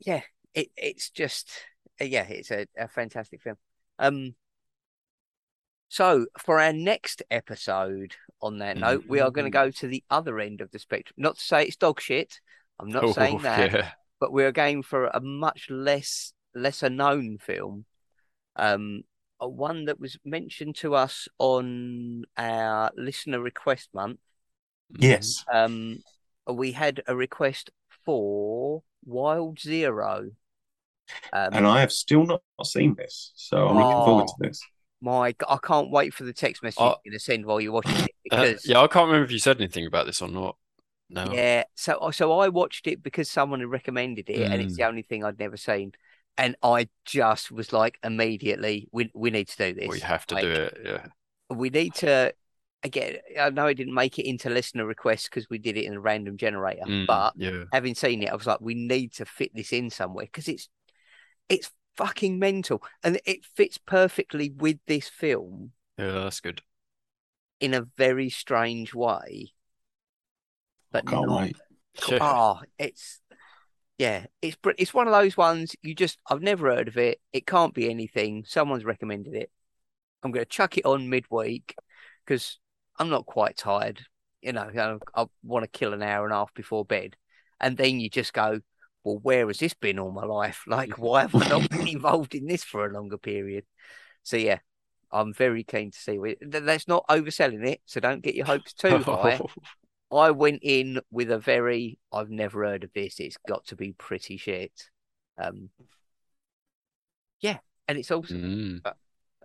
yeah, 0.00 0.22
it 0.54 0.68
it's 0.76 1.10
just 1.10 1.50
yeah, 2.00 2.24
it's 2.24 2.50
a, 2.50 2.66
a 2.76 2.88
fantastic 2.88 3.42
film. 3.42 3.56
Um, 3.98 4.34
so 5.88 6.26
for 6.38 6.58
our 6.60 6.72
next 6.72 7.22
episode, 7.30 8.14
on 8.40 8.58
that 8.58 8.78
note, 8.78 9.04
we 9.08 9.20
are 9.20 9.30
going 9.30 9.44
to 9.44 9.50
go 9.50 9.70
to 9.70 9.86
the 9.86 10.02
other 10.10 10.38
end 10.40 10.60
of 10.62 10.70
the 10.70 10.78
spectrum. 10.78 11.14
Not 11.18 11.36
to 11.36 11.42
say 11.42 11.64
it's 11.64 11.76
dog 11.76 12.00
shit. 12.00 12.40
I'm 12.78 12.88
not 12.88 13.08
saying 13.14 13.36
Oh, 13.36 13.42
that 13.42 13.72
yeah. 13.72 13.90
but 14.20 14.32
we're 14.32 14.52
going 14.52 14.82
for 14.82 15.06
a 15.08 15.20
much 15.20 15.68
less 15.68 16.32
lesser 16.54 16.90
known 16.90 17.38
film 17.38 17.84
um 18.56 19.02
a 19.40 19.48
one 19.48 19.86
that 19.86 19.98
was 20.00 20.18
mentioned 20.24 20.76
to 20.76 20.94
us 20.94 21.28
on 21.38 22.24
our 22.36 22.90
listener 22.96 23.40
request 23.40 23.88
month 23.94 24.18
Yes. 24.98 25.44
um 25.52 26.02
we 26.46 26.72
had 26.72 27.02
a 27.06 27.14
request 27.14 27.70
for 28.04 28.82
wild 29.04 29.60
zero 29.60 30.30
um 31.32 31.54
And 31.54 31.66
I 31.66 31.80
have 31.80 31.92
still 31.92 32.24
not 32.24 32.42
seen 32.64 32.94
this, 32.96 33.32
so 33.34 33.68
I'm 33.68 33.78
looking 33.78 34.04
forward 34.04 34.26
to 34.28 34.34
this. 34.40 34.60
my 35.00 35.32
g- 35.32 35.36
i 35.48 35.56
can't 35.62 35.90
wait 35.90 36.12
for 36.12 36.24
the 36.24 36.32
text 36.32 36.62
message 36.62 36.78
Oh. 36.80 36.96
you're 37.04 37.12
going 37.12 37.18
to 37.18 37.24
send 37.24 37.46
while 37.46 37.60
you're 37.60 37.72
watching 37.72 38.04
it 38.04 38.32
Uh, 38.32 38.54
yeah, 38.64 38.80
I 38.80 38.86
can't 38.86 39.06
remember 39.06 39.24
if 39.24 39.32
you 39.32 39.38
said 39.38 39.56
anything 39.58 39.86
about 39.86 40.06
this 40.06 40.22
or 40.22 40.28
not. 40.28 40.56
No. 41.08 41.32
Yeah, 41.32 41.64
so 41.74 42.10
so 42.12 42.38
I 42.38 42.48
watched 42.48 42.86
it 42.86 43.02
because 43.02 43.28
someone 43.30 43.58
had 43.60 43.68
recommended 43.68 44.28
it, 44.30 44.48
and 44.52 44.60
it's 44.62 44.74
Mm. 44.74 44.76
the 44.76 44.84
only 44.84 45.02
thing 45.02 45.24
I'd 45.24 45.38
never 45.40 45.56
seen, 45.56 45.92
and 46.40 46.56
I 46.62 46.88
just 47.04 47.52
was 47.52 47.72
like 47.72 47.98
immediately, 48.02 48.88
we 48.92 49.10
we 49.14 49.30
need 49.30 49.48
to 49.48 49.56
do 49.72 49.80
this. 49.80 49.88
we 49.88 50.00
have 50.00 50.26
to 50.26 50.34
Like, 50.34 50.44
do 50.44 50.50
it. 50.50 50.78
Yeah. 50.84 51.06
We 51.50 51.70
need 51.70 51.94
to. 51.96 52.32
Again, 52.82 53.18
I 53.38 53.50
know 53.50 53.66
I 53.66 53.74
didn't 53.74 53.92
make 53.92 54.18
it 54.18 54.26
into 54.26 54.48
listener 54.48 54.86
requests 54.86 55.24
because 55.28 55.50
we 55.50 55.58
did 55.58 55.76
it 55.76 55.84
in 55.84 55.92
a 55.92 56.00
random 56.00 56.38
generator, 56.38 56.86
Mm, 56.86 57.06
but 57.06 57.34
yeah. 57.36 57.64
having 57.74 57.94
seen 57.94 58.22
it, 58.22 58.30
I 58.30 58.34
was 58.34 58.46
like, 58.46 58.62
we 58.62 58.74
need 58.74 59.12
to 59.14 59.26
fit 59.26 59.54
this 59.54 59.70
in 59.70 59.90
somewhere 59.90 60.24
because 60.24 60.48
it's 60.48 60.68
it's 61.50 61.70
fucking 61.98 62.38
mental, 62.38 62.82
and 63.04 63.20
it 63.26 63.44
fits 63.44 63.76
perfectly 63.76 64.48
with 64.48 64.78
this 64.86 65.08
film 65.10 65.72
Yeah, 65.98 66.12
that's 66.12 66.40
good. 66.40 66.62
in 67.60 67.74
a 67.74 67.82
very 67.98 68.30
strange 68.30 68.94
way. 68.94 69.52
But 70.90 71.06
Can't 71.06 71.26
not 71.28 71.40
wait. 71.42 71.56
Cool. 72.00 72.18
Oh, 72.20 72.60
it's 72.78 73.19
yeah, 74.00 74.24
it's 74.40 74.56
it's 74.78 74.94
one 74.94 75.08
of 75.08 75.12
those 75.12 75.36
ones 75.36 75.76
you 75.82 75.94
just 75.94 76.18
I've 76.26 76.40
never 76.40 76.74
heard 76.74 76.88
of 76.88 76.96
it. 76.96 77.20
It 77.34 77.46
can't 77.46 77.74
be 77.74 77.90
anything. 77.90 78.46
Someone's 78.48 78.86
recommended 78.86 79.34
it. 79.34 79.50
I'm 80.22 80.30
going 80.30 80.42
to 80.42 80.48
chuck 80.48 80.78
it 80.78 80.86
on 80.86 81.10
midweek 81.10 81.74
because 82.24 82.58
I'm 82.98 83.10
not 83.10 83.26
quite 83.26 83.58
tired. 83.58 84.00
You 84.40 84.54
know, 84.54 84.70
I, 84.74 85.20
I 85.20 85.26
want 85.42 85.64
to 85.64 85.78
kill 85.78 85.92
an 85.92 86.02
hour 86.02 86.24
and 86.24 86.32
a 86.32 86.36
half 86.36 86.54
before 86.54 86.82
bed, 86.82 87.14
and 87.60 87.76
then 87.76 88.00
you 88.00 88.08
just 88.08 88.32
go, 88.32 88.60
well, 89.04 89.18
where 89.18 89.46
has 89.48 89.58
this 89.58 89.74
been 89.74 89.98
all 89.98 90.12
my 90.12 90.24
life? 90.24 90.64
Like, 90.66 90.96
why 90.96 91.20
have 91.20 91.34
I 91.34 91.46
not 91.48 91.68
been 91.68 91.88
involved 91.96 92.34
in 92.34 92.46
this 92.46 92.64
for 92.64 92.86
a 92.86 92.92
longer 92.94 93.18
period? 93.18 93.66
So 94.22 94.38
yeah, 94.38 94.60
I'm 95.12 95.34
very 95.34 95.62
keen 95.62 95.90
to 95.90 95.98
see. 95.98 96.18
That's 96.40 96.88
not 96.88 97.04
overselling 97.10 97.68
it, 97.68 97.82
so 97.84 98.00
don't 98.00 98.22
get 98.22 98.34
your 98.34 98.46
hopes 98.46 98.72
too 98.72 98.96
high. 98.96 99.40
I 100.12 100.30
went 100.30 100.60
in 100.62 101.00
with 101.10 101.30
a 101.30 101.38
very 101.38 101.98
I've 102.12 102.30
never 102.30 102.64
heard 102.64 102.84
of 102.84 102.92
this. 102.94 103.20
It's 103.20 103.38
got 103.48 103.66
to 103.66 103.76
be 103.76 103.92
pretty 103.92 104.36
shit. 104.36 104.90
Um 105.38 105.70
Yeah, 107.40 107.58
and 107.88 107.98
it's 107.98 108.10
also 108.10 108.34
Mm, 108.34 108.82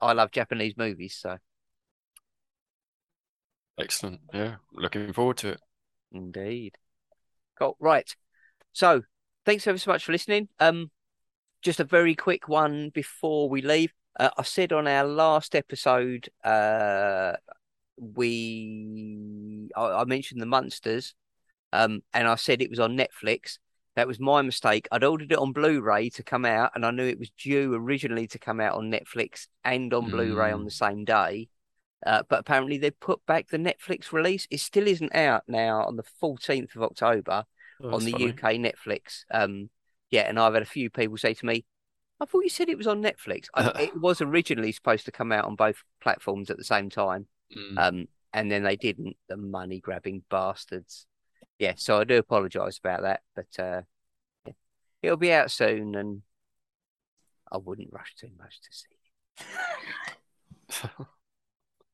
I 0.01 0.13
love 0.13 0.31
Japanese 0.31 0.75
movies, 0.77 1.15
so 1.19 1.37
excellent. 3.79 4.21
Yeah, 4.33 4.55
looking 4.73 5.13
forward 5.13 5.37
to 5.37 5.49
it. 5.49 5.61
indeed. 6.11 6.77
Cool. 7.57 7.77
Right. 7.79 8.13
So 8.73 9.03
thanks 9.45 9.67
ever 9.67 9.77
so 9.77 9.91
much 9.91 10.05
for 10.05 10.11
listening. 10.11 10.49
Um 10.59 10.91
just 11.61 11.79
a 11.79 11.83
very 11.85 12.15
quick 12.15 12.47
one 12.47 12.89
before 12.89 13.49
we 13.49 13.61
leave. 13.61 13.91
Uh, 14.19 14.29
I 14.37 14.43
said 14.43 14.71
on 14.71 14.87
our 14.87 15.03
last 15.05 15.55
episode, 15.55 16.29
uh 16.43 17.33
we 17.97 19.69
I, 19.75 20.01
I 20.01 20.05
mentioned 20.05 20.41
the 20.41 20.45
Munsters, 20.45 21.13
um, 21.73 22.01
and 22.13 22.27
I 22.27 22.35
said 22.35 22.61
it 22.61 22.69
was 22.69 22.79
on 22.79 22.97
Netflix. 22.97 23.57
That 23.95 24.07
was 24.07 24.19
my 24.19 24.41
mistake. 24.41 24.87
I'd 24.91 25.03
ordered 25.05 25.31
it 25.31 25.37
on 25.37 25.53
Blu-ray 25.53 26.09
to 26.11 26.23
come 26.23 26.45
out, 26.45 26.71
and 26.75 26.85
I 26.85 26.91
knew 26.91 27.05
it 27.05 27.19
was 27.19 27.29
due 27.31 27.73
originally 27.73 28.27
to 28.27 28.39
come 28.39 28.59
out 28.59 28.75
on 28.75 28.91
Netflix 28.91 29.47
and 29.63 29.93
on 29.93 30.09
Blu-ray 30.09 30.51
on 30.51 30.61
Mm. 30.61 30.65
the 30.65 30.71
same 30.71 31.05
day. 31.05 31.47
Uh, 32.05 32.23
but 32.29 32.39
apparently 32.39 32.77
they 32.77 32.91
put 32.91 33.25
back 33.25 33.47
the 33.47 33.57
Netflix 33.57 34.11
release. 34.11 34.47
It 34.51 34.59
still 34.59 34.87
isn't 34.87 35.15
out 35.15 35.43
now 35.47 35.83
on 35.85 35.95
the 35.95 36.03
14th 36.21 36.75
of 36.75 36.83
October 36.83 37.45
Oh, 37.81 37.93
on 37.93 38.05
the 38.05 38.11
funny. 38.11 38.27
UK 38.29 38.57
Netflix. 38.57 39.23
Um, 39.31 39.69
yeah, 40.11 40.21
and 40.21 40.37
I've 40.39 40.53
had 40.53 40.63
a 40.63 40.67
few 40.67 40.89
people 40.89 41.17
say 41.17 41.33
to 41.33 41.45
me, 41.45 41.65
"I 42.19 42.25
thought 42.25 42.43
you 42.43 42.49
said 42.49 42.69
it 42.69 42.77
was 42.77 42.87
on 42.87 43.01
Netflix." 43.01 43.47
I, 43.55 43.71
it 43.83 43.99
was 43.99 44.21
originally 44.21 44.71
supposed 44.71 45.05
to 45.05 45.11
come 45.11 45.31
out 45.31 45.45
on 45.45 45.55
both 45.55 45.83
platforms 46.01 46.49
at 46.49 46.57
the 46.57 46.63
same 46.63 46.89
time. 46.89 47.27
Mm. 47.55 47.77
Um, 47.77 48.07
and 48.33 48.51
then 48.51 48.63
they 48.63 48.75
didn't, 48.75 49.15
the 49.29 49.37
money 49.37 49.79
grabbing 49.79 50.23
bastards. 50.29 51.05
Yeah, 51.57 51.73
so 51.77 51.99
I 51.99 52.03
do 52.03 52.17
apologise 52.17 52.77
about 52.79 53.03
that, 53.03 53.21
but 53.35 53.63
uh, 53.63 53.81
yeah. 54.45 54.53
it'll 55.01 55.15
be 55.17 55.31
out 55.31 55.51
soon, 55.51 55.95
and 55.95 56.21
I 57.51 57.57
wouldn't 57.57 57.93
rush 57.93 58.13
too 58.19 58.29
much 58.37 58.59
to 58.61 58.67
see 58.71 59.45
it. 60.79 60.89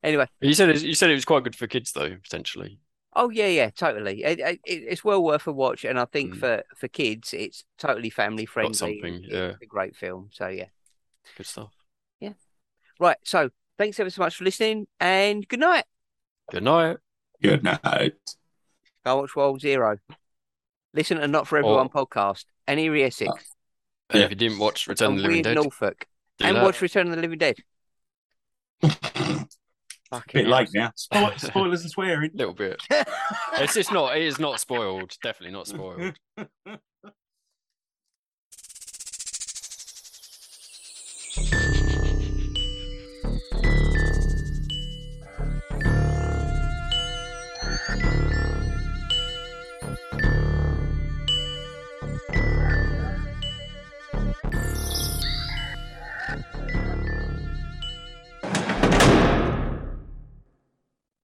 Anyway, 0.04 0.26
you 0.40 0.56
said 0.56 0.70
it, 0.70 0.82
you 0.82 0.96
said 0.96 1.12
it 1.12 1.14
was 1.14 1.26
quite 1.26 1.44
good 1.44 1.56
for 1.56 1.68
kids 1.68 1.92
though, 1.92 2.16
potentially. 2.24 2.80
oh 3.16 3.30
yeah, 3.30 3.46
yeah, 3.46 3.70
totally. 3.70 4.24
It, 4.24 4.40
it, 4.40 4.60
it's 4.66 5.04
well 5.04 5.24
worth 5.24 5.46
a 5.46 5.52
watch, 5.52 5.86
and 5.86 6.00
I 6.00 6.06
think 6.06 6.34
Mm. 6.34 6.40
for 6.40 6.64
for 6.76 6.88
kids, 6.88 7.34
it's 7.34 7.66
totally 7.78 8.10
family 8.10 8.48
friendly. 8.48 8.74
something, 8.74 9.22
It's 9.24 9.32
yeah. 9.32 9.54
a 9.62 9.66
great 9.68 9.96
film. 9.96 10.30
So 10.34 10.48
yeah, 10.48 10.70
Good 11.38 11.46
stuff. 11.46 11.72
Yeah. 12.20 12.34
Right. 13.00 13.18
So 13.24 13.52
thanks 13.78 14.00
ever 14.00 14.10
so 14.10 14.22
much 14.22 14.36
for 14.36 14.44
listening, 14.44 14.88
and 15.00 15.48
good 15.48 15.60
night. 15.60 15.86
Good 16.52 16.64
night. 16.64 16.98
Good 17.42 17.64
night. 17.64 18.14
Go 19.06 19.18
watch 19.18 19.36
Wild 19.36 19.62
Zero. 19.62 19.98
Listen 20.94 21.18
to 21.18 21.28
Not 21.28 21.48
For 21.48 21.58
Everyone 21.58 21.90
podcast 21.90 22.44
Any 22.68 22.84
Erie 22.86 23.04
Essex 23.06 23.32
And 24.10 24.20
Yeah. 24.20 24.26
if 24.26 24.30
you 24.32 24.36
didn't 24.36 24.60
watch 24.60 24.88
Return 24.88 25.14
of 25.14 25.18
the 25.18 25.24
Living 25.24 25.42
Dead, 25.44 25.56
Norfolk. 25.56 26.06
do 26.38 26.46
and 26.46 26.58
that. 26.58 26.64
watch 26.64 26.82
Return 26.82 27.08
of 27.10 27.16
the 27.16 27.22
Living 27.22 27.38
Dead. 27.40 27.56
Fucking 28.84 29.48
Bit 30.34 30.46
hell. 30.48 30.56
late 30.58 30.70
now. 30.74 30.92
Spoil- 30.96 31.38
spoilers 31.38 31.82
and 31.82 31.90
swearing. 31.92 32.32
A 32.34 32.38
little 32.38 32.54
bit. 32.54 32.82
It's 33.54 33.74
just 33.76 33.92
not. 33.92 34.18
It 34.18 34.24
is 34.24 34.40
not 34.40 34.60
spoiled. 34.60 35.16
Definitely 35.24 35.54
not 35.54 35.68
spoiled. 35.68 36.14